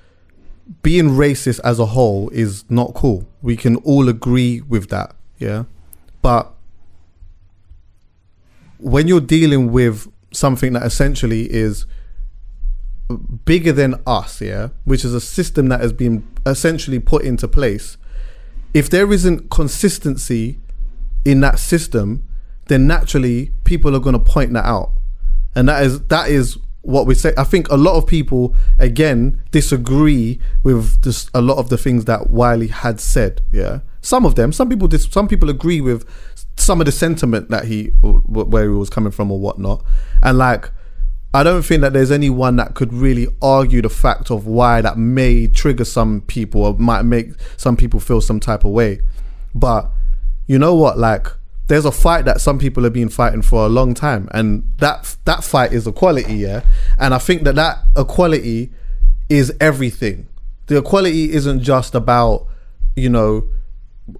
being 0.82 1.10
racist 1.10 1.60
as 1.64 1.78
a 1.78 1.86
whole 1.86 2.30
is 2.30 2.64
not 2.70 2.94
cool. 2.94 3.26
We 3.42 3.56
can 3.56 3.76
all 3.76 4.08
agree 4.08 4.60
with 4.60 4.88
that, 4.90 5.14
yeah, 5.38 5.64
but 6.22 6.52
when 8.78 9.08
you're 9.08 9.20
dealing 9.20 9.72
with 9.72 10.06
something 10.30 10.72
that 10.74 10.84
essentially 10.84 11.52
is 11.52 11.84
bigger 13.44 13.72
than 13.72 13.94
us, 14.06 14.40
yeah, 14.40 14.68
which 14.84 15.04
is 15.04 15.14
a 15.14 15.20
system 15.20 15.68
that 15.68 15.80
has 15.80 15.92
been 15.92 16.26
essentially 16.44 16.98
put 16.98 17.24
into 17.24 17.48
place, 17.48 17.96
if 18.74 18.90
there 18.90 19.10
isn't 19.12 19.50
consistency 19.50 20.58
in 21.24 21.40
that 21.40 21.58
system, 21.58 22.22
then 22.66 22.86
naturally 22.86 23.50
people 23.64 23.96
are 23.96 24.00
going 24.00 24.12
to 24.12 24.18
point 24.18 24.52
that 24.52 24.66
out, 24.66 24.92
and 25.54 25.68
that 25.68 25.82
is 25.82 26.00
that 26.08 26.28
is 26.28 26.58
what 26.82 27.06
we 27.06 27.14
say. 27.14 27.32
I 27.38 27.44
think 27.44 27.68
a 27.70 27.76
lot 27.76 27.96
of 27.96 28.06
people 28.06 28.54
again 28.78 29.42
disagree 29.50 30.38
with 30.62 31.02
this, 31.02 31.30
a 31.32 31.40
lot 31.40 31.56
of 31.56 31.70
the 31.70 31.78
things 31.78 32.04
that 32.04 32.28
Wiley 32.28 32.68
had 32.68 33.00
said. 33.00 33.40
Yeah, 33.52 33.80
some 34.02 34.26
of 34.26 34.34
them, 34.34 34.52
some 34.52 34.68
people, 34.68 34.86
dis, 34.86 35.06
some 35.10 35.28
people 35.28 35.48
agree 35.48 35.80
with 35.80 36.06
some 36.56 36.80
of 36.80 36.84
the 36.84 36.92
sentiment 36.92 37.48
that 37.48 37.64
he 37.64 37.86
where 38.02 38.64
he 38.64 38.76
was 38.76 38.90
coming 38.90 39.12
from 39.12 39.32
or 39.32 39.40
whatnot, 39.40 39.82
and 40.22 40.36
like. 40.36 40.72
I 41.34 41.42
don't 41.42 41.62
think 41.62 41.82
that 41.82 41.92
there's 41.92 42.10
anyone 42.10 42.56
that 42.56 42.74
could 42.74 42.92
really 42.92 43.28
argue 43.42 43.82
the 43.82 43.90
fact 43.90 44.30
of 44.30 44.46
why 44.46 44.80
that 44.80 44.96
may 44.96 45.46
trigger 45.46 45.84
some 45.84 46.22
people 46.22 46.64
or 46.64 46.74
might 46.78 47.02
make 47.02 47.32
some 47.56 47.76
people 47.76 48.00
feel 48.00 48.20
some 48.20 48.40
type 48.40 48.64
of 48.64 48.70
way. 48.70 49.00
But 49.54 49.90
you 50.46 50.58
know 50.58 50.74
what? 50.74 50.98
Like, 50.98 51.28
there's 51.66 51.84
a 51.84 51.92
fight 51.92 52.24
that 52.24 52.40
some 52.40 52.58
people 52.58 52.82
have 52.84 52.94
been 52.94 53.10
fighting 53.10 53.42
for 53.42 53.66
a 53.66 53.68
long 53.68 53.92
time, 53.92 54.28
and 54.32 54.70
that 54.78 55.16
that 55.26 55.44
fight 55.44 55.72
is 55.72 55.86
equality, 55.86 56.34
yeah. 56.34 56.64
And 56.98 57.12
I 57.12 57.18
think 57.18 57.42
that 57.42 57.56
that 57.56 57.78
equality 57.96 58.72
is 59.28 59.52
everything. 59.60 60.28
The 60.66 60.78
equality 60.78 61.32
isn't 61.32 61.60
just 61.60 61.94
about 61.94 62.46
you 62.96 63.10
know 63.10 63.48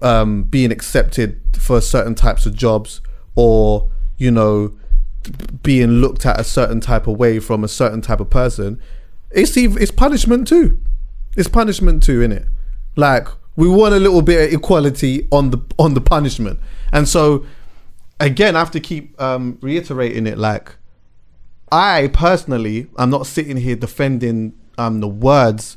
um, 0.03 0.43
being 0.43 0.71
accepted 0.71 1.41
for 1.59 1.81
certain 1.81 2.15
types 2.15 2.45
of 2.45 2.55
jobs 2.55 3.01
or 3.35 3.91
you 4.19 4.31
know 4.31 4.78
being 5.63 6.01
looked 6.01 6.27
at 6.27 6.39
a 6.39 6.45
certain 6.45 6.81
type 6.81 7.07
of 7.07 7.19
way 7.19 7.39
from 7.39 7.65
a 7.65 7.69
certain 7.69 8.01
type 8.01 8.21
of 8.21 8.31
person. 8.31 8.81
It's 9.31 9.57
it's 9.57 9.91
punishment 9.91 10.49
too. 10.49 10.79
It's 11.37 11.49
punishment 11.49 12.03
too, 12.03 12.23
in 12.23 12.33
it. 12.33 12.47
Like 12.97 13.29
we 13.57 13.69
want 13.69 13.95
a 13.95 13.99
little 13.99 14.23
bit 14.23 14.49
of 14.49 14.55
equality 14.55 15.29
on 15.31 15.51
the 15.51 15.59
on 15.79 15.95
the 15.95 16.01
punishment, 16.01 16.59
and 16.93 17.09
so 17.09 17.45
again, 18.21 18.57
I 18.57 18.61
have 18.61 18.71
to 18.73 18.81
keep 18.81 19.21
um, 19.21 19.59
reiterating 19.61 20.27
it. 20.27 20.39
Like 20.39 20.77
I 21.71 22.11
personally, 22.13 22.89
I'm 22.97 23.11
not 23.11 23.27
sitting 23.27 23.57
here 23.57 23.77
defending 23.77 24.55
um, 24.79 25.01
the 25.01 25.09
words 25.09 25.77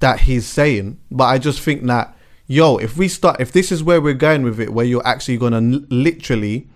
that 0.00 0.20
he's 0.20 0.46
saying, 0.46 0.98
but 1.10 1.24
I 1.24 1.38
just 1.38 1.60
think 1.60 1.84
that 1.84 2.16
yo, 2.46 2.76
if 2.76 2.96
we 2.96 3.08
start, 3.08 3.40
if 3.40 3.52
this 3.52 3.72
is 3.72 3.82
where 3.82 4.00
we're 4.00 4.12
going 4.12 4.42
with 4.42 4.60
it, 4.60 4.72
where 4.72 4.84
you're 4.84 5.06
actually 5.06 5.38
gonna 5.38 5.60
literally 5.60 6.68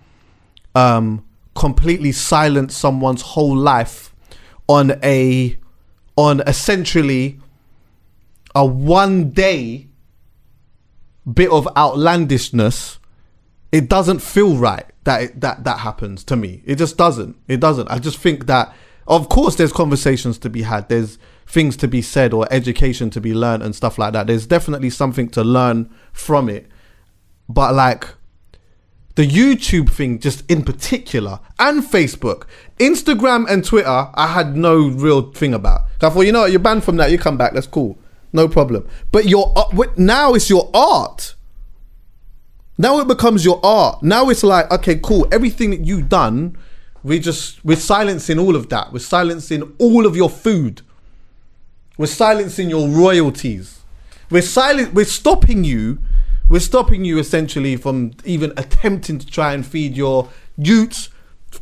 um, 0.73 1.23
completely 1.57 2.11
silence 2.11 2.75
someone's 2.75 3.21
whole 3.21 3.55
life 3.55 4.13
on 4.67 4.99
a 5.03 5.57
on 6.15 6.41
essentially 6.41 7.39
a 8.55 8.65
one 8.65 9.31
day 9.31 9.87
bit 11.31 11.49
of 11.51 11.67
outlandishness 11.75 12.99
it 13.71 13.89
doesn't 13.89 14.19
feel 14.19 14.55
right 14.55 14.85
that 15.03 15.21
it, 15.21 15.41
that 15.41 15.63
that 15.63 15.79
happens 15.79 16.23
to 16.25 16.35
me. 16.35 16.61
It 16.65 16.75
just 16.75 16.97
doesn't. 16.97 17.37
It 17.47 17.59
doesn't. 17.59 17.89
I 17.89 17.99
just 17.99 18.17
think 18.17 18.45
that 18.47 18.73
of 19.07 19.29
course 19.29 19.55
there's 19.55 19.73
conversations 19.73 20.37
to 20.39 20.49
be 20.49 20.63
had. 20.63 20.89
There's 20.89 21.17
things 21.45 21.77
to 21.77 21.87
be 21.87 22.01
said 22.01 22.33
or 22.33 22.47
education 22.51 23.09
to 23.11 23.21
be 23.21 23.33
learned 23.33 23.63
and 23.63 23.75
stuff 23.75 23.97
like 23.97 24.13
that. 24.13 24.27
There's 24.27 24.45
definitely 24.45 24.89
something 24.89 25.29
to 25.29 25.43
learn 25.43 25.93
from 26.11 26.49
it. 26.49 26.67
But 27.47 27.73
like 27.73 28.07
the 29.17 29.27
YouTube 29.27 29.89
thing, 29.89 30.19
just 30.19 30.49
in 30.49 30.63
particular, 30.63 31.39
and 31.57 31.81
Facebook, 31.81 32.43
Instagram, 32.77 33.49
and 33.49 33.65
Twitter, 33.65 34.09
I 34.13 34.27
had 34.27 34.55
no 34.55 34.89
real 34.89 35.31
thing 35.31 35.55
about. 35.55 35.81
I 36.03 36.09
thought, 36.11 36.21
you 36.21 36.31
know 36.31 36.41
what, 36.41 36.51
you're 36.51 36.59
banned 36.59 36.83
from 36.83 36.97
that. 36.97 37.09
You 37.09 37.17
come 37.17 37.35
back, 37.35 37.53
that's 37.53 37.65
cool, 37.65 37.97
no 38.31 38.47
problem. 38.47 38.87
But 39.11 39.25
your 39.25 39.51
now 39.97 40.35
it's 40.35 40.51
your 40.51 40.69
art. 40.71 41.33
Now 42.77 42.99
it 42.99 43.07
becomes 43.07 43.43
your 43.43 43.59
art. 43.65 44.03
Now 44.03 44.29
it's 44.29 44.43
like, 44.43 44.69
okay, 44.69 44.99
cool. 45.01 45.27
Everything 45.31 45.71
that 45.71 45.83
you've 45.83 46.09
done, 46.09 46.55
we 47.01 47.17
just 47.17 47.65
we're 47.65 47.75
silencing 47.75 48.37
all 48.37 48.55
of 48.55 48.69
that. 48.69 48.93
We're 48.93 48.99
silencing 48.99 49.73
all 49.79 50.05
of 50.05 50.15
your 50.15 50.29
food. 50.29 50.83
We're 51.97 52.05
silencing 52.05 52.69
your 52.69 52.87
royalties. 52.87 53.79
We're 54.29 54.43
silent. 54.43 54.93
We're 54.93 55.05
stopping 55.05 55.63
you. 55.63 55.97
We're 56.49 56.59
stopping 56.59 57.03
you 57.03 57.19
essentially 57.19 57.75
from 57.75 58.13
even 58.23 58.53
attempting 58.55 59.19
to 59.19 59.27
try 59.27 59.53
and 59.53 59.65
feed 59.65 59.95
your 59.97 60.29
youths 60.57 61.09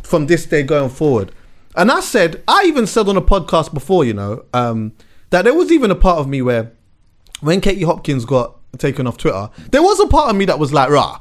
from 0.03 0.27
this 0.27 0.45
day 0.45 0.63
going 0.63 0.89
forward. 0.89 1.31
And 1.75 1.91
I 1.91 1.99
said, 1.99 2.43
I 2.47 2.63
even 2.65 2.87
said 2.87 3.09
on 3.09 3.17
a 3.17 3.21
podcast 3.21 3.73
before, 3.73 4.05
you 4.05 4.13
know, 4.13 4.45
um, 4.53 4.93
that 5.31 5.43
there 5.43 5.53
was 5.53 5.71
even 5.71 5.91
a 5.91 5.95
part 5.95 6.19
of 6.19 6.27
me 6.27 6.41
where 6.41 6.71
when 7.41 7.61
Katie 7.61 7.83
Hopkins 7.83 8.25
got 8.25 8.57
taken 8.77 9.07
off 9.07 9.17
Twitter, 9.17 9.49
there 9.71 9.81
was 9.81 9.99
a 9.99 10.07
part 10.07 10.29
of 10.29 10.35
me 10.35 10.45
that 10.45 10.59
was 10.59 10.71
like, 10.71 10.89
rah, 10.89 11.19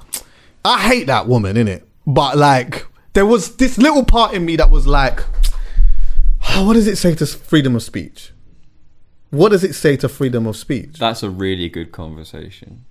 I 0.65 0.81
hate 0.81 1.07
that 1.07 1.27
woman, 1.27 1.57
innit? 1.57 1.83
But 2.07 2.37
like, 2.37 2.87
there 3.15 3.27
was 3.27 3.57
this 3.57 3.79
little 3.79 4.05
part 4.05 4.35
in 4.35 4.45
me 4.45 4.57
that 4.57 4.71
was 4.71 4.87
like, 4.87 5.21
what 6.59 6.75
does 6.75 6.87
it 6.87 6.97
say 6.97 7.15
to 7.15 7.27
freedom 7.27 7.75
of 7.75 7.83
speech? 7.83 8.33
What 9.31 9.49
does 9.49 9.65
it 9.65 9.75
say 9.75 9.97
to 9.97 10.09
freedom 10.09 10.47
of 10.47 10.57
speech? 10.57 10.99
That's 10.99 11.23
a 11.23 11.31
really 11.31 11.69
good 11.69 11.91
conversation. 11.91 12.85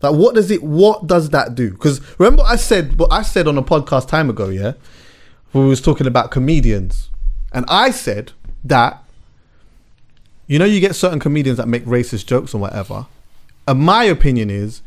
Like, 0.00 0.14
what 0.14 0.34
does 0.34 0.50
it? 0.50 0.62
What 0.62 1.06
does 1.06 1.30
that 1.30 1.54
do? 1.54 1.70
Because 1.70 2.00
remember, 2.18 2.42
I 2.46 2.56
said 2.56 2.98
what 2.98 3.12
I 3.12 3.22
said 3.22 3.48
on 3.48 3.58
a 3.58 3.62
podcast 3.62 4.08
time 4.08 4.30
ago, 4.30 4.48
yeah, 4.48 4.74
we 5.52 5.64
was 5.64 5.80
talking 5.80 6.06
about 6.06 6.30
comedians, 6.30 7.10
and 7.52 7.64
I 7.68 7.90
said 7.90 8.32
that 8.64 9.02
you 10.46 10.58
know 10.58 10.64
you 10.64 10.80
get 10.80 10.94
certain 10.94 11.18
comedians 11.18 11.58
that 11.58 11.66
make 11.66 11.84
racist 11.84 12.26
jokes 12.26 12.54
or 12.54 12.58
whatever. 12.58 13.06
And 13.66 13.80
my 13.80 14.04
opinion 14.04 14.50
is, 14.50 14.82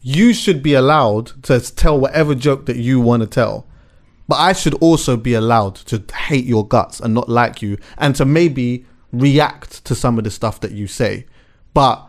you 0.00 0.32
should 0.32 0.62
be 0.62 0.74
allowed 0.74 1.42
to 1.44 1.60
tell 1.60 1.98
whatever 1.98 2.34
joke 2.34 2.66
that 2.66 2.76
you 2.76 3.00
want 3.00 3.22
to 3.22 3.26
tell, 3.26 3.66
but 4.28 4.36
I 4.36 4.52
should 4.52 4.74
also 4.74 5.16
be 5.16 5.34
allowed 5.34 5.74
to 5.76 6.02
hate 6.14 6.46
your 6.46 6.66
guts 6.66 7.00
and 7.00 7.12
not 7.12 7.28
like 7.28 7.60
you, 7.60 7.76
and 7.98 8.14
to 8.16 8.24
maybe 8.24 8.86
react 9.12 9.84
to 9.84 9.94
some 9.94 10.16
of 10.16 10.24
the 10.24 10.30
stuff 10.30 10.60
that 10.60 10.72
you 10.72 10.86
say, 10.86 11.26
but 11.72 12.08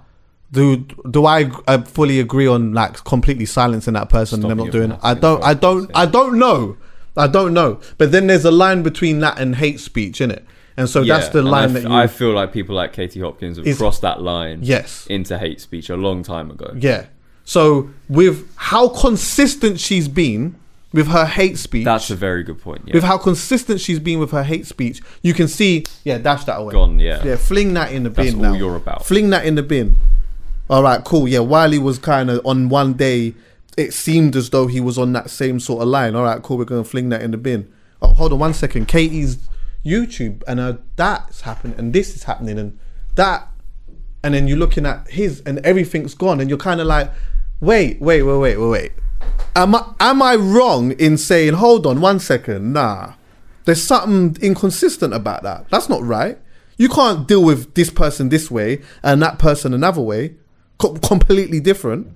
do 0.52 0.78
do 1.10 1.26
I 1.26 1.52
uh, 1.68 1.82
fully 1.84 2.20
agree 2.20 2.48
on 2.48 2.74
like 2.74 3.04
completely 3.04 3.46
silencing 3.46 3.93
that 3.96 4.10
person 4.10 4.41
and 4.41 4.50
them 4.52 4.58
not 4.60 4.72
doing? 4.72 4.98
I 5.04 5.14
don't 5.14 5.43
I 5.43 5.54
don't 5.54 5.91
I 5.93 6.06
don't 6.06 6.39
know. 6.39 6.78
I 7.18 7.28
don't 7.28 7.54
know. 7.54 7.80
But 7.98 8.12
then 8.12 8.28
there's 8.28 8.46
a 8.46 8.52
line 8.52 8.84
between 8.84 9.20
that 9.20 9.39
and 9.39 9.56
hate 9.56 9.80
speech, 9.80 10.20
in 10.20 10.32
it. 10.32 10.46
And 10.78 10.89
so 10.89 11.04
that's 11.04 11.30
the 11.30 11.41
line 11.41 11.70
I, 11.70 11.74
that 11.74 11.84
you 11.84 11.93
I 11.93 12.08
feel 12.08 12.32
like 12.34 12.52
people 12.52 12.76
like 12.76 12.91
Katie 12.91 13.22
Hopkins 13.22 13.58
have 13.58 13.66
Is- 13.66 13.78
crossed 13.78 14.02
that 14.02 14.22
line 14.22 14.60
Yes. 14.62 15.08
into 15.08 15.38
hate 15.38 15.62
speech 15.62 15.89
a 15.89 15.96
long 15.96 16.24
time 16.24 16.52
ago. 16.52 16.74
Yeah. 16.78 17.06
So 17.46 17.89
with 18.10 18.52
how 18.58 18.89
consistent 18.89 19.80
she's 19.80 20.08
been 20.10 20.56
with 20.91 21.08
her 21.08 21.26
hate 21.26 21.58
speech 21.58 21.86
That's 21.86 22.10
a 22.10 22.16
very 22.16 22.43
good 22.43 22.60
point. 22.60 22.84
Yeah. 22.86 22.96
with 22.96 23.04
how 23.04 23.18
consistent 23.18 23.80
she's 23.80 24.00
been 24.00 24.20
with 24.20 24.32
her 24.32 24.43
hate 24.43 24.66
speech, 24.66 25.02
you 25.22 25.34
can 25.34 25.48
see, 25.48 25.86
yeah, 26.04 26.18
dash 26.18 26.43
that 26.46 26.58
away. 26.60 26.74
Gone, 26.74 27.00
yeah. 27.00 27.24
Yeah, 27.24 27.36
fling 27.38 27.74
that 27.76 27.91
in 27.91 28.04
the 28.04 28.10
That's 28.10 28.32
bin 28.32 28.43
all 28.46 28.52
now. 28.52 28.58
you're 28.58 28.76
about. 28.76 29.06
Fling 29.06 29.30
that 29.30 29.46
in 29.46 29.56
the 29.56 29.64
bin. 29.64 29.96
All 30.70 30.82
right, 30.82 31.03
cool. 31.03 31.28
Yeah, 31.28 31.39
Wiley 31.39 31.80
was 31.80 31.99
kind 31.99 32.30
of 32.30 32.45
on 32.45 32.70
one 32.70 32.93
day. 32.93 33.36
It 33.78 33.93
seemed 33.93 34.36
as 34.36 34.49
though 34.49 34.68
he 34.68 34.80
was 34.80 34.97
on 34.97 35.13
that 35.13 35.30
same 35.30 35.59
sort 35.59 35.82
of 35.82 35.89
line. 35.89 36.16
All 36.16 36.24
right, 36.24 36.41
cool. 36.41 36.57
We're 36.57 36.66
gonna 36.66 36.84
fling 36.84 37.09
that 37.09 37.22
in 37.22 37.32
the 37.32 37.38
bin. 37.38 37.72
Oh, 38.01 38.13
hold 38.13 38.34
on 38.34 38.39
one 38.39 38.53
second. 38.53 38.88
Katie's 38.88 39.38
YouTube 39.86 40.41
and 40.47 40.59
uh, 40.59 40.78
that's 40.95 41.41
happening, 41.41 41.78
and 41.78 41.93
this 41.93 42.16
is 42.16 42.24
happening, 42.24 42.57
and 42.57 42.80
that, 43.16 43.47
and 44.24 44.34
then 44.34 44.47
you're 44.47 44.57
looking 44.57 44.86
at 44.86 45.07
his, 45.09 45.41
and 45.41 45.59
everything's 45.59 46.16
gone, 46.16 46.41
and 46.41 46.49
you're 46.49 46.57
kind 46.57 46.82
of 46.82 46.88
like, 46.88 47.11
wait, 47.59 48.01
wait, 48.01 48.24
wait, 48.24 48.38
wait, 48.38 48.57
wait, 48.57 48.68
wait. 48.68 48.91
Am 49.55 49.76
I 49.76 49.93
am 49.99 50.22
I 50.22 50.36
wrong 50.36 50.91
in 50.93 51.18
saying, 51.18 51.53
hold 51.53 51.86
on 51.86 52.01
one 52.01 52.20
second? 52.20 52.74
Nah, 52.74 53.13
there's 53.66 53.84
something 53.84 54.41
inconsistent 54.41 55.13
about 55.13 55.43
that. 55.43 55.70
That's 55.70 55.89
not 55.89 56.01
right. 56.01 56.39
You 56.78 56.89
can't 56.89 57.28
deal 57.28 57.43
with 57.43 57.74
this 57.76 57.89
person 57.89 58.30
this 58.30 58.51
way 58.51 58.82
and 59.01 59.22
that 59.22 59.39
person 59.39 59.74
another 59.74 60.01
way, 60.01 60.36
Co- 60.78 60.93
completely 60.95 61.59
different. 61.59 62.07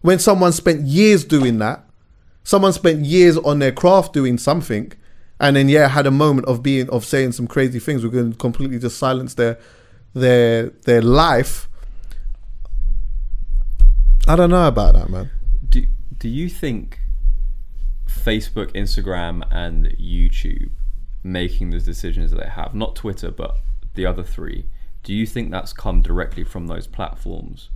When 0.00 0.18
someone 0.18 0.52
spent 0.52 0.82
years 0.86 1.24
doing 1.24 1.58
that, 1.58 1.84
someone 2.44 2.72
spent 2.72 3.04
years 3.04 3.36
on 3.36 3.58
their 3.58 3.72
craft 3.72 4.12
doing 4.12 4.38
something, 4.38 4.92
and 5.38 5.56
then 5.56 5.68
yeah, 5.68 5.88
had 5.88 6.06
a 6.06 6.10
moment 6.10 6.46
of 6.46 6.62
being 6.62 6.88
of 6.90 7.04
saying 7.04 7.32
some 7.32 7.46
crazy 7.46 7.78
things. 7.78 8.02
We're 8.02 8.10
going 8.10 8.32
to 8.32 8.38
completely 8.38 8.78
just 8.78 8.98
silence 8.98 9.34
their 9.34 9.58
their 10.14 10.70
their 10.84 11.02
life. 11.02 11.68
I 14.26 14.36
don't 14.36 14.50
know 14.50 14.68
about 14.68 14.94
that, 14.94 15.10
man. 15.10 15.30
do 15.68 15.86
do 16.18 16.28
you 16.28 16.48
think 16.48 17.00
Facebook, 18.08 18.72
Instagram, 18.72 19.46
and 19.50 19.86
YouTube 19.98 20.70
making 21.22 21.70
the 21.70 21.78
decisions 21.78 22.30
that 22.30 22.40
they 22.40 22.48
have, 22.48 22.74
not 22.74 22.96
Twitter, 22.96 23.30
but 23.30 23.58
the 23.94 24.06
other 24.06 24.22
three, 24.22 24.66
do 25.02 25.14
you 25.14 25.26
think 25.26 25.50
that's 25.50 25.72
come 25.72 26.00
directly 26.02 26.44
from 26.44 26.66
those 26.66 26.86
platforms, 26.86 27.70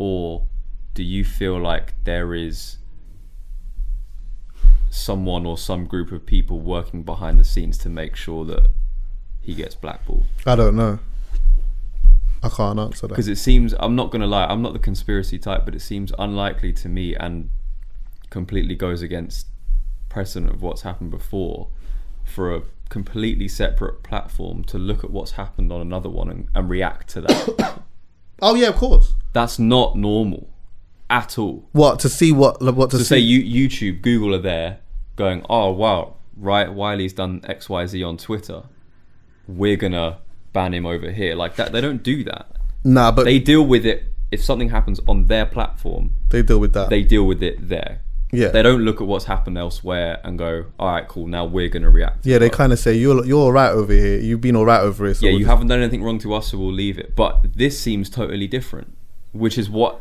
or 0.00 0.46
do 0.94 1.02
you 1.02 1.22
feel 1.22 1.60
like 1.60 1.92
there 2.04 2.34
is 2.34 2.78
someone 4.88 5.44
or 5.44 5.58
some 5.58 5.84
group 5.84 6.10
of 6.10 6.24
people 6.24 6.58
working 6.58 7.02
behind 7.02 7.38
the 7.38 7.44
scenes 7.44 7.76
to 7.76 7.90
make 7.90 8.16
sure 8.16 8.46
that 8.46 8.68
he 9.42 9.54
gets 9.54 9.74
blackballed? 9.74 10.24
I 10.46 10.56
don't 10.56 10.74
know. 10.74 11.00
I 12.42 12.48
can't 12.48 12.78
answer 12.78 13.02
that. 13.02 13.08
Because 13.08 13.28
it 13.28 13.36
seems 13.36 13.74
I'm 13.78 13.94
not 13.94 14.10
gonna 14.10 14.26
lie, 14.26 14.46
I'm 14.46 14.62
not 14.62 14.72
the 14.72 14.78
conspiracy 14.78 15.38
type, 15.38 15.66
but 15.66 15.74
it 15.74 15.80
seems 15.80 16.14
unlikely 16.18 16.72
to 16.72 16.88
me 16.88 17.14
and 17.14 17.50
completely 18.30 18.74
goes 18.74 19.02
against 19.02 19.48
precedent 20.08 20.50
of 20.50 20.62
what's 20.62 20.80
happened 20.80 21.10
before 21.10 21.68
for 22.24 22.56
a 22.56 22.62
completely 22.88 23.48
separate 23.48 24.02
platform 24.02 24.64
to 24.64 24.78
look 24.78 25.04
at 25.04 25.10
what's 25.10 25.32
happened 25.32 25.70
on 25.70 25.82
another 25.82 26.08
one 26.08 26.30
and, 26.30 26.48
and 26.54 26.70
react 26.70 27.10
to 27.10 27.20
that. 27.20 27.82
Oh 28.42 28.54
yeah, 28.54 28.68
of 28.68 28.76
course. 28.76 29.14
That's 29.32 29.58
not 29.58 29.96
normal 29.96 30.48
at 31.08 31.38
all. 31.38 31.68
What 31.72 31.98
to 32.00 32.08
see? 32.08 32.32
What 32.32 32.62
what 32.62 32.90
to, 32.90 32.98
to 32.98 33.04
see? 33.04 33.08
say 33.08 33.18
you, 33.18 33.68
YouTube, 33.68 34.02
Google 34.02 34.34
are 34.34 34.38
there 34.38 34.78
going, 35.16 35.44
oh 35.50 35.70
wow, 35.72 36.16
right, 36.36 36.72
Wiley's 36.72 37.12
done 37.12 37.42
X, 37.44 37.68
Y, 37.68 37.86
Z 37.86 38.02
on 38.02 38.16
Twitter. 38.16 38.62
We're 39.46 39.76
gonna 39.76 40.18
ban 40.52 40.72
him 40.72 40.86
over 40.86 41.10
here 41.10 41.34
like 41.34 41.56
that. 41.56 41.72
They 41.72 41.80
don't 41.80 42.02
do 42.02 42.24
that. 42.24 42.56
Nah, 42.84 43.12
but 43.12 43.24
they 43.24 43.38
deal 43.38 43.66
with 43.66 43.84
it. 43.84 44.04
If 44.30 44.44
something 44.44 44.68
happens 44.68 45.00
on 45.08 45.26
their 45.26 45.44
platform, 45.44 46.12
they 46.30 46.42
deal 46.42 46.60
with 46.60 46.72
that. 46.74 46.88
They 46.88 47.02
deal 47.02 47.24
with 47.24 47.42
it 47.42 47.68
there. 47.68 48.02
Yeah. 48.32 48.48
They 48.48 48.62
don't 48.62 48.82
look 48.82 49.00
at 49.00 49.06
what's 49.06 49.24
happened 49.24 49.58
elsewhere 49.58 50.20
and 50.24 50.38
go, 50.38 50.66
all 50.78 50.92
right, 50.92 51.06
cool. 51.08 51.26
Now 51.26 51.44
we're 51.44 51.68
gonna 51.68 51.90
react. 51.90 52.24
yeah, 52.26 52.38
they 52.38 52.48
kind 52.50 52.72
of 52.72 52.78
say 52.78 52.94
you're 52.94 53.24
you're 53.26 53.40
all 53.40 53.52
right 53.52 53.70
over 53.70 53.92
here. 53.92 54.18
You've 54.20 54.40
been 54.40 54.56
all 54.56 54.64
right 54.66 54.80
over 54.80 55.04
here. 55.06 55.14
So 55.14 55.26
yeah, 55.26 55.32
we'll 55.32 55.40
you 55.40 55.44
just- 55.46 55.50
haven't 55.50 55.66
done 55.68 55.80
anything 55.80 56.02
wrong 56.02 56.18
to 56.20 56.34
us, 56.34 56.48
so 56.48 56.58
we'll 56.58 56.72
leave 56.72 56.98
it. 56.98 57.16
But 57.16 57.54
this 57.56 57.80
seems 57.80 58.08
totally 58.08 58.46
different, 58.46 58.94
which 59.32 59.58
is 59.58 59.68
what 59.68 60.00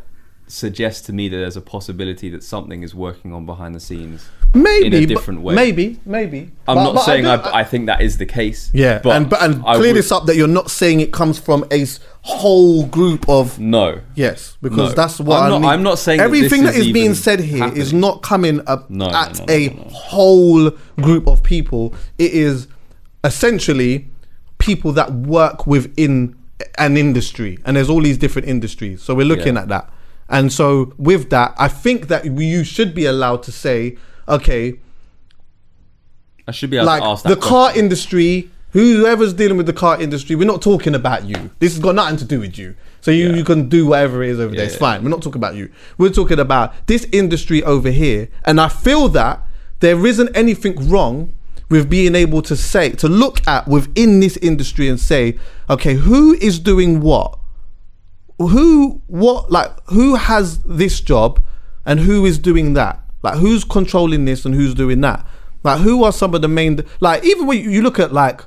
suggests 0.52 1.06
to 1.08 1.14
me 1.14 1.30
that 1.30 1.38
there's 1.38 1.56
a 1.58 1.62
possibility 1.62 2.30
that 2.30 2.44
something 2.44 2.82
is 2.84 2.96
working 2.96 3.32
on 3.34 3.46
behind 3.46 3.76
the 3.76 3.80
scenes 3.80 4.28
maybe 4.54 4.88
in 4.88 4.94
a 4.96 5.06
different 5.06 5.42
way. 5.42 5.54
Maybe, 5.54 6.00
maybe. 6.06 6.52
I'm 6.68 6.76
But- 6.76 6.84
not 6.86 6.96
but 6.96 7.04
saying 7.06 7.24
do- 7.26 7.30
I, 7.30 7.60
I, 7.60 7.64
think 7.64 7.86
that 7.86 8.02
is 8.02 8.18
the 8.18 8.26
case. 8.26 8.72
Yeah, 8.74 9.00
but 9.04 9.16
and 9.16 9.30
but 9.30 9.42
and 9.44 9.64
I 9.66 9.76
clear 9.76 9.90
would- 9.90 9.98
this 9.98 10.12
up 10.12 10.26
that 10.26 10.36
you're 10.36 10.48
not 10.48 10.72
saying 10.72 11.02
it 11.02 11.12
comes 11.14 11.38
from 11.38 11.66
a 11.72 11.86
whole 12.24 12.86
group 12.88 13.30
of 13.30 13.60
no. 13.60 14.02
Yes, 14.16 14.58
because 14.62 14.90
No. 14.90 14.96
that's 14.96 15.20
what 15.20 15.38
I'm 15.44 15.54
I 15.54 15.58
not-. 15.60 15.74
I'm 15.74 15.84
not 15.84 16.00
saying 16.00 16.20
everything 16.20 16.64
that 16.64 16.74
is 16.76 16.88
is 16.88 16.94
being 16.94 17.14
said 17.14 17.40
here 17.42 17.66
is 17.66 17.78
happening. 17.92 18.00
not 18.02 18.22
coming 18.24 18.62
up 18.68 18.90
No, 18.90 19.10
at 19.12 19.38
no, 19.40 19.46
a 19.50 19.68
whole 19.92 20.72
group 21.00 21.28
of 21.28 21.44
people. 21.44 21.94
It 22.18 22.32
is 22.34 22.68
essentially 23.24 24.08
people 24.58 24.92
that 24.94 25.12
work 25.14 25.68
within 25.68 26.36
an 26.78 26.98
industry, 26.98 27.60
and 27.66 27.78
there's 27.78 27.90
all 27.90 28.02
these 28.02 28.18
different 28.18 28.48
industries. 28.48 29.02
So 29.02 29.14
we're 29.14 29.26
looking 29.28 29.56
Yeah. 29.56 29.62
at 29.62 29.68
that, 29.70 29.90
and 30.30 30.54
so 30.54 30.94
with 30.98 31.30
that, 31.32 31.56
I 31.58 31.68
think 31.68 32.08
that 32.08 32.26
you 32.26 32.64
should 32.64 32.94
be 32.94 33.06
allowed 33.06 33.44
to 33.44 33.52
say, 33.52 33.98
okay, 34.28 34.80
I 36.48 36.52
should 36.52 36.70
be 36.70 36.78
able 36.78 36.88
like 36.88 37.02
to 37.02 37.08
ask 37.10 37.24
that 37.24 37.30
the 37.30 37.36
car 37.36 37.76
industry 37.76 38.50
whoever's 38.72 39.34
dealing 39.34 39.58
with 39.58 39.66
the 39.66 39.74
car 39.74 40.00
industry 40.00 40.36
we're 40.36 40.46
not 40.46 40.62
talking 40.62 40.94
about 40.96 41.26
you. 41.26 41.50
This 41.60 41.74
has 41.74 41.82
got 41.82 41.96
nothing 41.96 42.18
to 42.18 42.26
do 42.26 42.40
with 42.40 42.58
you. 42.58 42.76
So 43.02 43.12
you, 43.12 43.34
you 43.34 43.44
can 43.44 43.70
do 43.70 43.88
whatever 43.88 44.24
it 44.24 44.30
is 44.30 44.40
over 44.40 44.56
there. 44.56 44.66
It's 44.66 44.74
Yeah. 44.74 44.80
fine. 44.80 45.04
We're 45.04 45.10
not 45.10 45.22
talking 45.22 45.40
about 45.40 45.56
you. 45.56 45.70
We're 45.98 46.10
talking 46.10 46.40
about 46.40 46.74
this 46.88 47.08
industry 47.12 47.64
over 47.64 47.90
here. 47.90 48.28
And 48.46 48.60
i 48.62 48.68
feel 48.68 49.08
that 49.10 49.46
there 49.80 50.06
isn't 50.06 50.30
anything 50.36 50.90
wrong 50.90 51.34
with 51.70 51.90
being 51.90 52.16
able 52.16 52.42
to 52.42 52.56
say 52.56 52.90
to 52.92 53.08
look 53.08 53.46
at 53.48 53.68
within 53.68 54.20
this 54.20 54.38
industry 54.38 54.90
and 54.90 55.00
say 55.00 55.38
okay 55.70 55.94
who 55.94 56.34
is 56.42 56.60
doing 56.60 57.00
what 57.00 57.39
who 58.40 59.02
what 59.08 59.52
like 59.52 59.72
who 59.90 60.16
has 60.16 60.60
this 60.64 61.02
job 61.02 61.44
and 61.86 62.00
who 62.00 62.26
is 62.26 62.40
doing 62.40 62.74
that 62.74 63.00
like 63.22 63.38
who's 63.38 63.64
controlling 63.64 64.26
this 64.26 64.46
and 64.46 64.56
who's 64.56 64.74
doing 64.74 65.02
that 65.02 65.26
like 65.64 65.80
who 65.82 66.04
are 66.04 66.12
some 66.12 66.34
of 66.34 66.42
the 66.42 66.48
main 66.48 66.80
like 67.02 67.24
even 67.24 67.46
when 67.46 67.60
you 67.60 67.82
look 67.82 68.00
at 68.00 68.14
like 68.14 68.42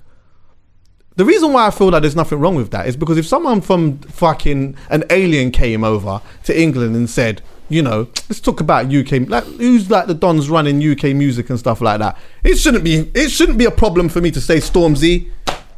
the 1.16 1.24
reason 1.24 1.53
why 1.53 1.66
I 1.66 1.70
feel 1.70 1.90
like 1.90 2.03
there's 2.03 2.16
nothing 2.16 2.40
wrong 2.40 2.55
with 2.55 2.70
that 2.70 2.86
is 2.86 2.97
because 2.97 3.18
if 3.18 3.26
someone 3.26 3.61
from 3.61 3.99
fucking 3.99 4.76
an 4.88 5.05
alien 5.11 5.51
came 5.51 5.84
over 5.84 6.22
to 6.45 6.59
England 6.59 6.97
and 6.97 7.09
said, 7.09 7.43
you 7.68 7.82
know, 7.82 8.09
let's 8.28 8.40
talk 8.40 8.61
about 8.61 8.93
UK, 8.93 9.28
like 9.28 9.45
who's 9.45 9.90
like 9.90 10.07
the 10.07 10.14
dons 10.14 10.49
running 10.49 10.82
UK 10.82 11.14
music 11.14 11.51
and 11.51 11.59
stuff 11.59 11.82
like 11.82 11.99
that. 11.99 12.16
It 12.43 12.57
shouldn't 12.57 12.82
be, 12.82 13.11
it 13.14 13.30
shouldn't 13.30 13.59
be 13.59 13.66
a 13.66 13.70
problem 13.70 14.09
for 14.09 14.22
me 14.22 14.30
to 14.30 14.40
say 14.40 14.57
Stormzy. 14.57 15.30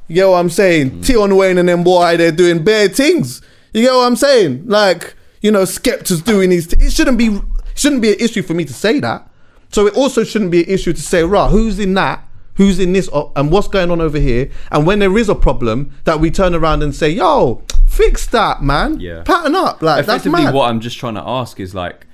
You 0.07 0.15
get 0.15 0.29
what 0.29 0.37
I'm 0.37 0.51
saying? 0.51 0.91
Mm. 0.91 1.05
Tion 1.05 1.37
Wayne 1.37 1.59
and 1.59 1.69
them 1.69 1.83
boy, 1.83 2.17
they're 2.17 2.31
doing 2.31 2.63
bad 2.63 2.95
things. 2.95 3.43
You 3.75 3.83
get 3.83 3.93
what 3.93 4.07
I'm 4.07 4.17
saying? 4.17 4.67
Like, 4.67 5.15
you 5.43 5.51
know, 5.51 5.63
Skepta's 5.65 6.23
doing 6.23 6.49
these. 6.51 6.67
T- 6.69 6.83
it 6.83 6.93
shouldn't 6.93 7.19
be, 7.19 7.39
shouldn't 7.75 8.01
be 8.03 8.13
an 8.13 8.19
issue 8.21 8.43
for 8.43 8.55
me 8.55 8.65
to 8.65 8.73
say 8.73 9.01
that. 9.01 9.29
So 9.71 9.87
it 9.87 9.95
also 9.97 10.25
shouldn't 10.25 10.51
be 10.53 10.63
an 10.65 10.71
issue 10.71 10.93
to 10.93 11.03
say, 11.03 11.23
rah, 11.25 11.49
who's 11.49 11.79
in 11.79 11.95
that? 11.95 12.27
Who's 12.55 12.79
in 12.79 12.93
this? 12.93 13.11
uh, 13.13 13.29
And 13.35 13.51
what's 13.51 13.67
going 13.69 13.91
on 13.91 14.01
over 14.01 14.19
here? 14.21 14.49
And 14.71 14.87
when 14.87 15.01
there 15.01 15.19
is 15.19 15.29
a 15.29 15.35
problem, 15.35 15.93
that 16.05 16.21
we 16.21 16.31
turn 16.31 16.55
around 16.55 16.83
and 16.85 16.95
say, 16.95 17.11
yo, 17.11 17.63
fix 17.87 18.27
that, 18.29 18.63
man. 18.63 19.01
Yeah. 19.01 19.23
Pattern 19.25 19.57
up. 19.57 19.83
Like, 19.83 20.07
that's 20.07 20.21
Effectively, 20.25 20.45
mad. 20.45 20.55
what 20.55 20.71
I'm 20.71 20.79
just 20.81 20.97
trying 20.97 21.15
to 21.15 21.23
ask 21.27 21.59
is 21.59 21.75
like, 21.75 22.07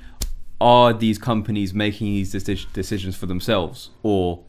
are 0.63 0.93
these 0.95 1.19
companies 1.19 1.75
making 1.75 2.07
these 2.07 2.33
deci- 2.35 2.73
decisions 2.73 3.17
for 3.17 3.27
themselves, 3.27 3.91
or 4.03 4.45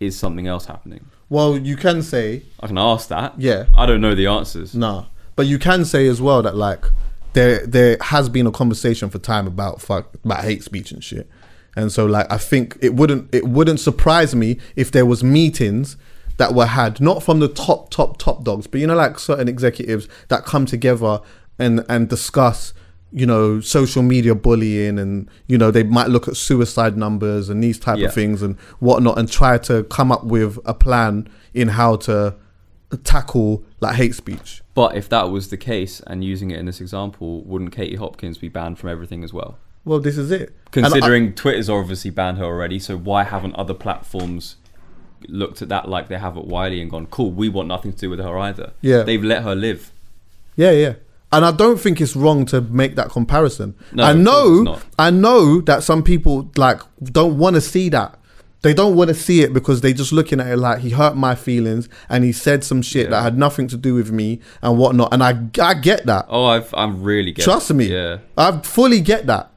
is 0.00 0.18
something 0.18 0.46
else 0.46 0.64
happening? 0.66 1.04
well, 1.30 1.56
you 1.58 1.74
can 1.76 2.00
say, 2.02 2.42
I 2.60 2.66
can 2.68 2.78
ask 2.78 3.08
that. 3.08 3.34
Yeah. 3.38 3.66
I 3.74 3.86
don't 3.86 4.00
know 4.00 4.14
the 4.14 4.26
answers. 4.26 4.74
Nah, 4.74 5.06
but 5.36 5.46
you 5.46 5.58
can 5.58 5.84
say 5.84 6.06
as 6.06 6.20
well 6.22 6.42
that 6.42 6.56
like 6.56 6.84
there 7.32 7.66
there 7.66 7.96
has 8.00 8.28
been 8.28 8.46
a 8.46 8.52
conversation 8.52 9.10
for 9.10 9.18
time 9.18 9.46
about 9.46 9.80
fuck 9.80 10.14
about 10.24 10.44
hate 10.44 10.62
speech 10.62 10.92
and 10.92 11.02
shit, 11.02 11.28
and 11.76 11.90
so 11.92 12.06
like 12.06 12.30
I 12.30 12.38
think 12.38 12.76
it 12.80 12.94
wouldn't 12.94 13.34
it 13.34 13.46
wouldn't 13.48 13.80
surprise 13.80 14.34
me 14.34 14.58
if 14.76 14.90
there 14.92 15.06
was 15.06 15.24
meetings 15.24 15.96
that 16.36 16.54
were 16.54 16.66
had 16.66 17.00
not 17.00 17.22
from 17.22 17.40
the 17.40 17.48
top 17.48 17.90
top 17.90 18.18
top 18.18 18.44
dogs, 18.44 18.66
but 18.66 18.80
you 18.80 18.86
know 18.86 18.94
like 18.96 19.18
certain 19.18 19.48
executives 19.48 20.08
that 20.28 20.44
come 20.44 20.66
together 20.66 21.20
and 21.58 21.84
and 21.88 22.08
discuss 22.08 22.72
you 23.12 23.24
know 23.26 23.60
social 23.60 24.02
media 24.02 24.34
bullying 24.34 24.98
and 24.98 25.28
you 25.46 25.56
know 25.56 25.70
they 25.70 25.84
might 25.84 26.08
look 26.08 26.26
at 26.26 26.36
suicide 26.36 26.96
numbers 26.96 27.48
and 27.48 27.62
these 27.62 27.78
type 27.78 27.98
Yeah. 27.98 28.08
of 28.08 28.14
things 28.14 28.42
and 28.42 28.56
whatnot 28.80 29.18
and 29.18 29.30
try 29.30 29.58
to 29.58 29.84
come 29.84 30.10
up 30.10 30.24
with 30.24 30.58
a 30.64 30.74
plan 30.74 31.28
in 31.52 31.68
how 31.68 31.94
to 31.96 32.34
tackle 32.96 33.62
like 33.80 33.96
hate 33.96 34.14
speech 34.14 34.62
But 34.74 34.96
if 34.96 35.08
that 35.08 35.30
was 35.30 35.48
the 35.50 35.56
case, 35.56 36.00
and 36.06 36.24
using 36.24 36.50
it 36.50 36.58
in 36.58 36.66
this 36.66 36.80
example, 36.80 37.42
wouldn't 37.44 37.72
Katie 37.72 37.96
Hopkins 37.96 38.38
be 38.38 38.48
banned 38.48 38.78
from 38.78 38.90
everything 38.90 39.22
as 39.24 39.32
well? 39.32 39.58
Well, 39.84 40.00
this 40.00 40.16
is 40.18 40.30
it. 40.30 40.54
And 40.74 40.86
I- 40.86 40.90
Considering 40.90 41.34
Twitter's 41.34 41.68
obviously 41.68 42.10
banned 42.10 42.38
her 42.38 42.44
already, 42.44 42.78
so 42.78 42.96
why 42.96 43.24
haven't 43.24 43.54
other 43.54 43.74
platforms 43.74 44.56
looked 45.28 45.62
at 45.62 45.68
that 45.68 45.88
like 45.88 46.08
they 46.08 46.18
have 46.18 46.36
at 46.36 46.46
Wiley 46.46 46.80
and 46.82 46.90
gone, 46.90 47.06
"Cool, 47.06 47.30
we 47.32 47.48
want 47.48 47.68
nothing 47.68 47.92
to 47.92 47.98
do 47.98 48.10
with 48.10 48.18
her 48.20 48.38
either." 48.38 48.72
Yeah. 48.80 49.02
they've 49.02 49.22
let 49.22 49.42
her 49.42 49.54
live. 49.54 49.92
yeah, 50.56 50.70
yeah. 50.70 50.94
And 51.32 51.44
I 51.44 51.50
don't 51.50 51.80
think 51.80 52.00
it's 52.00 52.14
wrong 52.14 52.46
to 52.46 52.60
make 52.60 52.94
that 52.94 53.10
comparison. 53.10 53.74
No, 53.92 54.04
I 54.04 54.12
know. 54.12 54.78
I 54.96 55.10
know 55.10 55.60
that 55.62 55.82
some 55.82 56.04
people 56.04 56.48
like 56.56 56.80
don't 57.02 57.38
want 57.38 57.54
to 57.56 57.60
see 57.60 57.88
that. 57.88 58.16
They 58.64 58.72
don't 58.72 58.96
want 58.96 59.08
to 59.08 59.14
see 59.14 59.42
it 59.42 59.52
because 59.52 59.82
they 59.82 59.92
just 59.92 60.10
looking 60.10 60.40
at 60.40 60.46
it 60.46 60.56
like 60.56 60.78
he 60.78 60.88
hurt 60.88 61.18
my 61.18 61.34
feelings 61.34 61.86
and 62.08 62.24
he 62.24 62.32
said 62.32 62.64
some 62.64 62.80
shit 62.80 63.10
that 63.10 63.20
had 63.20 63.36
nothing 63.36 63.68
to 63.68 63.76
do 63.76 63.94
with 63.94 64.10
me 64.10 64.40
and 64.62 64.78
whatnot. 64.78 65.12
And 65.12 65.22
I, 65.22 65.38
I 65.62 65.74
get 65.74 66.06
that. 66.06 66.24
Oh, 66.30 66.46
I've, 66.46 66.72
I'm 66.72 67.02
really 67.02 67.32
getting. 67.32 67.44
Trust 67.44 67.74
me. 67.74 67.92
Yeah. 67.92 68.20
I 68.38 68.58
fully 68.62 69.02
get 69.02 69.26
that. 69.26 69.50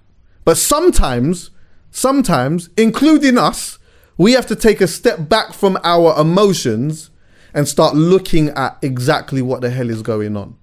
But 0.44 0.58
sometimes, 0.58 1.52
sometimes, 1.90 2.70
including 2.76 3.38
us, 3.38 3.80
we 4.18 4.34
have 4.34 4.46
to 4.48 4.58
take 4.58 4.82
a 4.82 4.88
step 4.88 5.30
back 5.30 5.54
from 5.54 5.78
our 5.86 6.20
emotions 6.20 7.10
and 7.54 7.66
start 7.66 7.96
looking 7.96 8.50
at 8.50 8.78
exactly 8.82 9.42
what 9.42 9.62
the 9.62 9.70
hell 9.70 9.90
is 9.90 10.02
going 10.02 10.36
on. 10.36 10.58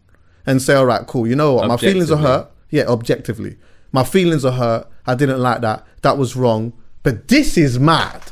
And 0.44 0.60
say, 0.60 0.74
all 0.74 0.84
right, 0.84 1.06
cool, 1.06 1.26
you 1.26 1.34
know 1.34 1.54
what? 1.54 1.66
My 1.68 1.78
feelings 1.78 2.10
are 2.10 2.18
hurt. 2.18 2.50
Yeah, 2.68 2.84
objectively. 2.88 3.56
My 3.90 4.04
feelings 4.04 4.44
are 4.44 4.52
hurt. 4.52 4.86
I 5.06 5.14
didn't 5.14 5.40
like 5.40 5.62
that. 5.62 5.86
That 6.02 6.18
was 6.18 6.36
wrong. 6.36 6.74
But 7.04 7.28
this 7.28 7.56
is 7.56 7.78
mad. 7.78 8.22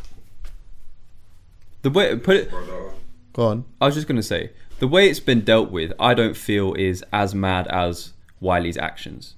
The 1.83 1.91
way 1.91 2.17
put 2.17 2.37
it. 2.37 2.51
Go 3.33 3.45
on. 3.45 3.65
I 3.81 3.87
was 3.87 3.95
just 3.95 4.09
gonna 4.09 4.23
say 4.23 4.51
the 4.81 4.89
way 4.89 5.09
it's 5.09 5.21
been 5.21 5.43
dealt 5.43 5.71
with, 5.71 5.93
I 6.01 6.13
don't 6.13 6.37
feel 6.37 6.75
is 6.75 7.05
as 7.13 7.37
mad 7.37 7.69
as 7.69 8.15
Wiley's 8.41 8.77
actions. 8.77 9.37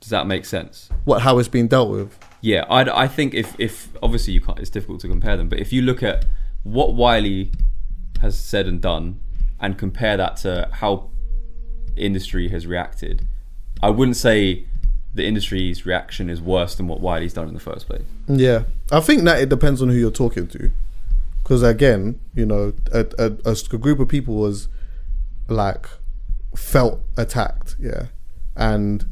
Does 0.00 0.10
that 0.10 0.26
make 0.26 0.44
sense? 0.44 0.90
What, 1.06 1.22
how 1.22 1.38
it's 1.38 1.48
been 1.48 1.66
dealt 1.66 1.90
with. 1.90 2.18
Yeah, 2.42 2.66
I, 2.68 3.04
I 3.04 3.08
think 3.08 3.32
if, 3.32 3.58
if 3.58 3.88
obviously 4.02 4.34
you 4.34 4.42
can't, 4.42 4.58
it's 4.58 4.68
difficult 4.68 5.00
to 5.00 5.08
compare 5.08 5.36
them, 5.38 5.48
but 5.48 5.58
if 5.58 5.72
you 5.72 5.80
look 5.80 6.02
at 6.02 6.26
what 6.62 6.94
Wiley 6.94 7.52
has 8.20 8.38
said 8.38 8.66
and 8.66 8.82
done 8.82 9.20
and 9.60 9.78
compare 9.78 10.18
that 10.18 10.36
to 10.38 10.68
how 10.70 11.08
industry 11.96 12.50
has 12.50 12.66
reacted, 12.66 13.26
I 13.82 13.88
wouldn't 13.88 14.16
say 14.18 14.66
the 15.16 15.26
industry's 15.26 15.84
reaction 15.86 16.30
is 16.30 16.40
worse 16.40 16.74
than 16.74 16.86
what 16.86 17.00
Wiley's 17.00 17.32
done 17.32 17.48
in 17.48 17.54
the 17.54 17.60
first 17.60 17.86
place. 17.86 18.04
Yeah, 18.28 18.64
I 18.92 19.00
think 19.00 19.24
that 19.24 19.40
it 19.40 19.48
depends 19.48 19.82
on 19.82 19.88
who 19.88 19.96
you're 19.96 20.10
talking 20.10 20.46
to, 20.48 20.70
because 21.42 21.62
again, 21.62 22.20
you 22.34 22.46
know, 22.46 22.74
a 22.92 23.56
group 23.78 23.98
of 23.98 24.08
people 24.08 24.36
was 24.36 24.68
like 25.48 25.88
felt 26.54 27.00
attacked, 27.16 27.76
yeah, 27.80 28.06
and 28.54 29.06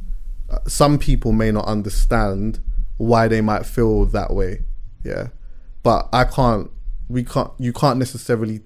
uh, 0.51 0.59
some 0.67 0.99
people 0.99 1.33
may 1.33 1.51
not 1.51 1.65
understand 1.65 2.61
why 2.99 3.27
they 3.27 3.41
might 3.41 3.67
feel 3.67 4.05
that 4.05 4.33
way. 4.33 4.63
Yeah, 5.03 5.29
but 5.83 6.09
I 6.13 6.25
can't. 6.25 6.71
We 7.09 7.25
can't. 7.25 7.51
You 7.59 7.73
can't 7.73 7.99
necessarily. 7.99 8.61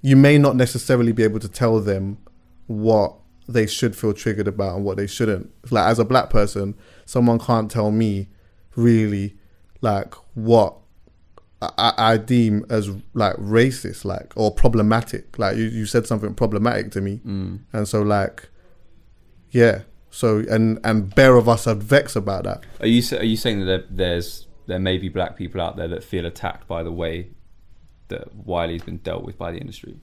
You 0.00 0.16
may 0.16 0.36
not 0.38 0.56
necessarily 0.56 1.12
be 1.12 1.22
able 1.22 1.40
to 1.40 1.48
tell 1.48 1.78
them 1.78 2.18
what 2.66 3.14
they 3.48 3.66
should 3.66 3.96
feel 3.96 4.12
triggered 4.12 4.48
about 4.48 4.76
and 4.76 4.84
what 4.84 4.96
they 4.96 5.06
shouldn't. 5.06 5.50
Like 5.72 5.86
as 5.88 5.98
a 5.98 6.04
black 6.04 6.30
person, 6.30 6.74
someone 7.04 7.38
can't 7.38 7.70
tell 7.70 7.90
me 7.90 8.28
really 8.76 9.36
like 9.80 10.14
what 10.34 10.76
I, 11.60 11.92
I 11.96 12.16
deem 12.16 12.64
as 12.70 12.90
like 13.14 13.36
racist, 13.36 14.04
like 14.04 14.32
or 14.36 14.52
problematic. 14.52 15.38
Like 15.38 15.56
you, 15.56 15.64
you 15.64 15.86
said 15.86 16.06
something 16.06 16.34
problematic 16.34 16.90
to 16.92 17.00
me, 17.00 17.20
Mm. 17.24 17.60
and 17.72 17.86
so 17.86 18.02
like, 18.02 18.48
yeah. 19.50 19.82
So 20.10 20.42
and 20.50 20.78
and 20.84 21.14
bare 21.14 21.36
of 21.36 21.48
us 21.48 21.66
are 21.66 21.74
vexed 21.74 22.16
about 22.16 22.44
that. 22.44 22.64
Are 22.80 22.86
you 22.86 23.02
are 23.16 23.24
you 23.24 23.36
saying 23.36 23.60
that 23.60 23.64
there, 23.66 23.84
there's 23.90 24.46
there 24.66 24.78
may 24.78 24.98
be 24.98 25.08
black 25.08 25.36
people 25.36 25.60
out 25.60 25.76
there 25.76 25.88
that 25.88 26.04
feel 26.04 26.26
attacked 26.26 26.66
by 26.68 26.82
the 26.82 26.92
way 26.92 27.30
that 28.08 28.34
Wiley's 28.34 28.82
been 28.82 28.98
dealt 28.98 29.24
with 29.24 29.38
by 29.38 29.52
the 29.52 29.58
industry? 29.58 29.98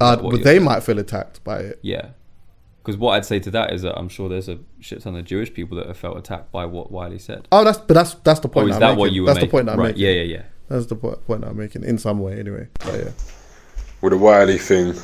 Uh, 0.00 0.16
but 0.16 0.38
they 0.38 0.42
saying? 0.42 0.64
might 0.64 0.80
feel 0.82 0.98
attacked 0.98 1.42
by 1.44 1.60
it. 1.60 1.78
Yeah. 1.82 2.10
Because 2.86 2.98
what 3.00 3.14
I'd 3.16 3.24
say 3.24 3.40
to 3.40 3.50
that 3.50 3.72
is 3.72 3.82
that 3.82 3.98
I'm 3.98 4.08
sure 4.08 4.28
there's 4.28 4.48
a 4.48 4.60
shit 4.78 5.02
ton 5.02 5.16
of 5.16 5.24
Jewish 5.24 5.52
people 5.52 5.76
that 5.78 5.88
have 5.88 5.96
felt 5.98 6.16
attacked 6.16 6.52
by 6.52 6.66
what 6.66 6.92
Wiley 6.92 7.18
said. 7.18 7.48
Oh, 7.50 7.64
that's 7.64 7.78
but 7.78 7.94
that's 7.94 8.14
that's 8.22 8.38
the 8.38 8.48
point. 8.48 8.66
Oh, 8.66 8.68
is 8.68 8.74
I'm 8.76 8.80
that 8.80 8.86
making. 8.90 8.98
what 9.00 9.12
you 9.12 9.22
were 9.22 9.26
That's 9.26 9.38
the 9.38 9.46
making? 9.46 9.50
point 9.50 9.68
I'm 9.70 9.78
Right, 9.80 9.86
making. 9.88 10.02
yeah, 10.04 10.10
yeah, 10.12 10.22
yeah. 10.22 10.42
That's 10.68 10.86
the 10.86 10.94
po- 10.94 11.16
point 11.26 11.44
I'm 11.44 11.56
making 11.56 11.82
in 11.82 11.98
some 11.98 12.20
way, 12.20 12.38
anyway. 12.38 12.68
But 12.84 12.94
yeah. 12.94 13.10
With 14.02 14.12
the 14.12 14.18
Wiley 14.18 14.58
thing, 14.58 14.94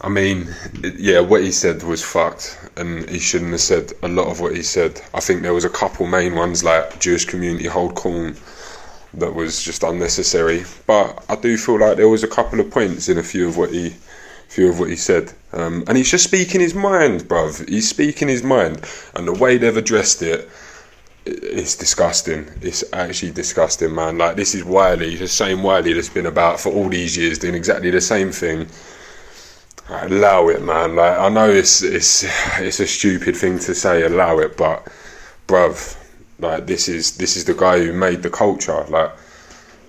I 0.00 0.08
mean, 0.08 0.48
it- 0.82 0.98
yeah, 0.98 1.20
what 1.20 1.42
he 1.42 1.52
said 1.52 1.82
was 1.82 2.02
fucked, 2.02 2.58
and 2.76 3.08
he 3.10 3.18
shouldn't 3.18 3.50
have 3.50 3.60
said 3.60 3.92
a 4.02 4.08
lot 4.08 4.28
of 4.28 4.40
what 4.40 4.56
he 4.56 4.62
said. 4.62 4.98
I 5.12 5.20
think 5.20 5.42
there 5.42 5.52
was 5.52 5.64
a 5.66 5.68
couple 5.70 6.06
main 6.06 6.34
ones 6.34 6.64
like 6.64 6.98
Jewish 7.00 7.26
community 7.26 7.66
hold 7.66 7.94
corn 7.96 8.36
that 9.14 9.34
was 9.34 9.62
just 9.62 9.82
unnecessary. 9.82 10.64
But 10.86 11.22
I 11.28 11.36
do 11.36 11.58
feel 11.58 11.78
like 11.78 11.98
there 11.98 12.08
was 12.08 12.22
a 12.24 12.28
couple 12.28 12.60
of 12.60 12.70
points 12.70 13.08
in 13.10 13.18
a 13.18 13.22
few 13.22 13.46
of 13.48 13.58
what 13.58 13.70
he, 13.72 13.94
few 14.50 14.68
of 14.68 14.78
what 14.78 14.90
he 14.90 14.96
said, 14.96 15.32
um, 15.52 15.84
and 15.86 15.96
he's 15.96 16.10
just 16.10 16.24
speaking 16.24 16.60
his 16.60 16.74
mind, 16.74 17.22
bruv. 17.22 17.66
He's 17.68 17.88
speaking 17.88 18.28
his 18.28 18.42
mind, 18.42 18.84
and 19.14 19.26
the 19.26 19.32
way 19.32 19.56
they've 19.56 19.76
addressed 19.76 20.20
it 20.22 20.50
it's 21.26 21.76
disgusting. 21.76 22.48
It's 22.62 22.84
actually 22.92 23.32
disgusting, 23.32 23.94
man. 23.94 24.18
Like 24.18 24.36
this 24.36 24.54
is 24.54 24.64
Wiley, 24.64 25.16
the 25.16 25.28
same 25.28 25.62
Wiley 25.62 25.92
that's 25.92 26.08
been 26.08 26.26
about 26.26 26.60
for 26.60 26.72
all 26.72 26.88
these 26.88 27.16
years, 27.16 27.38
doing 27.38 27.54
exactly 27.54 27.90
the 27.90 28.00
same 28.00 28.32
thing. 28.32 28.68
Like, 29.88 30.10
allow 30.10 30.48
it, 30.48 30.62
man. 30.62 30.96
Like 30.96 31.18
I 31.18 31.28
know 31.28 31.50
it's 31.50 31.82
it's 31.82 32.24
it's 32.58 32.80
a 32.80 32.86
stupid 32.86 33.36
thing 33.36 33.58
to 33.60 33.74
say, 33.74 34.02
allow 34.02 34.38
it, 34.38 34.56
but 34.56 34.86
bruv, 35.46 35.96
like 36.38 36.66
this 36.66 36.88
is 36.88 37.16
this 37.16 37.36
is 37.36 37.44
the 37.44 37.54
guy 37.54 37.78
who 37.78 37.92
made 37.92 38.22
the 38.22 38.30
culture. 38.30 38.84
Like 38.88 39.16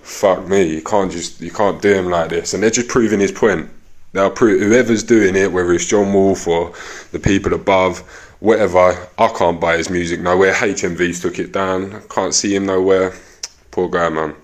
fuck 0.02 0.46
me, 0.46 0.64
you 0.64 0.82
can't 0.82 1.10
just 1.10 1.40
you 1.40 1.50
can't 1.50 1.80
do 1.80 1.94
him 1.94 2.10
like 2.10 2.30
this. 2.30 2.52
And 2.52 2.62
they're 2.62 2.70
just 2.70 2.88
proving 2.88 3.20
his 3.20 3.32
point. 3.32 3.70
They'll 4.12 4.30
prove 4.30 4.60
whoever's 4.60 5.02
doing 5.02 5.36
it, 5.36 5.52
whether 5.52 5.72
it's 5.72 5.86
John 5.86 6.12
Woolf 6.12 6.46
or 6.46 6.72
the 7.12 7.18
people 7.18 7.54
above, 7.54 8.00
whatever. 8.40 9.08
I 9.18 9.28
can't 9.28 9.60
buy 9.60 9.78
his 9.78 9.88
music 9.88 10.20
nowhere. 10.20 10.52
HMV's 10.52 11.20
took 11.20 11.38
it 11.38 11.52
down. 11.52 12.02
Can't 12.08 12.34
see 12.34 12.54
him 12.54 12.66
nowhere. 12.66 13.14
Poor 13.70 13.88
guy, 13.88 14.10
man. 14.10 14.34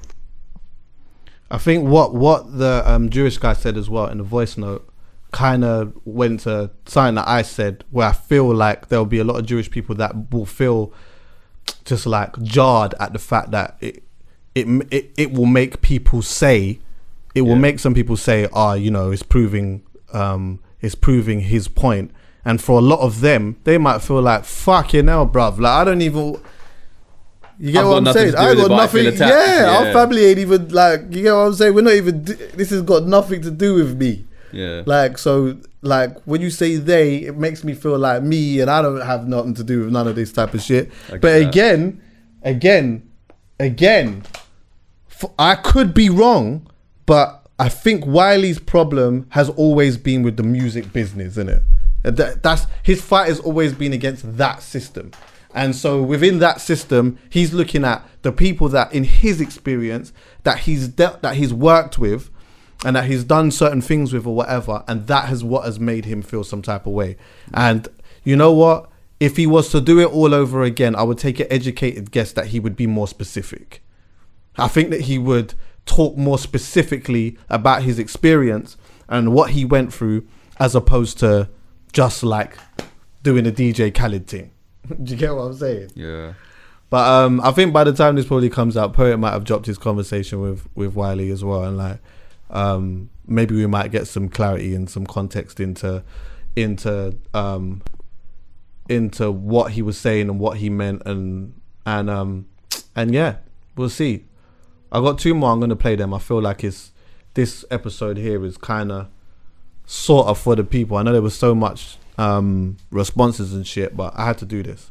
I 1.51 1.59
think 1.59 1.89
what 1.89 2.15
what 2.15 2.59
the 2.59 2.83
um, 2.87 3.11
Jewish 3.11 3.39
guy 3.39 3.55
said 3.55 3.77
as 3.77 3.89
well 3.89 4.07
in 4.07 4.19
the 4.19 4.25
voice 4.25 4.57
note 4.57 4.89
kind 5.33 5.65
of 5.65 5.93
went 6.05 6.41
to 6.41 6.71
something 6.87 7.17
that 7.17 7.29
I 7.29 7.43
said, 7.43 7.85
where 7.91 8.09
I 8.09 8.13
feel 8.13 8.55
like 8.55 8.89
there'll 8.89 9.05
be 9.05 9.19
a 9.19 9.25
lot 9.25 9.39
of 9.39 9.47
Jewish 9.47 9.71
people 9.71 9.95
that 9.97 10.33
will 10.33 10.47
feel 10.47 10.93
just 11.85 12.07
like 12.07 12.41
jarred 12.43 12.95
at 12.99 13.13
the 13.13 13.19
fact 13.19 13.51
that 13.51 13.77
it 13.81 14.03
it 14.55 14.67
it, 14.91 15.13
it 15.17 15.33
will 15.33 15.47
make 15.47 15.83
people 15.83 16.23
say 16.23 16.81
it 17.39 17.43
will 17.43 17.57
make 17.57 17.79
some 17.79 17.95
people 17.95 18.17
say, 18.17 18.49
ah, 18.53 18.75
you 18.75 18.91
know, 18.91 19.11
it's 19.11 19.23
proving 19.23 19.83
um 20.13 20.61
it's 20.81 20.95
proving 20.95 21.41
his 21.41 21.69
point. 21.69 22.11
And 22.45 22.63
for 22.63 22.79
a 22.79 22.83
lot 22.83 23.01
of 23.01 23.21
them, 23.21 23.57
they 23.65 23.77
might 23.79 23.99
feel 23.99 24.23
like, 24.23 24.45
fucking 24.45 25.07
hell, 25.07 25.27
bruv. 25.27 25.59
Like 25.59 25.73
I 25.73 25.85
don't 25.85 26.01
even 26.03 26.37
you 27.59 27.73
get 27.73 27.83
I've 27.83 27.89
what 27.89 28.07
I'm 28.07 28.13
saying? 28.13 28.35
I 28.37 28.55
got 28.55 28.71
nothing. 28.71 29.13
feel 29.13 29.29
Yeah, 29.29 29.79
our 29.79 29.93
family 29.93 30.27
ain't 30.27 30.39
even 30.39 30.69
like. 30.69 31.03
You 31.11 31.23
get 31.23 31.33
what 31.33 31.39
I'm 31.39 31.55
saying? 31.55 31.75
We're 31.75 31.83
not 31.83 31.95
even. 31.95 32.25
This 32.25 32.71
has 32.71 32.83
got 32.83 33.05
nothing 33.05 33.43
to 33.43 33.51
do 33.51 33.75
with 33.75 33.97
me. 33.97 34.27
Yeah. 34.53 34.83
Like 34.87 35.19
so, 35.19 35.59
like 35.83 36.17
when 36.23 36.41
you 36.41 36.51
say 36.51 36.77
they, 36.77 37.17
it 37.17 37.37
makes 37.37 37.65
me 37.65 37.75
feel 37.75 37.99
like 37.99 38.23
me, 38.23 38.61
and 38.61 38.71
I 38.71 38.81
don't 38.81 39.01
have 39.01 39.27
nothing 39.27 39.55
to 39.55 39.65
do 39.65 39.85
with 39.85 39.93
none 39.93 40.07
of 40.07 40.15
this 40.15 40.33
type 40.33 40.55
of 40.55 40.63
shit. 40.63 40.91
But 41.11 41.23
that. 41.23 41.49
again, 41.49 42.01
again, 42.43 43.11
again, 43.59 44.23
I 45.39 45.57
could 45.57 45.95
be 45.95 46.09
wrong, 46.09 46.71
but 47.09 47.49
I 47.59 47.71
think 47.71 48.05
Wiley's 48.05 48.59
problem 48.59 49.29
has 49.31 49.49
always 49.49 49.97
been 49.97 50.23
with 50.23 50.37
the 50.37 50.43
music 50.43 50.93
business, 50.93 51.39
isn't 51.39 51.49
it? 51.49 51.63
That, 52.03 52.43
that's 52.43 52.67
his 52.83 53.01
fight 53.01 53.29
has 53.29 53.41
always 53.41 53.73
been 53.73 53.95
against 53.95 54.37
that 54.37 54.61
system. 54.61 55.13
And 55.55 55.75
so 55.75 56.03
within 56.03 56.39
that 56.41 56.61
system, 56.61 57.19
he's 57.31 57.55
looking 57.55 57.83
at 57.83 58.07
the 58.21 58.31
people 58.31 58.69
that, 58.69 58.93
in 58.93 59.05
his 59.05 59.41
experience, 59.41 60.13
that 60.43 60.59
he's 60.59 60.87
dealt, 60.87 61.23
that 61.23 61.37
he's 61.37 61.55
worked 61.55 61.99
with, 61.99 62.29
and 62.85 62.95
that 62.95 63.07
he's 63.07 63.25
done 63.25 63.53
certain 63.53 63.81
things 63.81 64.13
with 64.13 64.27
or 64.27 64.35
whatever, 64.35 64.85
and 64.87 65.07
that 65.07 65.31
has 65.31 65.43
what 65.43 65.65
has 65.65 65.81
made 65.81 66.05
him 66.05 66.21
feel 66.21 66.45
some 66.45 66.61
type 66.61 66.87
of 66.87 66.93
way. 66.93 67.17
And 67.55 67.89
you 68.23 68.37
know 68.37 68.53
what? 68.53 68.91
If 69.19 69.39
he 69.39 69.47
was 69.47 69.71
to 69.71 69.81
do 69.81 69.99
it 69.99 70.13
all 70.13 70.35
over 70.35 70.63
again, 70.63 70.95
I 70.95 71.05
would 71.05 71.19
take 71.19 71.41
an 71.41 71.47
educated 71.49 72.11
guess 72.11 72.33
that 72.33 72.49
he 72.49 72.61
would 72.61 72.77
be 72.77 72.87
more 72.87 73.09
specific. 73.09 73.83
I 74.59 74.69
think 74.69 74.91
that 74.91 75.03
he 75.03 75.19
would 75.19 75.55
talk 75.89 76.17
more 76.17 76.39
specifically 76.39 77.37
about 77.49 77.83
his 77.83 77.99
experience 77.99 78.77
and 79.09 79.33
what 79.33 79.51
he 79.51 79.65
went 79.65 79.93
through, 79.93 80.27
as 80.61 80.75
opposed 80.75 81.19
to 81.19 81.49
just 81.93 82.23
like 82.23 82.59
doing 83.23 83.47
a 83.47 83.51
DJ 83.51 83.93
Khaled 83.93 84.27
thing. 84.27 84.53
Do 85.03 85.13
you 85.13 85.19
get 85.19 85.35
what 85.35 85.43
I'm 85.43 85.55
saying? 85.55 85.91
Yeah. 85.95 86.35
But 86.91 87.07
um, 87.07 87.41
I 87.43 87.51
think 87.51 87.73
by 87.73 87.85
the 87.85 87.93
time 87.93 88.17
this 88.17 88.27
probably 88.27 88.49
comes 88.49 88.77
out, 88.77 88.93
Poet 88.93 89.19
might 89.19 89.33
have 89.33 89.45
dropped 89.45 89.67
his 89.67 89.77
conversation 89.77 90.41
with 90.41 90.67
with 90.75 90.95
Wiley 90.95 91.31
as 91.31 91.45
well, 91.45 91.65
and 91.65 91.77
like 91.77 91.99
um, 92.51 93.11
maybe 93.27 93.55
we 93.55 93.67
might 93.67 93.91
get 93.91 94.07
some 94.07 94.29
clarity 94.29 94.75
and 94.75 94.89
some 94.89 95.07
context 95.07 95.61
into 95.61 96.03
into 96.57 97.15
um, 97.35 97.83
into 98.89 99.31
what 99.31 99.73
he 99.73 99.83
was 99.83 99.99
saying 99.99 100.31
and 100.31 100.41
what 100.41 100.59
he 100.59 100.71
meant, 100.71 101.03
and 101.05 101.61
and 101.85 102.09
um, 102.09 102.47
and 102.97 103.13
yeah, 103.13 103.37
we'll 103.77 103.91
see. 103.91 104.25
I 104.91 105.01
got 105.01 105.19
two 105.19 105.35
more. 105.35 105.53
I'm 105.53 105.61
gonna 105.61 105.77
play 105.77 105.97
them. 105.97 106.15
I 106.15 106.19
feel 106.19 106.41
like 106.41 106.65
it's 106.65 106.93
this 107.35 107.65
episode 107.71 108.17
here 108.17 108.45
is 108.45 108.57
kind 108.57 108.91
of 108.91 109.09
sort 109.87 110.27
of 110.29 110.39
for 110.39 110.57
the 110.57 110.65
people. 110.65 110.97
I 110.97 111.03
know 111.03 111.13
there 111.13 111.23
was 111.23 111.39
so 111.39 111.55
much 111.55 111.99
um, 112.17 112.77
responses 112.91 113.55
and 113.55 113.67
shit, 113.67 113.97
but 113.97 114.13
I 114.17 114.27
had 114.27 114.39
to 114.39 114.47
do 114.47 114.63
this. 114.63 114.91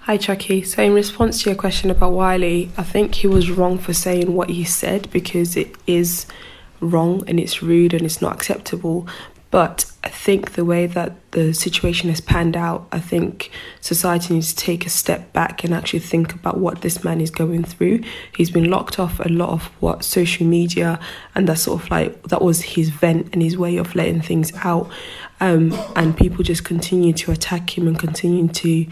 Hi, 0.00 0.18
Chuckie. 0.18 0.62
So, 0.62 0.82
in 0.82 0.92
response 0.92 1.42
to 1.42 1.50
your 1.50 1.58
question 1.58 1.90
about 1.90 2.12
Wiley, 2.12 2.70
I 2.76 2.82
think 2.82 3.14
he 3.14 3.26
was 3.26 3.50
wrong 3.50 3.78
for 3.78 3.94
saying 3.94 4.34
what 4.34 4.50
he 4.50 4.62
said 4.62 5.10
because 5.10 5.56
it 5.56 5.74
is 5.86 6.26
wrong 6.80 7.24
and 7.26 7.40
it's 7.40 7.62
rude 7.62 7.94
and 7.94 8.02
it's 8.02 8.20
not 8.20 8.34
acceptable. 8.34 9.08
But 9.50 9.90
I 10.04 10.10
think 10.10 10.52
the 10.52 10.66
way 10.66 10.86
that 10.86 11.14
the 11.30 11.54
situation 11.54 12.10
has 12.10 12.20
panned 12.20 12.56
out, 12.56 12.86
I 12.92 13.00
think 13.00 13.50
society 13.80 14.34
needs 14.34 14.52
to 14.52 14.56
take 14.56 14.84
a 14.84 14.90
step 14.90 15.32
back 15.32 15.64
and 15.64 15.72
actually 15.72 16.00
think 16.00 16.34
about 16.34 16.58
what 16.58 16.82
this 16.82 17.02
man 17.02 17.22
is 17.22 17.30
going 17.30 17.64
through. 17.64 18.02
He's 18.36 18.50
been 18.50 18.70
locked 18.70 18.98
off 18.98 19.18
a 19.18 19.28
lot 19.28 19.48
of 19.48 19.64
what 19.80 20.04
social 20.04 20.46
media, 20.46 21.00
and 21.34 21.48
that's 21.48 21.62
sort 21.62 21.82
of 21.82 21.90
like 21.90 22.22
that 22.24 22.42
was 22.42 22.60
his 22.60 22.90
vent 22.90 23.30
and 23.32 23.42
his 23.42 23.56
way 23.56 23.78
of 23.78 23.94
letting 23.94 24.20
things 24.20 24.52
out. 24.62 24.90
Um, 25.40 25.74
and 25.96 26.16
people 26.16 26.44
just 26.44 26.64
continue 26.64 27.12
to 27.14 27.32
attack 27.32 27.76
him 27.76 27.88
and 27.88 27.98
continue 27.98 28.46
to 28.48 28.86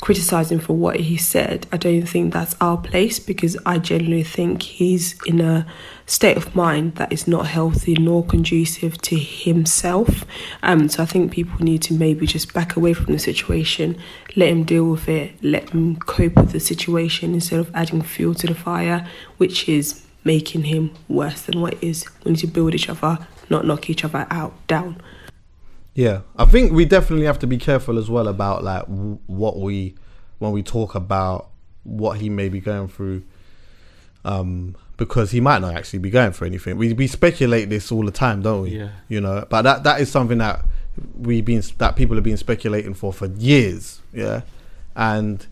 criticize 0.00 0.52
him 0.52 0.60
for 0.60 0.74
what 0.74 1.00
he 1.00 1.16
said. 1.16 1.66
I 1.72 1.78
don't 1.78 2.06
think 2.06 2.32
that's 2.32 2.54
our 2.60 2.76
place 2.76 3.18
because 3.18 3.56
I 3.64 3.78
genuinely 3.78 4.22
think 4.22 4.62
he's 4.62 5.16
in 5.24 5.40
a 5.40 5.66
state 6.04 6.36
of 6.36 6.54
mind 6.54 6.96
that 6.96 7.12
is 7.12 7.26
not 7.26 7.48
healthy 7.48 7.94
nor 7.94 8.24
conducive 8.24 8.98
to 9.02 9.16
himself. 9.18 10.24
Um, 10.62 10.88
so 10.88 11.02
I 11.02 11.06
think 11.06 11.32
people 11.32 11.58
need 11.64 11.82
to 11.82 11.94
maybe 11.94 12.26
just 12.26 12.52
back 12.54 12.76
away 12.76 12.92
from 12.92 13.12
the 13.12 13.18
situation, 13.18 13.98
let 14.34 14.48
him 14.48 14.64
deal 14.64 14.90
with 14.90 15.08
it, 15.08 15.32
let 15.42 15.70
him 15.70 15.96
cope 15.96 16.36
with 16.36 16.52
the 16.52 16.60
situation 16.60 17.34
instead 17.34 17.60
of 17.60 17.70
adding 17.74 18.02
fuel 18.02 18.34
to 18.34 18.46
the 18.46 18.54
fire, 18.54 19.08
which 19.36 19.68
is 19.68 20.02
making 20.24 20.64
him 20.64 20.92
worse 21.08 21.42
than 21.42 21.60
what 21.60 21.82
is. 21.82 22.04
We 22.24 22.32
need 22.32 22.40
to 22.40 22.46
build 22.46 22.74
each 22.74 22.88
other, 22.88 23.26
not 23.48 23.64
knock 23.64 23.88
each 23.88 24.04
other 24.04 24.26
out 24.30 24.66
down. 24.66 25.00
Yeah, 25.94 26.22
I 26.36 26.44
think 26.44 26.72
we 26.72 26.84
definitely 26.84 27.24
have 27.26 27.38
to 27.38 27.46
be 27.46 27.56
careful 27.56 27.98
as 27.98 28.10
well 28.10 28.28
about 28.28 28.62
like 28.62 28.84
what 28.84 29.58
we 29.58 29.94
when 30.38 30.52
we 30.52 30.62
talk 30.62 30.94
about 30.94 31.48
what 31.84 32.18
he 32.18 32.28
may 32.28 32.50
be 32.50 32.60
going 32.60 32.88
through, 32.88 33.22
um, 34.24 34.76
because 34.96 35.30
he 35.30 35.40
might 35.40 35.60
not 35.60 35.74
actually 35.74 35.98
be 36.00 36.10
going 36.10 36.32
for 36.32 36.44
anything. 36.44 36.76
We 36.76 36.92
we 36.92 37.06
speculate 37.06 37.68
this 37.68 37.90
all 37.92 38.04
the 38.04 38.10
time, 38.10 38.42
don't 38.42 38.62
we? 38.62 38.78
Yeah. 38.78 38.88
You 39.08 39.20
know, 39.20 39.46
but 39.48 39.62
that 39.62 39.84
that 39.84 40.00
is 40.00 40.10
something 40.10 40.38
that 40.38 40.64
we 41.18 41.40
been 41.42 41.62
that 41.78 41.96
people 41.96 42.16
have 42.16 42.24
been 42.24 42.36
speculating 42.38 42.94
for 42.94 43.12
for 43.12 43.26
years. 43.26 44.00
Yeah, 44.12 44.42
and 44.94 45.44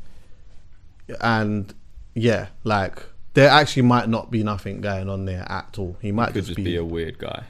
and 1.20 1.74
yeah, 2.14 2.48
like 2.64 3.02
there 3.34 3.48
actually 3.50 3.82
might 3.82 4.08
not 4.08 4.30
be 4.30 4.42
nothing 4.42 4.80
going 4.80 5.08
on 5.08 5.24
there 5.24 5.44
at 5.50 5.76
all. 5.78 5.96
He 6.00 6.12
might 6.12 6.28
He 6.28 6.32
could 6.34 6.44
just, 6.44 6.56
just 6.56 6.64
be 6.64 6.76
a 6.76 6.84
weird 6.84 7.18
guy. 7.18 7.44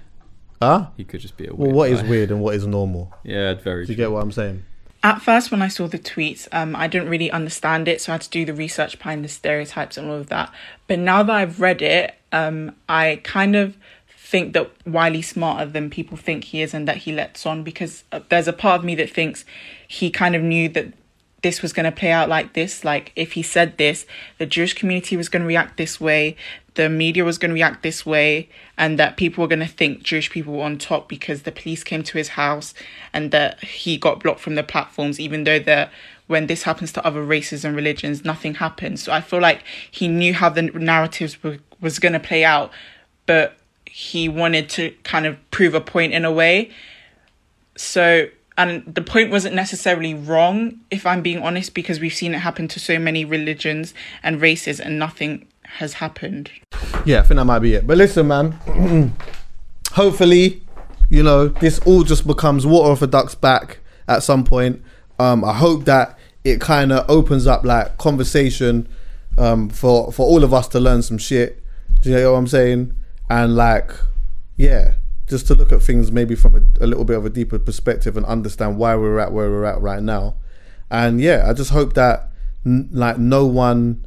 Huh? 0.62 0.86
He 0.97 1.05
could 1.05 1.20
just 1.20 1.36
be 1.36 1.47
a 1.47 1.51
Well, 1.55 1.66
weird 1.66 1.74
what 1.76 1.90
is 1.90 2.03
guy. 2.03 2.09
weird 2.09 2.30
and 2.30 2.40
what 2.40 2.55
is 2.55 2.66
normal? 2.66 3.12
Yeah, 3.22 3.55
very 3.55 3.84
Do 3.84 3.92
you 3.92 3.97
get 3.97 4.11
what 4.11 4.22
I'm 4.22 4.32
saying? 4.32 4.64
At 5.05 5.20
first, 5.20 5.50
when 5.50 5.61
I 5.61 5.68
saw 5.68 5.86
the 5.86 5.98
tweets, 5.98 6.48
um, 6.50 6.74
I 6.74 6.88
didn't 6.88 7.11
really 7.11 7.30
understand 7.30 7.88
it, 7.88 8.00
so 8.00 8.11
I 8.11 8.14
had 8.14 8.22
to 8.22 8.30
do 8.30 8.46
the 8.46 8.55
research 8.55 8.96
behind 8.96 9.22
the 9.22 9.28
stereotypes 9.28 9.98
and 9.98 10.09
all 10.09 10.16
of 10.16 10.28
that. 10.28 10.50
But 10.86 10.98
now 10.98 11.22
that 11.22 11.36
I've 11.36 11.61
read 11.61 11.82
it, 11.82 12.14
um, 12.32 12.74
I 12.88 13.20
kind 13.22 13.55
of 13.55 13.76
think 14.16 14.55
that 14.55 14.70
Wiley's 14.86 15.28
smarter 15.28 15.66
than 15.66 15.90
people 15.90 16.16
think 16.16 16.44
he 16.44 16.62
is 16.62 16.72
and 16.72 16.88
that 16.88 16.96
he 16.96 17.12
lets 17.12 17.44
on 17.44 17.62
because 17.62 18.05
uh, 18.12 18.20
there's 18.30 18.48
a 18.48 18.52
part 18.55 18.78
of 18.78 18.84
me 18.86 18.94
that 18.94 19.11
thinks 19.11 19.44
he 19.86 20.11
kind 20.11 20.34
of 20.34 20.40
knew 20.40 20.70
that 20.70 20.94
this 21.42 21.61
was 21.61 21.74
going 21.74 21.84
to 21.84 21.92
play 21.92 22.11
out 22.11 22.30
like 22.30 22.55
this. 22.55 22.82
Like, 22.82 23.12
if 23.14 23.32
he 23.32 23.42
said 23.42 23.76
this, 23.76 24.07
the 24.38 24.46
Jewish 24.46 24.72
community 24.72 25.18
was 25.18 25.28
going 25.28 25.42
to 25.42 25.46
react 25.46 25.76
this 25.76 26.00
way, 26.00 26.34
the 26.74 26.88
media 26.88 27.24
was 27.24 27.38
going 27.38 27.50
to 27.50 27.54
react 27.54 27.82
this 27.82 28.04
way, 28.04 28.48
and 28.76 28.98
that 28.98 29.16
people 29.16 29.42
were 29.42 29.48
going 29.48 29.60
to 29.60 29.66
think 29.66 30.02
Jewish 30.02 30.30
people 30.30 30.54
were 30.54 30.64
on 30.64 30.78
top 30.78 31.08
because 31.08 31.42
the 31.42 31.52
police 31.52 31.84
came 31.84 32.02
to 32.02 32.18
his 32.18 32.30
house 32.30 32.74
and 33.12 33.30
that 33.30 33.62
he 33.62 33.96
got 33.96 34.20
blocked 34.20 34.40
from 34.40 34.56
the 34.56 34.62
platforms, 34.62 35.20
even 35.20 35.44
though 35.44 35.58
the 35.58 35.88
when 36.26 36.46
this 36.46 36.62
happens 36.62 36.90
to 36.92 37.06
other 37.06 37.22
races 37.22 37.64
and 37.64 37.76
religions, 37.76 38.24
nothing 38.24 38.54
happens. 38.54 39.02
So 39.02 39.12
I 39.12 39.20
feel 39.20 39.40
like 39.40 39.62
he 39.90 40.08
knew 40.08 40.32
how 40.32 40.48
the 40.48 40.62
narratives 40.62 41.42
were, 41.42 41.58
was 41.80 41.98
going 41.98 42.14
to 42.14 42.20
play 42.20 42.44
out, 42.44 42.70
but 43.26 43.58
he 43.84 44.28
wanted 44.28 44.68
to 44.70 44.94
kind 45.02 45.26
of 45.26 45.36
prove 45.50 45.74
a 45.74 45.80
point 45.80 46.14
in 46.14 46.24
a 46.24 46.32
way. 46.32 46.70
So, 47.76 48.28
and 48.56 48.82
the 48.86 49.02
point 49.02 49.30
wasn't 49.30 49.54
necessarily 49.54 50.14
wrong, 50.14 50.80
if 50.90 51.04
I'm 51.04 51.20
being 51.20 51.42
honest, 51.42 51.74
because 51.74 52.00
we've 52.00 52.14
seen 52.14 52.34
it 52.34 52.38
happen 52.38 52.68
to 52.68 52.80
so 52.80 52.98
many 52.98 53.24
religions 53.24 53.92
and 54.22 54.40
races 54.40 54.80
and 54.80 54.98
nothing 54.98 55.46
has 55.74 55.94
happened. 55.94 56.50
Yeah, 57.04 57.20
I 57.20 57.22
think 57.22 57.38
that 57.38 57.44
might 57.44 57.60
be 57.60 57.74
it. 57.74 57.86
But 57.86 57.98
listen, 57.98 58.28
man. 58.28 59.12
hopefully, 59.94 60.62
you 61.08 61.22
know, 61.22 61.48
this 61.48 61.78
all 61.80 62.02
just 62.02 62.26
becomes 62.26 62.66
water 62.66 62.90
off 62.92 63.02
a 63.02 63.06
duck's 63.06 63.34
back 63.34 63.78
at 64.08 64.22
some 64.22 64.44
point. 64.44 64.82
Um, 65.18 65.44
I 65.44 65.54
hope 65.54 65.84
that 65.84 66.18
it 66.42 66.60
kind 66.60 66.92
of 66.92 67.08
opens 67.08 67.46
up 67.46 67.64
like 67.64 67.96
conversation 67.98 68.88
um, 69.38 69.68
for 69.68 70.12
for 70.12 70.26
all 70.26 70.44
of 70.44 70.52
us 70.52 70.68
to 70.68 70.80
learn 70.80 71.02
some 71.02 71.18
shit. 71.18 71.62
Do 72.02 72.10
you 72.10 72.16
know 72.16 72.32
what 72.32 72.38
I'm 72.38 72.46
saying? 72.48 72.94
And 73.30 73.56
like, 73.56 73.92
yeah, 74.56 74.94
just 75.28 75.46
to 75.46 75.54
look 75.54 75.72
at 75.72 75.82
things 75.82 76.12
maybe 76.12 76.34
from 76.34 76.56
a, 76.56 76.84
a 76.84 76.86
little 76.86 77.04
bit 77.04 77.16
of 77.16 77.24
a 77.24 77.30
deeper 77.30 77.58
perspective 77.58 78.16
and 78.16 78.26
understand 78.26 78.76
why 78.76 78.94
we're 78.96 79.18
at 79.18 79.32
where 79.32 79.50
we're 79.50 79.64
at 79.64 79.80
right 79.80 80.02
now. 80.02 80.34
And 80.90 81.20
yeah, 81.20 81.48
I 81.48 81.52
just 81.52 81.70
hope 81.70 81.94
that 81.94 82.30
like 82.64 83.18
no 83.18 83.46
one 83.46 84.04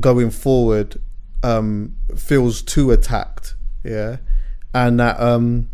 going 0.00 0.30
forward 0.30 1.00
um 1.42 1.96
feels 2.16 2.62
too 2.62 2.90
attacked 2.90 3.54
yeah 3.84 4.16
and 4.74 4.98
that 4.98 5.18
um 5.20 5.70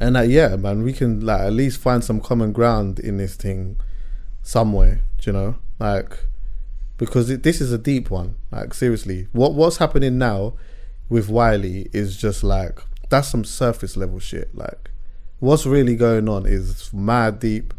and 0.00 0.16
that 0.16 0.28
yeah 0.28 0.56
man 0.56 0.82
we 0.82 0.92
can 0.92 1.20
like 1.20 1.40
at 1.40 1.52
least 1.52 1.80
find 1.80 2.02
some 2.02 2.20
common 2.20 2.52
ground 2.52 2.98
in 2.98 3.18
this 3.18 3.36
thing 3.36 3.78
somewhere 4.42 5.00
do 5.18 5.30
you 5.30 5.32
know 5.32 5.56
like 5.78 6.18
because 6.96 7.28
it, 7.30 7.42
this 7.42 7.60
is 7.60 7.72
a 7.72 7.78
deep 7.78 8.10
one 8.10 8.34
like 8.50 8.72
seriously 8.72 9.28
what 9.32 9.54
what's 9.54 9.76
happening 9.76 10.18
now 10.18 10.54
with 11.08 11.28
wiley 11.28 11.88
is 11.92 12.16
just 12.16 12.42
like 12.42 12.80
that's 13.10 13.28
some 13.28 13.44
surface 13.44 13.96
level 13.96 14.18
shit 14.18 14.54
like 14.54 14.90
what's 15.38 15.66
really 15.66 15.96
going 15.96 16.28
on 16.28 16.46
is 16.46 16.92
mad 16.92 17.38
deep 17.38 17.74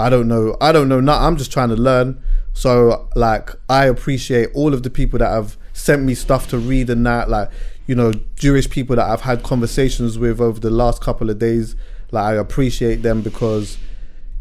I 0.00 0.08
don't 0.08 0.28
know. 0.28 0.56
I 0.60 0.72
don't 0.72 0.88
know. 0.88 1.00
Not. 1.00 1.20
I'm 1.20 1.36
just 1.36 1.52
trying 1.52 1.68
to 1.68 1.76
learn. 1.76 2.22
So 2.60 3.08
like, 3.14 3.52
I 3.70 3.86
appreciate 3.86 4.50
all 4.52 4.74
of 4.74 4.82
the 4.82 4.90
people 4.90 5.18
that 5.20 5.30
have 5.30 5.56
sent 5.72 6.02
me 6.02 6.14
stuff 6.14 6.46
to 6.48 6.58
read 6.58 6.90
and 6.90 7.06
that. 7.06 7.30
Like, 7.30 7.48
you 7.86 7.94
know, 7.94 8.12
Jewish 8.36 8.68
people 8.68 8.96
that 8.96 9.08
I've 9.08 9.22
had 9.22 9.42
conversations 9.42 10.18
with 10.18 10.42
over 10.42 10.60
the 10.60 10.68
last 10.68 11.00
couple 11.00 11.30
of 11.30 11.38
days. 11.38 11.74
Like, 12.10 12.24
I 12.24 12.34
appreciate 12.34 12.96
them 12.96 13.22
because, 13.22 13.78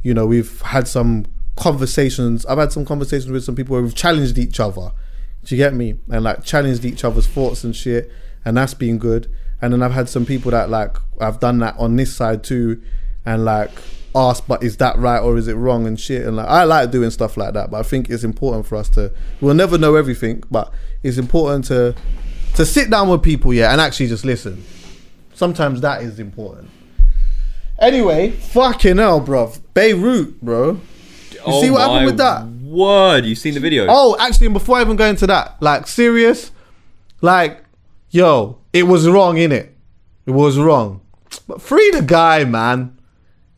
you 0.03 0.13
know, 0.13 0.25
we've 0.25 0.59
had 0.63 0.85
some 0.85 1.27
conversations. 1.55 2.45
I've 2.45 2.57
had 2.57 2.73
some 2.73 2.83
conversations 2.83 3.31
with 3.31 3.45
some 3.45 3.55
people 3.55 3.75
where 3.75 3.83
we've 3.83 3.95
challenged 3.95 4.37
each 4.37 4.59
other. 4.59 4.91
Do 5.45 5.55
you 5.55 5.57
get 5.57 5.73
me? 5.73 5.95
And 6.11 6.25
like 6.25 6.43
challenged 6.43 6.83
each 6.83 7.05
other's 7.05 7.25
thoughts 7.25 7.63
and 7.63 7.73
shit. 7.73 8.11
And 8.43 8.57
that's 8.57 8.73
been 8.73 8.97
good. 8.97 9.33
And 9.61 9.71
then 9.71 9.81
I've 9.81 9.93
had 9.93 10.09
some 10.09 10.25
people 10.25 10.51
that 10.51 10.69
like 10.69 10.97
I've 11.21 11.39
done 11.39 11.59
that 11.59 11.77
on 11.79 11.95
this 11.95 12.13
side 12.13 12.43
too, 12.43 12.81
and 13.25 13.45
like 13.45 13.71
ask, 14.15 14.45
but 14.47 14.63
is 14.63 14.77
that 14.77 14.97
right 14.97 15.19
or 15.19 15.37
is 15.37 15.47
it 15.47 15.53
wrong 15.53 15.85
and 15.87 15.99
shit. 15.99 16.25
And 16.25 16.35
like 16.37 16.47
I 16.47 16.63
like 16.63 16.91
doing 16.91 17.11
stuff 17.11 17.37
like 17.37 17.53
that, 17.53 17.71
but 17.71 17.77
I 17.77 17.83
think 17.83 18.09
it's 18.09 18.23
important 18.23 18.65
for 18.65 18.75
us 18.75 18.89
to. 18.89 19.11
We'll 19.41 19.55
never 19.55 19.77
know 19.77 19.95
everything, 19.95 20.43
but 20.49 20.73
it's 21.03 21.17
important 21.17 21.65
to 21.65 21.95
to 22.55 22.65
sit 22.65 22.89
down 22.89 23.09
with 23.09 23.23
people, 23.23 23.53
yeah, 23.53 23.71
and 23.71 23.79
actually 23.79 24.07
just 24.07 24.25
listen. 24.25 24.63
Sometimes 25.33 25.81
that 25.81 26.01
is 26.01 26.19
important. 26.19 26.69
Anyway, 27.79 28.31
fucking 28.31 28.97
hell, 28.97 29.21
bruv. 29.21 29.61
Beirut, 29.73 30.41
bro. 30.41 30.81
You 31.31 31.39
Oh 31.45 31.61
see 31.61 31.71
what 31.71 31.81
happened 31.81 32.07
with 32.07 32.17
that? 32.17 32.45
Word, 32.45 33.25
you 33.25 33.35
seen 33.35 33.53
the 33.53 33.59
video? 33.59 33.85
Oh, 33.87 34.17
actually, 34.19 34.49
before 34.49 34.77
I 34.77 34.81
even 34.81 34.97
go 34.97 35.05
into 35.05 35.25
that, 35.27 35.61
like 35.61 35.87
serious, 35.87 36.51
like, 37.21 37.63
yo, 38.09 38.59
it 38.73 38.83
was 38.83 39.07
wrong, 39.07 39.37
in 39.37 39.51
it. 39.51 39.75
It 40.25 40.31
was 40.31 40.57
wrong. 40.59 41.01
But 41.47 41.61
free 41.61 41.89
the 41.91 42.01
guy, 42.01 42.43
man. 42.43 42.98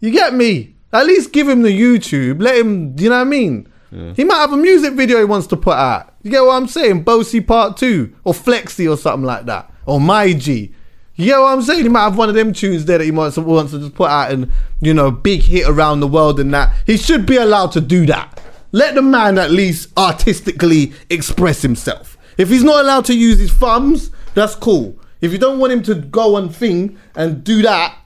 You 0.02 0.12
get 0.12 0.34
me? 0.34 0.76
At 0.92 1.06
least 1.06 1.32
give 1.32 1.48
him 1.48 1.62
the 1.62 1.70
YouTube. 1.70 2.42
Let 2.42 2.58
him, 2.58 3.00
you 3.00 3.10
know 3.10 3.16
what 3.16 3.22
I 3.22 3.30
mean? 3.30 3.72
He 4.16 4.24
might 4.24 4.38
have 4.38 4.54
a 4.54 4.58
music 4.58 4.94
video 4.94 5.20
he 5.20 5.26
wants 5.26 5.48
to 5.48 5.58
put 5.58 5.76
out. 5.76 6.14
You 6.24 6.32
get 6.32 6.42
what 6.42 6.56
I'm 6.56 6.68
saying? 6.68 7.04
Boasty 7.04 7.46
Part 7.46 7.76
2 7.76 8.16
or 8.24 8.34
Flexi 8.34 8.90
or 8.90 8.98
something 8.98 9.26
like 9.26 9.46
that. 9.48 9.72
Or 9.86 10.00
My 10.00 10.32
G. 10.34 10.74
You 11.16 11.26
get 11.26 11.40
what 11.40 11.54
I'm 11.54 11.62
saying? 11.62 11.84
He 11.84 11.90
might 11.90 12.04
have 12.04 12.18
one 12.18 12.30
of 12.30 12.36
them 12.36 12.54
tunes 12.54 12.86
there 12.86 12.98
that 12.98 13.04
he 13.04 13.12
wants, 13.12 13.38
wants 13.38 13.74
to 13.74 13.80
just 13.80 13.94
put 13.94 14.10
out 14.10 14.32
and, 14.32 14.50
you 14.80 14.94
know, 14.94 15.12
big 15.12 15.42
hit 15.42 15.68
around 15.68 16.00
the 16.00 16.08
world 16.08 16.40
and 16.40 16.54
that. 16.54 16.74
He 16.86 16.96
should 16.96 17.26
be 17.26 17.36
allowed 17.36 17.74
to 17.74 17.82
do 17.82 18.06
that. 18.06 18.42
Let 18.72 18.96
the 18.96 19.02
man 19.02 19.38
at 19.38 19.52
least 19.52 19.90
artistically 19.98 20.94
express 21.10 21.62
himself. 21.62 22.18
If 22.38 22.48
he's 22.48 22.64
not 22.64 22.86
allowed 22.86 23.06
to 23.06 23.14
use 23.14 23.40
his 23.40 23.52
thumbs, 23.52 24.10
that's 24.34 24.56
cool. 24.56 24.98
If 25.20 25.34
you 25.34 25.38
don't 25.38 25.60
want 25.60 25.74
him 25.74 25.84
to 25.84 25.96
go 25.96 26.36
on 26.36 26.50
thing 26.50 26.98
and 27.14 27.44
do 27.44 27.62
that, 27.62 27.98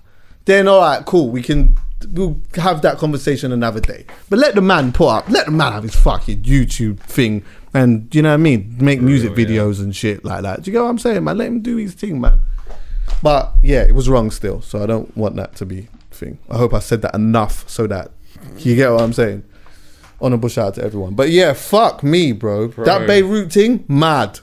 then 0.46 0.68
all 0.68 0.82
right, 0.82 1.06
cool. 1.06 1.30
We 1.30 1.44
can 1.44 1.78
we'll 2.12 2.40
have 2.56 2.82
that 2.84 2.98
conversation 2.98 3.52
another 3.52 3.80
day. 3.80 4.06
But 4.30 4.40
let 4.40 4.56
the 4.56 4.62
man 4.62 4.92
put 4.92 5.08
up, 5.10 5.30
let 5.30 5.46
the 5.46 5.52
man 5.52 5.72
have 5.74 5.84
his 5.84 5.96
fucking 5.96 6.44
YouTube 6.44 7.00
thing, 7.00 7.44
and 7.74 8.14
you 8.16 8.22
know 8.22 8.30
what 8.30 8.34
I 8.36 8.38
mean, 8.38 8.76
make 8.80 9.02
music 9.02 9.32
videos 9.34 9.80
and 9.82 9.96
shit 9.96 10.24
like 10.26 10.42
that. 10.44 10.64
Do 10.64 10.72
you 10.72 10.74
get 10.78 10.84
what 10.84 10.90
I'm 10.90 10.98
saying, 11.00 11.24
man? 11.24 11.38
Let 11.38 11.48
him 11.48 11.62
do 11.62 11.78
his 11.78 11.94
thing, 11.94 12.22
man. 12.22 12.40
But 13.22 13.54
yeah, 13.62 13.82
it 13.82 13.94
was 13.96 14.10
wrong 14.10 14.32
still, 14.32 14.62
so 14.62 14.82
I 14.84 14.86
don't 14.86 15.16
want 15.18 15.36
that 15.38 15.56
to 15.58 15.66
be 15.66 15.88
thing. 16.12 16.38
I 16.50 16.58
hope 16.58 16.74
I 16.74 16.80
said 16.80 17.02
that 17.04 17.16
enough 17.16 17.68
so 17.70 17.88
that 17.88 18.12
you 18.58 18.76
get 18.76 18.92
what 18.92 19.02
I'm 19.02 19.14
saying. 19.14 19.44
Honorable 20.22 20.50
shout 20.50 20.68
out 20.68 20.74
to 20.76 20.84
everyone. 20.84 21.14
But 21.14 21.30
yeah, 21.30 21.54
fuck 21.54 22.02
me, 22.04 22.32
bro. 22.32 22.70
Bro. 22.70 22.86
That 22.86 23.06
Beirut 23.08 23.52
thing, 23.52 23.84
mad. 23.88 24.40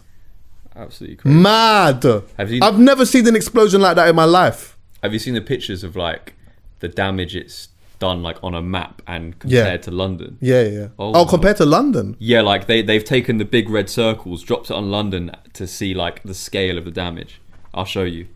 Absolutely 0.76 1.16
crazy. 1.16 1.36
Mad. 1.36 2.02
Have 2.38 2.50
you- 2.50 2.60
I've 2.62 2.78
never 2.78 3.04
seen 3.06 3.26
an 3.26 3.36
explosion 3.36 3.80
like 3.80 3.96
that 3.96 4.08
in 4.08 4.16
my 4.16 4.24
life. 4.24 4.76
Have 5.02 5.12
you 5.12 5.18
seen 5.18 5.34
the 5.34 5.40
pictures 5.40 5.82
of 5.84 5.96
like 5.96 6.34
the 6.82 6.88
damage 6.88 7.34
it's 7.34 7.68
done 7.98 8.22
like 8.22 8.36
on 8.42 8.54
a 8.54 8.60
map 8.60 9.00
and 9.06 9.34
Yeah. 9.44 9.60
compared 9.62 9.82
to 9.84 9.90
London? 9.92 10.36
Yeah, 10.40 10.62
yeah. 10.64 10.88
Oh, 10.98 11.12
Oh, 11.14 11.24
compared 11.24 11.56
to 11.58 11.64
London. 11.64 12.16
Yeah, 12.18 12.42
like 12.42 12.66
they 12.66 12.82
they've 12.82 13.04
taken 13.04 13.38
the 13.38 13.44
big 13.46 13.70
red 13.70 13.88
circles, 13.88 14.42
dropped 14.42 14.68
it 14.70 14.74
on 14.74 14.90
London 14.90 15.30
to 15.54 15.66
see 15.66 15.94
like 15.94 16.22
the 16.24 16.34
scale 16.34 16.76
of 16.76 16.84
the 16.84 16.90
damage. 16.90 17.40
I'll 17.72 17.84
show 17.96 18.02
you. 18.04 18.26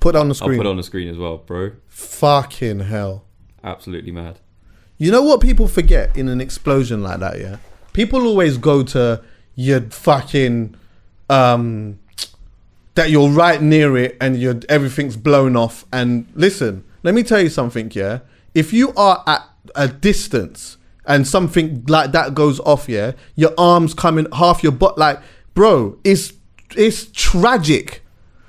Put 0.00 0.14
it 0.14 0.18
on 0.18 0.28
the 0.28 0.34
screen. 0.34 0.52
I'll 0.52 0.56
put 0.58 0.66
it 0.66 0.70
on 0.70 0.76
the 0.76 0.82
screen 0.82 1.08
as 1.08 1.16
well, 1.18 1.38
bro. 1.38 1.72
Fucking 1.88 2.80
hell. 2.80 3.24
Absolutely 3.64 4.12
mad. 4.12 4.38
You 4.98 5.10
know 5.10 5.22
what 5.22 5.40
people 5.40 5.66
forget 5.68 6.14
in 6.16 6.28
an 6.28 6.40
explosion 6.40 7.02
like 7.02 7.18
that, 7.20 7.40
yeah? 7.40 7.56
People 7.94 8.26
always 8.26 8.58
go 8.58 8.82
to 8.82 9.22
your 9.56 9.80
fucking 9.90 10.74
um 11.30 11.98
that 12.94 13.08
you're 13.10 13.30
right 13.30 13.60
near 13.62 13.96
it 13.96 14.16
and 14.20 14.36
you're 14.40 14.60
everything's 14.68 15.16
blown 15.16 15.56
off 15.56 15.84
and 15.92 16.26
listen, 16.34 16.84
let 17.04 17.14
me 17.14 17.22
tell 17.22 17.40
you 17.40 17.48
something, 17.48 17.92
yeah? 17.94 18.20
If 18.54 18.72
you 18.72 18.92
are 18.96 19.22
at 19.26 19.48
a 19.76 19.86
distance 19.86 20.78
and 21.06 21.28
something 21.28 21.84
like 21.86 22.10
that 22.12 22.34
goes 22.34 22.58
off, 22.60 22.88
yeah, 22.88 23.12
your 23.36 23.52
arms 23.56 23.94
coming 23.94 24.26
half 24.32 24.64
your 24.64 24.72
butt 24.72 24.98
like 24.98 25.20
bro, 25.54 25.98
it's 26.04 26.32
it's 26.76 27.06
tragic. 27.12 28.02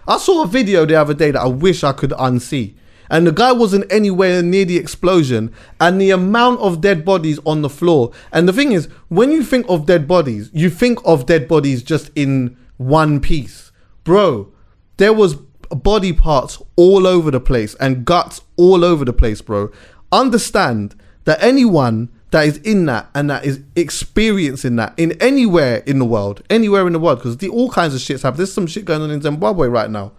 I 0.07 0.17
saw 0.17 0.43
a 0.43 0.47
video 0.47 0.85
the 0.85 0.95
other 0.95 1.13
day 1.13 1.31
that 1.31 1.41
I 1.41 1.47
wish 1.47 1.83
I 1.83 1.91
could 1.91 2.11
unsee. 2.11 2.75
And 3.09 3.27
the 3.27 3.31
guy 3.31 3.51
wasn't 3.51 3.91
anywhere 3.91 4.41
near 4.41 4.65
the 4.65 4.77
explosion, 4.77 5.53
and 5.79 6.01
the 6.01 6.09
amount 6.09 6.59
of 6.59 6.81
dead 6.81 7.05
bodies 7.05 7.39
on 7.45 7.61
the 7.61 7.69
floor. 7.69 8.11
And 8.31 8.47
the 8.47 8.53
thing 8.53 8.71
is, 8.71 8.87
when 9.09 9.31
you 9.31 9.43
think 9.43 9.67
of 9.69 9.85
dead 9.85 10.07
bodies, 10.07 10.49
you 10.53 10.71
think 10.71 10.99
of 11.05 11.27
dead 11.27 11.47
bodies 11.47 11.83
just 11.83 12.09
in 12.15 12.57
one 12.77 13.19
piece. 13.19 13.71
Bro, 14.03 14.51
there 14.97 15.13
was 15.13 15.35
body 15.69 16.13
parts 16.13 16.61
all 16.75 17.07
over 17.07 17.31
the 17.31 17.39
place 17.39 17.75
and 17.75 18.05
guts 18.05 18.41
all 18.57 18.83
over 18.83 19.05
the 19.05 19.13
place, 19.13 19.41
bro. 19.41 19.71
Understand 20.11 20.95
that 21.25 21.41
anyone 21.41 22.09
that 22.31 22.45
is 22.45 22.57
in 22.57 22.85
that 22.85 23.09
and 23.15 23.29
that 23.29 23.45
is 23.45 23.61
experiencing 23.75 24.75
that 24.75 24.93
in 24.97 25.13
anywhere 25.21 25.77
in 25.85 25.99
the 25.99 26.05
world, 26.05 26.43
anywhere 26.49 26.85
in 26.85 26.93
the 26.93 26.99
world, 26.99 27.19
because 27.21 27.41
all 27.49 27.69
kinds 27.69 27.95
of 27.95 28.01
shits 28.01 28.23
happen. 28.23 28.37
There's 28.37 28.51
some 28.53 28.67
shit 28.67 28.85
going 28.85 29.01
on 29.01 29.11
in 29.11 29.21
Zimbabwe 29.21 29.67
right 29.67 29.89
now. 29.89 30.11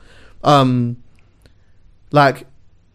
Um, 0.42 1.03
like 2.11 2.47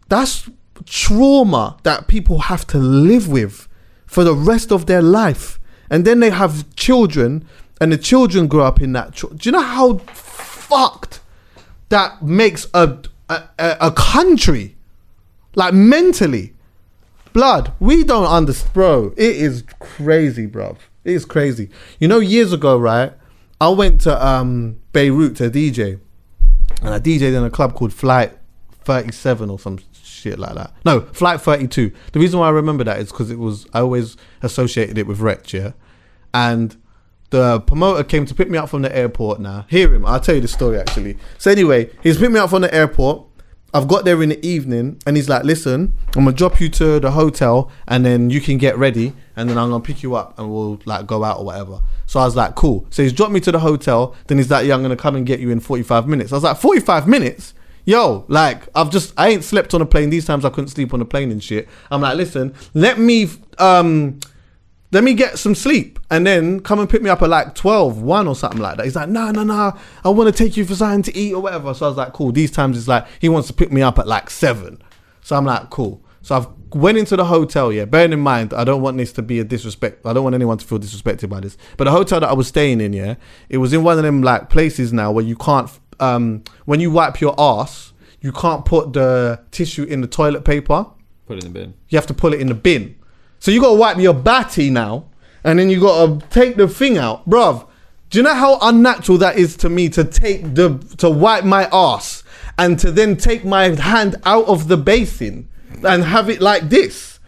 that's 0.08 0.48
trauma 0.84 1.78
that 1.84 2.08
people 2.08 2.40
have 2.40 2.66
to 2.66 2.78
live 2.78 3.28
with 3.28 3.68
for 4.06 4.24
the 4.24 4.34
rest 4.34 4.72
of 4.72 4.86
their 4.86 5.02
life, 5.02 5.58
and 5.88 6.04
then 6.04 6.20
they 6.20 6.30
have 6.30 6.74
children, 6.74 7.46
and 7.80 7.92
the 7.92 7.98
children 7.98 8.46
grow 8.46 8.64
up 8.64 8.80
in 8.82 8.92
that. 8.92 9.14
Tr- 9.14 9.28
Do 9.28 9.48
you 9.48 9.52
know 9.52 9.62
how 9.62 9.98
fucked 9.98 11.20
that 11.92 12.22
makes 12.22 12.66
a 12.72 12.98
a, 13.28 13.42
a 13.58 13.92
country, 13.92 14.76
like 15.54 15.74
mentally? 15.74 16.54
Blood, 17.32 17.72
we 17.80 18.02
don't 18.02 18.26
understand, 18.26 18.72
bro. 18.72 19.14
It 19.16 19.36
is 19.36 19.64
crazy, 19.78 20.46
bro. 20.46 20.76
It 21.04 21.12
is 21.12 21.24
crazy. 21.24 21.68
You 21.98 22.08
know, 22.08 22.18
years 22.18 22.52
ago, 22.52 22.78
right? 22.78 23.12
I 23.60 23.68
went 23.68 24.00
to 24.02 24.26
um 24.26 24.80
Beirut 24.92 25.36
to 25.36 25.50
DJ, 25.50 26.00
and 26.82 26.94
I 26.94 26.98
DJed 26.98 27.36
in 27.36 27.44
a 27.44 27.50
club 27.50 27.74
called 27.74 27.92
Flight 27.92 28.36
37 28.84 29.50
or 29.50 29.58
some 29.58 29.78
shit 30.02 30.38
like 30.38 30.54
that. 30.54 30.72
No, 30.84 31.02
Flight 31.12 31.40
32. 31.40 31.92
The 32.12 32.20
reason 32.20 32.40
why 32.40 32.46
I 32.46 32.50
remember 32.50 32.84
that 32.84 33.00
is 33.00 33.10
because 33.10 33.30
it 33.30 33.38
was 33.38 33.66
I 33.74 33.80
always 33.80 34.16
associated 34.42 34.96
it 34.96 35.06
with 35.06 35.20
Wretch, 35.20 35.52
yeah. 35.52 35.72
And 36.32 36.76
the 37.32 37.60
promoter 37.60 38.04
came 38.04 38.26
to 38.26 38.34
pick 38.34 38.50
me 38.50 38.58
up 38.58 38.68
from 38.68 38.82
the 38.82 38.94
airport. 38.94 39.40
Now, 39.40 39.64
hear 39.68 39.92
him. 39.92 40.04
I'll 40.04 40.20
tell 40.20 40.34
you 40.34 40.42
the 40.42 40.48
story 40.48 40.78
actually. 40.78 41.16
So 41.38 41.50
anyway, 41.50 41.90
he's 42.02 42.18
picked 42.18 42.30
me 42.30 42.38
up 42.38 42.50
from 42.50 42.62
the 42.62 42.72
airport. 42.72 43.26
I've 43.74 43.88
got 43.88 44.04
there 44.04 44.22
in 44.22 44.28
the 44.28 44.46
evening, 44.46 45.00
and 45.06 45.16
he's 45.16 45.30
like, 45.30 45.44
"Listen, 45.44 45.94
I'm 46.14 46.24
gonna 46.24 46.36
drop 46.36 46.60
you 46.60 46.68
to 46.68 47.00
the 47.00 47.10
hotel, 47.12 47.70
and 47.88 48.04
then 48.04 48.28
you 48.28 48.42
can 48.42 48.58
get 48.58 48.76
ready, 48.76 49.14
and 49.34 49.48
then 49.48 49.56
I'm 49.56 49.70
gonna 49.70 49.82
pick 49.82 50.02
you 50.02 50.14
up, 50.14 50.38
and 50.38 50.52
we'll 50.52 50.78
like 50.84 51.06
go 51.06 51.24
out 51.24 51.38
or 51.38 51.46
whatever." 51.46 51.80
So 52.04 52.20
I 52.20 52.26
was 52.26 52.36
like, 52.36 52.54
"Cool." 52.54 52.86
So 52.90 53.02
he's 53.02 53.14
dropped 53.14 53.32
me 53.32 53.40
to 53.40 53.50
the 53.50 53.60
hotel. 53.60 54.14
Then 54.26 54.36
he's 54.36 54.50
like, 54.50 54.66
"Yeah, 54.66 54.74
I'm 54.74 54.82
gonna 54.82 54.94
come 54.94 55.16
and 55.16 55.24
get 55.24 55.40
you 55.40 55.48
in 55.48 55.58
45 55.60 56.06
minutes." 56.06 56.32
I 56.32 56.36
was 56.36 56.44
like, 56.44 56.58
"45 56.58 57.08
minutes." 57.08 57.54
Yo, 57.86 58.24
like 58.28 58.68
I've 58.74 58.90
just 58.90 59.14
I 59.16 59.30
ain't 59.30 59.42
slept 59.42 59.72
on 59.72 59.80
a 59.80 59.86
plane. 59.86 60.10
These 60.10 60.26
times 60.26 60.44
I 60.44 60.50
couldn't 60.50 60.68
sleep 60.68 60.92
on 60.92 61.00
a 61.00 61.06
plane 61.06 61.30
and 61.32 61.42
shit. 61.42 61.66
I'm 61.90 62.02
like, 62.02 62.16
listen, 62.16 62.54
let 62.74 62.98
me 62.98 63.28
um 63.58 64.20
let 64.92 65.02
me 65.02 65.14
get 65.14 65.38
some 65.38 65.54
sleep 65.54 65.98
and 66.10 66.26
then 66.26 66.60
come 66.60 66.78
and 66.78 66.88
pick 66.88 67.00
me 67.00 67.08
up 67.08 67.22
at 67.22 67.30
like 67.30 67.54
12, 67.54 68.02
1 68.02 68.28
or 68.28 68.36
something 68.36 68.60
like 68.60 68.76
that. 68.76 68.84
He's 68.84 68.94
like, 68.94 69.08
no, 69.08 69.30
no, 69.30 69.42
no, 69.42 69.76
I 70.04 70.08
want 70.10 70.34
to 70.34 70.44
take 70.44 70.56
you 70.56 70.66
for 70.66 70.74
something 70.74 71.02
to 71.04 71.18
eat 71.18 71.32
or 71.32 71.40
whatever. 71.40 71.72
So 71.72 71.86
I 71.86 71.88
was 71.88 71.96
like, 71.96 72.12
cool. 72.12 72.30
These 72.30 72.50
times 72.50 72.76
it's 72.76 72.88
like, 72.88 73.06
he 73.18 73.30
wants 73.30 73.48
to 73.48 73.54
pick 73.54 73.72
me 73.72 73.80
up 73.80 73.98
at 73.98 74.06
like 74.06 74.28
7. 74.28 74.80
So 75.22 75.34
I'm 75.34 75.46
like, 75.46 75.70
cool. 75.70 76.02
So 76.20 76.36
I've 76.36 76.46
went 76.74 76.98
into 76.98 77.16
the 77.16 77.24
hotel, 77.24 77.72
yeah. 77.72 77.86
Bearing 77.86 78.12
in 78.12 78.20
mind, 78.20 78.52
I 78.52 78.64
don't 78.64 78.82
want 78.82 78.98
this 78.98 79.12
to 79.14 79.22
be 79.22 79.40
a 79.40 79.44
disrespect. 79.44 80.04
I 80.04 80.12
don't 80.12 80.24
want 80.24 80.34
anyone 80.34 80.58
to 80.58 80.66
feel 80.66 80.78
disrespected 80.78 81.30
by 81.30 81.40
this. 81.40 81.56
But 81.78 81.84
the 81.84 81.90
hotel 81.90 82.20
that 82.20 82.28
I 82.28 82.34
was 82.34 82.48
staying 82.48 82.82
in, 82.82 82.92
yeah, 82.92 83.14
it 83.48 83.58
was 83.58 83.72
in 83.72 83.82
one 83.82 83.96
of 83.96 84.04
them 84.04 84.22
like 84.22 84.50
places 84.50 84.92
now 84.92 85.10
where 85.10 85.24
you 85.24 85.36
can't, 85.36 85.70
um, 86.00 86.44
when 86.66 86.80
you 86.80 86.90
wipe 86.90 87.18
your 87.20 87.34
ass, 87.40 87.94
you 88.20 88.30
can't 88.30 88.64
put 88.66 88.92
the 88.92 89.42
tissue 89.50 89.84
in 89.84 90.02
the 90.02 90.06
toilet 90.06 90.44
paper. 90.44 90.86
Put 91.26 91.38
it 91.38 91.44
in 91.44 91.52
the 91.52 91.58
bin. 91.58 91.74
You 91.88 91.96
have 91.96 92.06
to 92.08 92.14
put 92.14 92.34
it 92.34 92.40
in 92.40 92.48
the 92.48 92.54
bin. 92.54 92.96
So 93.42 93.50
you 93.50 93.60
gotta 93.60 93.74
wipe 93.74 93.98
your 93.98 94.14
batty 94.14 94.70
now, 94.70 95.06
and 95.42 95.58
then 95.58 95.68
you 95.68 95.80
gotta 95.80 96.24
take 96.28 96.54
the 96.54 96.68
thing 96.68 96.96
out, 96.96 97.28
bruv. 97.28 97.66
Do 98.08 98.18
you 98.18 98.22
know 98.22 98.34
how 98.34 98.56
unnatural 98.62 99.18
that 99.18 99.36
is 99.36 99.56
to 99.56 99.68
me 99.68 99.88
to 99.88 100.04
take 100.04 100.54
the 100.54 100.78
to 100.98 101.10
wipe 101.10 101.44
my 101.44 101.68
ass 101.72 102.22
and 102.56 102.78
to 102.78 102.92
then 102.92 103.16
take 103.16 103.44
my 103.44 103.70
hand 103.70 104.14
out 104.24 104.44
of 104.44 104.68
the 104.68 104.76
basin 104.76 105.48
and 105.84 106.04
have 106.04 106.30
it 106.30 106.40
like 106.40 106.68
this? 106.68 107.18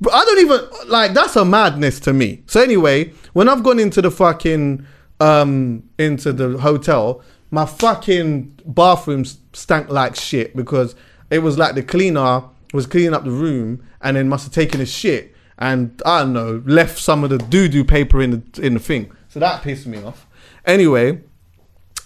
But 0.00 0.12
I 0.12 0.24
don't 0.24 0.38
even 0.38 0.60
like 0.88 1.14
that's 1.14 1.34
a 1.34 1.44
madness 1.44 1.98
to 2.00 2.12
me. 2.12 2.44
So 2.46 2.62
anyway, 2.62 3.12
when 3.32 3.48
I've 3.48 3.64
gone 3.64 3.80
into 3.80 4.00
the 4.00 4.12
fucking 4.12 4.86
um 5.18 5.82
into 5.98 6.32
the 6.32 6.58
hotel, 6.58 7.24
my 7.50 7.66
fucking 7.66 8.60
bathroom 8.66 9.24
stank 9.24 9.88
like 9.88 10.14
shit 10.14 10.54
because 10.54 10.94
it 11.28 11.40
was 11.40 11.58
like 11.58 11.74
the 11.74 11.82
cleaner 11.82 12.44
was 12.72 12.86
cleaning 12.86 13.14
up 13.14 13.24
the 13.24 13.30
room 13.30 13.82
and 14.00 14.16
then 14.16 14.28
must 14.28 14.44
have 14.44 14.52
taken 14.54 14.80
a 14.80 14.86
shit 14.86 15.34
and 15.58 16.00
I 16.06 16.20
don't 16.20 16.32
know 16.32 16.62
left 16.64 16.98
some 16.98 17.24
of 17.24 17.30
the 17.30 17.38
doo 17.38 17.68
doo 17.68 17.84
paper 17.84 18.22
in 18.22 18.30
the 18.52 18.62
in 18.62 18.74
the 18.74 18.80
thing. 18.80 19.12
So 19.28 19.40
that 19.40 19.62
pissed 19.62 19.86
me 19.86 20.02
off. 20.02 20.26
Anyway, 20.64 21.20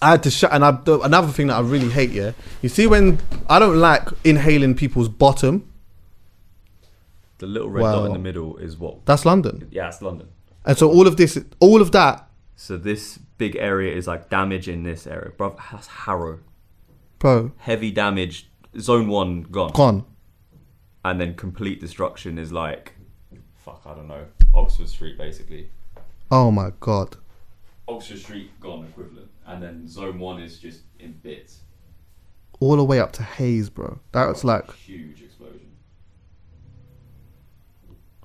I 0.01 0.11
had 0.11 0.23
to 0.23 0.29
shut. 0.31 0.51
And 0.53 0.63
I, 0.63 0.71
the- 0.71 0.99
another 1.01 1.29
thing 1.31 1.47
that 1.47 1.55
I 1.55 1.61
really 1.61 1.89
hate, 1.89 2.11
yeah, 2.11 2.31
you 2.61 2.69
see 2.69 2.85
when 2.87 3.19
I 3.49 3.59
don't 3.59 3.77
like 3.77 4.07
inhaling 4.23 4.75
people's 4.75 5.09
bottom. 5.09 5.71
The 7.39 7.47
little 7.47 7.69
red 7.69 7.81
dot 7.83 8.05
in 8.07 8.13
the 8.13 8.19
middle 8.19 8.57
is 8.57 8.77
what? 8.77 9.05
That's 9.05 9.25
London. 9.25 9.67
Yeah, 9.71 9.87
it's 9.89 10.01
London. 10.01 10.27
And 10.65 10.77
so 10.77 10.89
all 10.89 11.05
of 11.07 11.17
this, 11.17 11.37
all 11.59 11.81
of 11.81 11.91
that, 11.91 12.27
So 12.55 12.77
this 12.77 13.17
big 13.37 13.55
area 13.57 13.93
is 13.95 14.07
like 14.07 14.29
damage 14.29 14.67
in 14.69 14.83
this 14.83 15.05
area, 15.05 15.31
bro. 15.37 15.55
That's 15.71 15.87
Harrow. 15.87 16.39
bro, 17.19 17.51
Heavy 17.57 17.91
damage. 17.91 18.49
Zone 18.79 19.07
one 19.07 19.43
gone. 19.43 19.71
gone. 19.73 20.05
And 21.05 21.21
then 21.21 21.35
complete 21.35 21.79
destruction 21.79 22.39
is 22.39 22.51
like, 22.51 22.93
fuck, 23.63 23.79
I 23.85 23.93
don't 23.93 24.07
know, 24.07 24.25
Oxford 24.55 24.89
Street 24.89 25.19
basically. 25.19 25.69
Oh 26.31 26.49
my 26.49 26.71
god. 26.79 27.17
Oxford 27.87 28.17
Street 28.17 28.49
gone 28.59 28.85
equivalent, 28.85 29.29
and 29.45 29.61
then 29.61 29.87
Zone 29.87 30.17
one 30.17 30.41
is 30.41 30.57
just 30.57 30.81
in 30.99 31.11
bits. 31.21 31.59
All 32.59 32.75
the 32.75 32.83
way 32.83 32.99
up 32.99 33.11
to 33.13 33.21
Hayes, 33.23 33.69
bro. 33.69 33.99
That's 34.13 34.43
like, 34.43 34.73
Huge 34.77 35.21
explosion. 35.21 35.67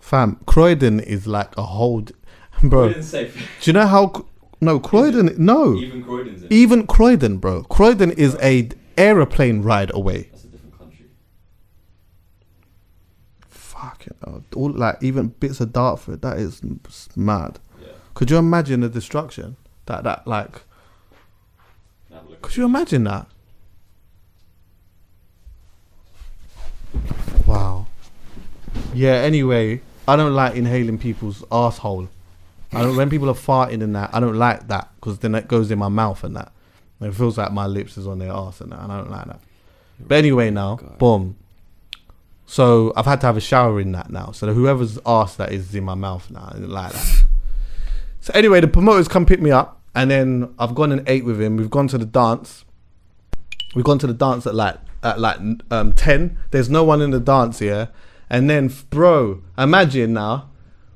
fam. 0.00 0.40
Croydon 0.46 1.00
is 1.00 1.26
like 1.26 1.54
a 1.58 1.62
whole, 1.62 2.00
d- 2.00 2.14
bro. 2.62 2.98
Safe. 3.02 3.34
Do 3.60 3.70
you 3.70 3.74
know 3.74 3.86
how? 3.86 4.26
No, 4.62 4.80
Croydon. 4.80 5.34
No, 5.36 5.74
Even 5.74 6.02
Croydon's 6.02 6.44
even 6.50 6.86
Croydon, 6.86 7.36
bro. 7.36 7.62
Croydon 7.64 8.10
is 8.12 8.36
a 8.42 8.70
aeroplane 8.96 9.60
ride 9.60 9.90
away. 9.94 10.30
Uh, 14.24 14.40
all 14.54 14.70
like 14.70 14.98
even 15.02 15.28
bits 15.28 15.60
of 15.60 15.72
Dartford. 15.72 16.22
That 16.22 16.38
is 16.38 16.60
mad. 17.16 17.58
Could 18.14 18.30
you 18.30 18.36
imagine 18.36 18.80
the 18.80 18.88
destruction 18.88 19.56
that 19.86 20.04
that 20.04 20.26
like? 20.26 20.62
Could 22.42 22.56
you 22.56 22.64
imagine 22.64 23.04
that? 23.04 23.26
Wow. 27.46 27.86
Yeah. 28.94 29.14
Anyway, 29.14 29.80
I 30.06 30.16
don't 30.16 30.34
like 30.34 30.54
inhaling 30.54 30.98
people's 30.98 31.44
asshole. 31.50 32.08
I 32.72 32.82
don't. 32.82 32.96
When 32.96 33.10
people 33.10 33.28
are 33.28 33.34
farting 33.34 33.82
and 33.82 33.94
that, 33.96 34.10
I 34.12 34.20
don't 34.20 34.36
like 34.36 34.68
that 34.68 34.90
because 34.96 35.18
then 35.18 35.34
it 35.34 35.48
goes 35.48 35.70
in 35.70 35.78
my 35.78 35.88
mouth 35.88 36.22
and 36.24 36.36
that. 36.36 36.52
And 36.98 37.08
it 37.10 37.16
feels 37.16 37.38
like 37.38 37.52
my 37.52 37.66
lips 37.66 37.96
is 37.96 38.06
on 38.06 38.18
their 38.18 38.32
ass 38.32 38.60
and 38.60 38.72
that. 38.72 38.80
And 38.80 38.92
I 38.92 38.98
don't 38.98 39.10
like 39.10 39.26
that. 39.26 39.40
But 39.98 40.16
anyway, 40.16 40.50
now, 40.50 40.76
boom. 40.98 41.36
So 42.50 42.92
I've 42.96 43.04
had 43.04 43.20
to 43.20 43.28
have 43.28 43.36
a 43.36 43.40
shower 43.40 43.80
in 43.80 43.92
that 43.92 44.10
now. 44.10 44.32
So 44.32 44.52
whoever's 44.52 44.98
ass 45.06 45.36
that 45.36 45.52
is 45.52 45.72
in 45.72 45.84
my 45.84 45.94
mouth 45.94 46.28
now, 46.32 46.52
like 46.56 46.90
that. 46.90 47.24
So 48.18 48.32
anyway, 48.34 48.60
the 48.60 48.66
promoters 48.66 49.06
come 49.06 49.24
pick 49.24 49.40
me 49.40 49.52
up, 49.52 49.80
and 49.94 50.10
then 50.10 50.52
I've 50.58 50.74
gone 50.74 50.90
and 50.90 51.08
ate 51.08 51.24
with 51.24 51.40
him. 51.40 51.56
We've 51.56 51.70
gone 51.70 51.86
to 51.86 51.96
the 51.96 52.04
dance. 52.04 52.64
We've 53.76 53.84
gone 53.84 54.00
to 54.00 54.08
the 54.08 54.14
dance 54.14 54.48
at 54.48 54.56
like 54.56 54.78
at 55.04 55.20
like 55.20 55.38
um 55.70 55.92
ten. 55.92 56.38
There's 56.50 56.68
no 56.68 56.82
one 56.82 57.00
in 57.00 57.10
the 57.12 57.20
dance 57.20 57.60
here, 57.60 57.90
and 58.28 58.50
then 58.50 58.68
bro, 58.90 59.44
imagine 59.56 60.14
now, 60.14 60.50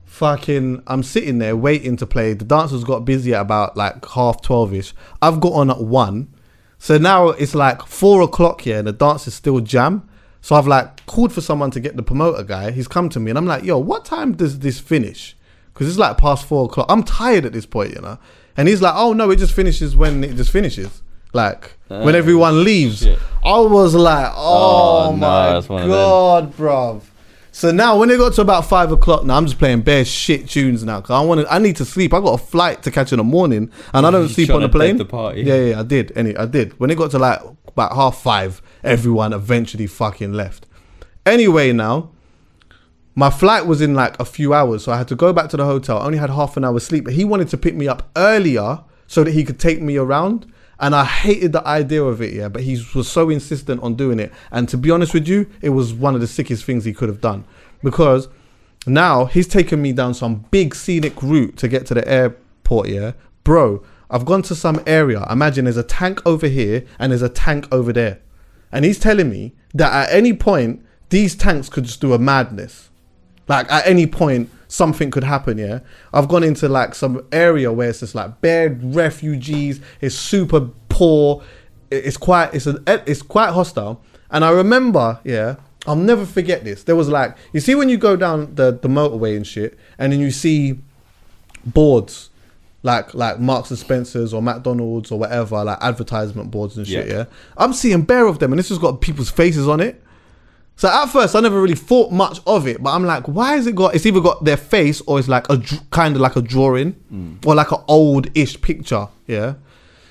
fucking, 0.06 0.82
I'm 0.88 1.04
sitting 1.04 1.38
there 1.38 1.56
waiting 1.56 1.96
to 1.98 2.04
play. 2.04 2.32
The 2.32 2.44
dancers 2.44 2.82
got 2.82 3.04
busy 3.04 3.32
at 3.32 3.42
about 3.42 3.76
like 3.76 4.04
half 4.06 4.42
twelve 4.42 4.74
ish. 4.74 4.92
I've 5.22 5.38
got 5.38 5.52
on 5.52 5.70
at 5.70 5.80
one, 5.80 6.34
so 6.80 6.98
now 6.98 7.28
it's 7.28 7.54
like 7.54 7.86
four 7.86 8.22
o'clock 8.22 8.62
here, 8.62 8.78
and 8.78 8.88
the 8.88 8.92
dance 8.92 9.28
is 9.28 9.34
still 9.34 9.60
jam. 9.60 10.10
So 10.44 10.54
I've 10.56 10.66
like 10.66 11.06
called 11.06 11.32
for 11.32 11.40
someone 11.40 11.70
to 11.70 11.80
get 11.80 11.96
the 11.96 12.02
promoter 12.02 12.42
guy. 12.42 12.70
He's 12.70 12.86
come 12.86 13.08
to 13.08 13.18
me, 13.18 13.30
and 13.30 13.38
I'm 13.38 13.46
like, 13.46 13.64
yo, 13.64 13.78
what 13.78 14.04
time 14.04 14.34
does 14.34 14.58
this 14.58 14.78
finish? 14.78 15.34
Because 15.72 15.88
it's 15.88 15.96
like 15.96 16.18
past 16.18 16.44
four 16.46 16.66
o'clock. 16.66 16.84
I'm 16.90 17.02
tired 17.02 17.46
at 17.46 17.54
this 17.54 17.64
point, 17.64 17.94
you 17.94 18.02
know. 18.02 18.18
And 18.54 18.68
he's 18.68 18.82
like, 18.82 18.92
oh 18.94 19.14
no, 19.14 19.30
it 19.30 19.36
just 19.36 19.54
finishes 19.54 19.96
when 19.96 20.22
it 20.22 20.36
just 20.36 20.50
finishes. 20.50 21.00
Like 21.32 21.72
when 21.88 22.14
Oh, 22.14 22.18
everyone 22.18 22.62
leaves. 22.62 22.98
shit. 23.04 23.18
I 23.42 23.58
was 23.58 23.94
like, 23.94 24.30
oh, 24.36 25.06
Oh, 25.08 25.12
my 25.16 25.52
that's 25.54 25.66
one 25.68 25.82
of 25.84 25.88
them. 25.88 25.96
god, 25.96 26.52
bruv. 26.58 27.00
So 27.50 27.70
now 27.70 27.98
when 27.98 28.10
it 28.10 28.18
got 28.18 28.34
to 28.34 28.42
about 28.42 28.66
five 28.66 28.92
o'clock, 28.92 29.24
now 29.24 29.38
I'm 29.38 29.46
just 29.46 29.58
playing 29.58 29.80
bare 29.80 30.04
shit 30.04 30.46
tunes 30.50 30.84
now 30.84 31.00
because 31.00 31.14
I 31.22 31.24
want. 31.24 31.46
I 31.50 31.58
need 31.58 31.76
to 31.76 31.86
sleep. 31.86 32.12
I 32.12 32.20
got 32.20 32.34
a 32.38 32.44
flight 32.44 32.82
to 32.82 32.90
catch 32.90 33.12
in 33.14 33.16
the 33.16 33.24
morning, 33.24 33.70
and 33.94 34.06
I 34.06 34.10
don't 34.10 34.28
sleep 34.36 34.50
on 34.50 34.60
the 34.60 34.68
plane. 34.68 34.98
the 34.98 35.06
party? 35.06 35.40
Yeah, 35.40 35.54
yeah, 35.70 35.80
I 35.80 35.84
did. 35.84 36.12
Any, 36.14 36.36
I 36.36 36.44
did. 36.44 36.78
When 36.78 36.90
it 36.90 36.98
got 36.98 37.12
to 37.12 37.18
like 37.18 37.40
about 37.66 37.94
half 37.94 38.18
five, 38.20 38.60
everyone 38.84 39.32
eventually 39.32 39.86
fucking 39.86 40.32
left. 40.32 40.66
Anyway, 41.26 41.72
now 41.72 42.10
my 43.14 43.30
flight 43.30 43.66
was 43.66 43.80
in 43.80 43.94
like 43.94 44.18
a 44.18 44.24
few 44.24 44.52
hours, 44.52 44.84
so 44.84 44.92
I 44.92 44.98
had 44.98 45.08
to 45.08 45.16
go 45.16 45.32
back 45.32 45.48
to 45.50 45.56
the 45.56 45.64
hotel. 45.64 45.98
I 45.98 46.06
only 46.06 46.18
had 46.18 46.30
half 46.30 46.56
an 46.56 46.64
hour 46.64 46.80
sleep, 46.80 47.04
but 47.04 47.14
he 47.14 47.24
wanted 47.24 47.48
to 47.48 47.56
pick 47.56 47.74
me 47.74 47.86
up 47.88 48.10
earlier 48.16 48.80
so 49.06 49.22
that 49.24 49.32
he 49.32 49.44
could 49.44 49.58
take 49.58 49.80
me 49.80 49.96
around. 49.96 50.52
And 50.80 50.94
I 50.94 51.04
hated 51.04 51.52
the 51.52 51.64
idea 51.66 52.02
of 52.02 52.20
it, 52.20 52.34
yeah. 52.34 52.48
But 52.48 52.62
he 52.62 52.82
was 52.94 53.08
so 53.08 53.30
insistent 53.30 53.80
on 53.82 53.94
doing 53.94 54.18
it. 54.18 54.32
And 54.50 54.68
to 54.68 54.76
be 54.76 54.90
honest 54.90 55.14
with 55.14 55.28
you, 55.28 55.48
it 55.62 55.70
was 55.70 55.94
one 55.94 56.16
of 56.16 56.20
the 56.20 56.26
sickest 56.26 56.64
things 56.64 56.84
he 56.84 56.92
could 56.92 57.08
have 57.08 57.20
done 57.20 57.44
because 57.82 58.28
Now 58.86 59.24
he's 59.26 59.48
taken 59.48 59.80
me 59.80 59.92
down 59.92 60.14
some 60.14 60.44
big 60.50 60.74
scenic 60.74 61.22
route 61.22 61.56
to 61.58 61.68
get 61.68 61.86
to 61.86 61.94
the 61.94 62.06
airport. 62.06 62.88
Yeah, 62.88 63.12
bro. 63.44 63.82
I've 64.10 64.26
gone 64.26 64.42
to 64.42 64.54
some 64.54 64.82
area. 64.86 65.26
Imagine 65.30 65.64
there's 65.64 65.76
a 65.76 65.82
tank 65.82 66.20
over 66.26 66.46
here 66.46 66.84
and 66.98 67.10
there's 67.10 67.22
a 67.22 67.28
tank 67.28 67.66
over 67.72 67.92
there, 67.92 68.20
and 68.74 68.84
he's 68.84 68.98
telling 68.98 69.30
me 69.30 69.54
that 69.72 69.92
at 70.08 70.14
any 70.14 70.34
point 70.34 70.84
these 71.08 71.36
tanks 71.36 71.68
could 71.68 71.84
just 71.84 72.00
do 72.00 72.12
a 72.12 72.18
madness. 72.18 72.90
Like 73.46 73.70
at 73.70 73.86
any 73.86 74.06
point 74.06 74.50
something 74.66 75.12
could 75.12 75.22
happen. 75.22 75.58
Yeah, 75.58 75.78
I've 76.12 76.28
gone 76.28 76.42
into 76.42 76.68
like 76.68 76.94
some 76.96 77.24
area 77.30 77.72
where 77.72 77.88
it's 77.88 78.00
just 78.00 78.16
like 78.16 78.40
bare 78.40 78.76
refugees. 78.82 79.80
It's 80.00 80.16
super 80.16 80.68
poor. 80.88 81.42
It's 81.90 82.16
quite 82.16 82.52
it's 82.52 82.66
a 82.66 82.82
eh, 82.88 82.98
it's 83.06 83.22
quite 83.22 83.52
hostile. 83.52 84.02
And 84.30 84.44
I 84.44 84.50
remember, 84.50 85.20
yeah, 85.22 85.56
I'll 85.86 85.94
never 85.94 86.26
forget 86.26 86.64
this. 86.64 86.82
There 86.82 86.96
was 86.96 87.08
like 87.08 87.36
you 87.52 87.60
see 87.60 87.76
when 87.76 87.88
you 87.88 87.96
go 87.96 88.16
down 88.16 88.56
the 88.56 88.72
the 88.72 88.88
motorway 88.88 89.36
and 89.36 89.46
shit, 89.46 89.78
and 89.98 90.12
then 90.12 90.18
you 90.18 90.32
see 90.32 90.80
boards 91.64 92.30
like 92.84 93.14
like 93.14 93.40
Marks 93.40 93.70
and 93.70 93.78
Spencers 93.78 94.32
or 94.32 94.40
McDonald's 94.40 95.10
or 95.10 95.18
whatever, 95.18 95.64
like 95.64 95.78
advertisement 95.80 96.52
boards 96.52 96.76
and 96.76 96.86
shit. 96.86 97.08
Yeah. 97.08 97.14
Yeah, 97.14 97.24
I'm 97.56 97.72
seeing 97.72 98.02
bare 98.02 98.26
of 98.26 98.38
them, 98.38 98.52
and 98.52 98.58
this 98.58 98.68
has 98.68 98.78
got 98.78 99.00
people's 99.00 99.30
faces 99.30 99.66
on 99.66 99.80
it. 99.80 100.00
So 100.76 100.88
at 100.88 101.06
first, 101.06 101.34
I 101.34 101.40
never 101.40 101.60
really 101.60 101.76
thought 101.76 102.12
much 102.12 102.40
of 102.46 102.66
it, 102.66 102.82
but 102.82 102.90
I'm 102.90 103.04
like, 103.04 103.26
why 103.26 103.56
has 103.56 103.66
it 103.66 103.74
got? 103.74 103.94
It's 103.94 104.06
either 104.06 104.20
got 104.20 104.44
their 104.44 104.56
face 104.56 105.00
or 105.06 105.18
it's 105.18 105.28
like 105.28 105.48
a 105.48 105.62
kind 105.90 106.14
of 106.14 106.20
like 106.20 106.36
a 106.36 106.42
drawing 106.42 106.92
mm. 107.12 107.46
or 107.46 107.54
like 107.54 107.72
an 107.72 107.78
old-ish 107.88 108.60
picture. 108.60 109.08
Yeah. 109.26 109.54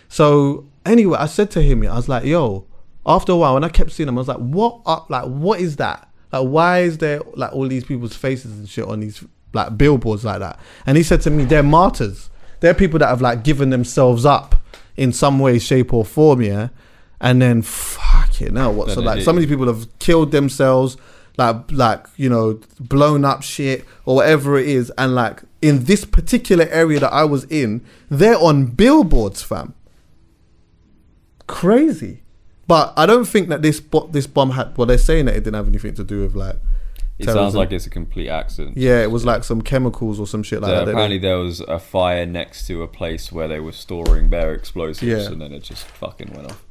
So 0.07 0.65
anyway, 0.85 1.17
I 1.19 1.27
said 1.27 1.51
to 1.51 1.61
him, 1.61 1.85
I 1.85 1.95
was 1.95 2.09
like, 2.09 2.25
yo. 2.25 2.65
After 3.05 3.33
a 3.33 3.35
while, 3.35 3.55
when 3.55 3.65
I 3.65 3.69
kept 3.69 3.91
seeing 3.91 4.07
them, 4.07 4.17
I 4.17 4.21
was 4.21 4.29
like, 4.29 4.37
what? 4.37 4.79
Up? 4.85 5.09
Like, 5.09 5.25
what 5.25 5.59
is 5.59 5.75
that? 5.75 6.07
Like, 6.31 6.47
why 6.47 6.79
is 6.79 6.99
there 6.99 7.21
like 7.35 7.51
all 7.51 7.67
these 7.67 7.83
people's 7.83 8.15
faces 8.15 8.57
and 8.57 8.67
shit 8.67 8.85
on 8.85 9.01
these 9.01 9.21
like 9.51 9.77
billboards 9.77 10.23
like 10.23 10.39
that? 10.39 10.57
And 10.85 10.95
he 10.95 11.03
said 11.03 11.19
to 11.23 11.29
me, 11.29 11.43
they're 11.43 11.63
martyrs. 11.63 12.29
They're 12.63 12.73
people 12.73 12.97
that 12.99 13.07
have 13.09 13.21
like 13.21 13.43
given 13.43 13.71
themselves 13.71 14.25
up 14.25 14.55
in 14.95 15.11
some 15.11 15.37
way, 15.37 15.59
shape, 15.59 15.91
or 15.93 16.05
form. 16.05 16.41
Yeah. 16.41 16.69
And 17.19 17.41
then 17.41 17.61
fucking 17.61 18.55
hell, 18.55 18.73
what? 18.73 18.89
So 18.91 19.01
like, 19.01 19.19
it- 19.19 19.25
so 19.25 19.33
many 19.33 19.47
people 19.47 19.67
have 19.67 19.87
killed 19.99 20.31
themselves, 20.31 20.95
like 21.37 21.57
like 21.73 22.05
you 22.15 22.29
know, 22.29 22.61
blown 22.79 23.25
up 23.25 23.43
shit 23.43 23.83
or 24.05 24.15
whatever 24.15 24.57
it 24.57 24.67
is, 24.69 24.91
and 24.97 25.13
like 25.13 25.41
in 25.61 25.83
this 25.83 26.05
particular 26.05 26.65
area 26.69 27.01
that 27.01 27.11
I 27.11 27.25
was 27.25 27.43
in, 27.45 27.81
they're 28.09 28.37
on 28.37 28.67
billboards, 28.67 29.41
fam. 29.43 29.73
Crazy, 31.47 32.23
but 32.67 32.93
I 32.95 33.05
don't 33.05 33.25
think 33.25 33.49
that 33.49 33.61
this 33.61 33.81
bo- 33.81 34.07
this 34.07 34.25
bomb 34.27 34.51
had. 34.51 34.77
Well, 34.77 34.87
they're 34.87 34.97
saying 34.97 35.25
that 35.25 35.35
it 35.35 35.43
didn't 35.43 35.55
have 35.55 35.67
anything 35.67 35.93
to 35.95 36.03
do 36.05 36.21
with 36.21 36.33
like. 36.35 36.55
It 37.23 37.33
sounds 37.33 37.55
like 37.55 37.71
it's 37.71 37.85
a 37.85 37.89
complete 37.89 38.29
accident. 38.29 38.77
Yeah, 38.77 39.01
it 39.01 39.11
was 39.11 39.25
like 39.25 39.43
some 39.43 39.61
chemicals 39.61 40.19
or 40.19 40.27
some 40.27 40.43
shit 40.43 40.61
like 40.61 40.69
So 40.69 40.85
that. 40.85 40.91
Apparently 40.91 41.17
there 41.17 41.37
was 41.37 41.59
a 41.61 41.79
fire 41.79 42.25
next 42.25 42.67
to 42.67 42.81
a 42.83 42.87
place 42.87 43.31
where 43.31 43.47
they 43.47 43.59
were 43.59 43.71
storing 43.71 44.29
bare 44.29 44.53
explosives, 44.53 45.03
Yeah. 45.03 45.31
and 45.31 45.41
then 45.41 45.51
it 45.53 45.63
just 45.63 45.85
fucking 45.85 46.33
went 46.33 46.51
off. 46.51 46.63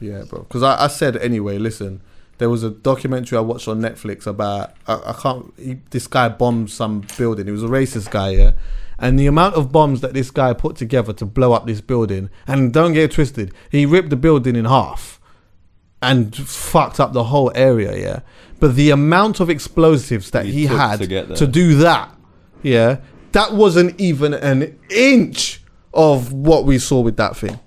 Yeah, 0.00 0.22
bro. 0.28 0.40
Because 0.42 0.62
I, 0.62 0.84
I 0.84 0.88
said 0.88 1.16
anyway. 1.16 1.58
Listen, 1.58 2.02
there 2.38 2.50
was 2.50 2.62
a 2.62 2.70
documentary 2.70 3.38
I 3.38 3.40
watched 3.40 3.66
on 3.68 3.80
Netflix 3.80 4.26
about 4.26 4.74
I, 4.86 4.94
I 5.06 5.12
can't. 5.20 5.52
He, 5.58 5.78
this 5.90 6.06
guy 6.06 6.28
bombed 6.28 6.70
some 6.70 7.06
building. 7.16 7.46
He 7.46 7.52
was 7.52 7.62
a 7.64 7.68
racist 7.68 8.10
guy, 8.10 8.30
yeah. 8.30 8.52
And 8.98 9.18
the 9.18 9.26
amount 9.26 9.56
of 9.56 9.72
bombs 9.72 10.00
that 10.00 10.14
this 10.14 10.30
guy 10.30 10.54
put 10.54 10.76
together 10.76 11.12
to 11.14 11.26
blow 11.26 11.52
up 11.52 11.66
this 11.66 11.80
building, 11.82 12.30
and 12.46 12.72
don't 12.72 12.92
get 12.94 13.04
it 13.04 13.12
twisted, 13.12 13.52
he 13.70 13.84
ripped 13.86 14.08
the 14.10 14.16
building 14.16 14.56
in 14.56 14.64
half 14.64 15.20
and 16.06 16.34
fucked 16.34 17.00
up 17.00 17.12
the 17.12 17.24
whole 17.24 17.52
area, 17.54 17.96
yeah. 17.96 18.20
But 18.58 18.74
the 18.74 18.90
amount 18.90 19.40
of 19.40 19.50
explosives 19.50 20.30
that 20.30 20.46
he, 20.46 20.52
He 20.52 20.66
had 20.66 21.00
to 21.00 21.06
to 21.36 21.46
do 21.46 21.74
that, 21.76 22.14
yeah, 22.62 22.98
that 23.32 23.52
wasn't 23.52 24.00
even 24.00 24.32
an 24.32 24.78
inch 24.90 25.62
of 25.92 26.32
what 26.32 26.64
we 26.64 26.78
saw 26.78 27.00
with 27.00 27.16
that 27.16 27.36
thing 27.36 27.58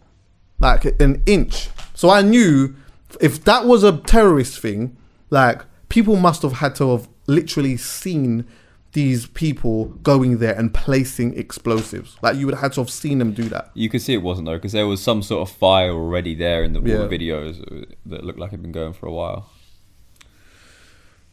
like 0.59 0.85
an 1.01 1.21
inch. 1.25 1.69
So 1.93 2.09
I 2.09 2.21
knew 2.21 2.75
if 3.19 3.43
that 3.45 3.65
was 3.65 3.83
a 3.83 3.97
terrorist 3.97 4.59
thing, 4.59 4.95
like 5.29 5.61
people 5.89 6.15
must 6.15 6.41
have 6.43 6.53
had 6.53 6.75
to 6.75 6.91
have 6.91 7.07
literally 7.27 7.77
seen 7.77 8.45
these 8.93 9.27
people 9.27 9.85
going 10.01 10.39
there 10.39 10.55
and 10.55 10.73
placing 10.73 11.37
explosives. 11.37 12.17
Like 12.23 12.35
you 12.37 12.45
would 12.47 12.55
have 12.55 12.63
had 12.63 12.73
to 12.73 12.81
have 12.81 12.89
seen 12.89 13.19
them 13.19 13.33
do 13.33 13.43
that. 13.49 13.69
You 13.75 13.87
could 13.89 14.01
see 14.01 14.13
it 14.13 14.23
wasn't 14.23 14.47
though, 14.47 14.55
because 14.55 14.71
there 14.71 14.87
was 14.87 15.01
some 15.01 15.21
sort 15.21 15.47
of 15.47 15.55
fire 15.55 15.91
already 15.91 16.33
there 16.35 16.63
in 16.63 16.73
the, 16.73 16.81
Yeah. 16.81 17.07
videos 17.07 17.85
that 18.07 18.23
looked 18.23 18.39
like 18.39 18.49
it'd 18.49 18.61
been 18.63 18.71
going 18.71 18.93
for 18.93 19.05
a 19.07 19.11
while. 19.11 19.49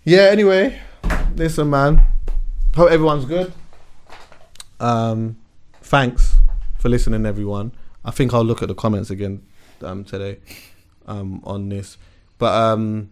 Yeah. 0.04 0.28
Anyway, 0.30 0.78
listen, 1.34 1.70
man. 1.70 2.02
Hope 2.74 2.90
everyone's 2.90 3.24
good. 3.24 3.52
Um, 4.78 5.36
thanks 5.80 6.36
for 6.78 6.90
listening, 6.90 7.24
everyone. 7.24 7.72
I 8.04 8.10
think 8.10 8.34
I'll 8.34 8.44
look 8.44 8.60
at 8.62 8.68
the 8.68 8.74
comments 8.74 9.08
again 9.10 9.42
um, 9.82 10.04
today 10.04 10.38
um, 11.06 11.40
on 11.44 11.70
this, 11.70 11.96
but 12.38 12.52
um, 12.52 13.10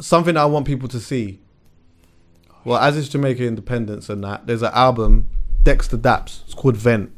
something 0.00 0.36
I 0.36 0.46
want 0.46 0.66
people 0.66 0.88
to 0.88 1.00
see. 1.00 1.40
Well, 2.64 2.78
as 2.78 2.96
it's 2.96 3.08
Jamaica 3.08 3.44
Independence 3.46 4.08
and 4.08 4.22
that, 4.24 4.46
there's 4.46 4.62
an 4.62 4.72
album, 4.74 5.28
Dexta 5.62 5.96
Daps. 5.98 6.42
It's 6.44 6.54
called 6.54 6.76
Vent. 6.76 7.10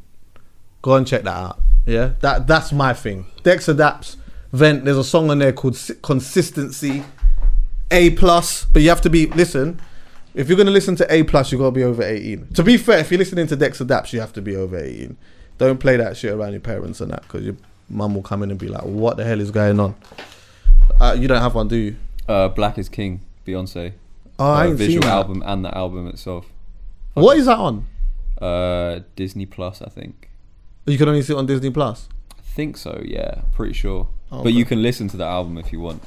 Go 0.82 0.94
and 0.94 1.06
check 1.06 1.22
that 1.22 1.36
out. 1.36 1.60
Yeah, 1.86 2.12
that 2.20 2.46
that's 2.46 2.72
my 2.72 2.92
thing. 2.92 3.26
Dexta 3.42 3.74
Daps, 3.74 4.16
Vent. 4.52 4.84
There's 4.84 4.96
a 4.98 5.04
song 5.04 5.30
on 5.30 5.38
there 5.38 5.52
called 5.52 5.78
Consistency. 6.02 7.04
A 7.90 8.10
plus, 8.10 8.66
but 8.66 8.82
you 8.82 8.88
have 8.88 9.00
to 9.00 9.10
be 9.10 9.26
listen. 9.26 9.80
If 10.32 10.48
you're 10.48 10.56
gonna 10.56 10.70
listen 10.70 10.94
to 10.96 11.12
A 11.12 11.24
plus, 11.24 11.50
you 11.50 11.58
gotta 11.58 11.72
be 11.72 11.82
over 11.82 12.02
18. 12.02 12.48
To 12.54 12.62
be 12.62 12.76
fair, 12.76 12.98
if 12.98 13.10
you're 13.10 13.18
listening 13.18 13.48
to 13.48 13.56
Dexta 13.56 13.84
Daps, 13.84 14.12
you 14.12 14.20
have 14.20 14.32
to 14.34 14.42
be 14.42 14.54
over 14.54 14.78
18. 14.78 15.16
Don't 15.58 15.78
play 15.78 15.96
that 15.96 16.16
shit 16.16 16.32
around 16.32 16.52
your 16.52 16.60
parents 16.60 17.00
and 17.00 17.10
that, 17.10 17.22
because 17.22 17.44
your 17.44 17.56
mum 17.88 18.14
will 18.14 18.22
come 18.22 18.44
in 18.44 18.50
and 18.50 18.58
be 18.60 18.68
like, 18.68 18.84
"What 18.84 19.16
the 19.16 19.24
hell 19.24 19.40
is 19.40 19.50
going 19.50 19.80
on?" 19.80 19.96
Uh, 21.00 21.16
you 21.18 21.26
don't 21.26 21.42
have 21.42 21.54
one, 21.54 21.66
do 21.66 21.76
you? 21.76 21.96
Uh, 22.28 22.48
Black 22.48 22.78
is 22.78 22.88
King, 22.88 23.20
Beyonce. 23.44 23.92
Oh, 24.40 24.50
I 24.50 24.68
Uh, 24.68 24.70
visual 24.74 24.92
seen 24.92 25.00
that. 25.02 25.16
album 25.18 25.42
and 25.44 25.64
the 25.64 25.76
album 25.76 26.06
itself. 26.08 26.46
What 27.14 27.36
is 27.36 27.46
that 27.46 27.58
on? 27.58 27.86
Uh, 28.40 29.00
Disney 29.16 29.44
Plus, 29.46 29.82
I 29.82 29.88
think. 29.90 30.30
You 30.86 30.96
can 30.96 31.08
only 31.08 31.22
see 31.22 31.34
it 31.34 31.36
on 31.36 31.46
Disney 31.46 31.70
Plus. 31.70 32.08
I 32.38 32.42
think 32.42 32.76
so. 32.76 33.02
Yeah, 33.04 33.42
pretty 33.54 33.74
sure. 33.74 34.08
Oh, 34.32 34.42
But 34.42 34.52
you 34.54 34.64
can 34.64 34.82
listen 34.82 35.08
to 35.08 35.16
the 35.16 35.24
album 35.26 35.58
if 35.58 35.72
you 35.72 35.80
want. 35.80 36.02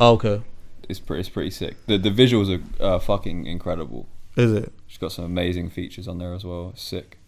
Oh, 0.00 0.12
okay. 0.14 0.40
It's 0.88 1.00
pretty. 1.00 1.20
It's 1.20 1.28
pretty 1.28 1.50
sick. 1.50 1.74
The 1.86 1.98
the 1.98 2.10
visuals 2.10 2.48
are 2.54 2.62
uh, 2.84 2.98
fucking 2.98 3.46
incredible. 3.46 4.06
Is 4.36 4.52
it? 4.52 4.72
She's 4.86 4.98
got 4.98 5.12
some 5.12 5.24
amazing 5.24 5.70
features 5.70 6.06
on 6.08 6.18
there 6.18 6.32
as 6.34 6.44
well. 6.44 6.70
It's 6.74 6.82
sick. 6.82 7.18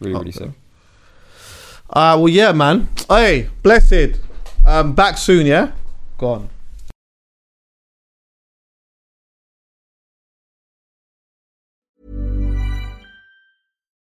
Really, 0.00 0.14
really 0.14 0.28
Okay. 0.30 0.38
sick. 0.46 0.50
Uh, 1.90 2.16
well, 2.18 2.28
yeah, 2.28 2.52
man. 2.52 2.88
Hey, 3.08 3.48
blessed. 3.62 4.18
Um, 4.64 4.94
back 4.94 5.18
soon, 5.18 5.44
yeah. 5.46 5.72
Go 6.18 6.26
on. 6.28 6.50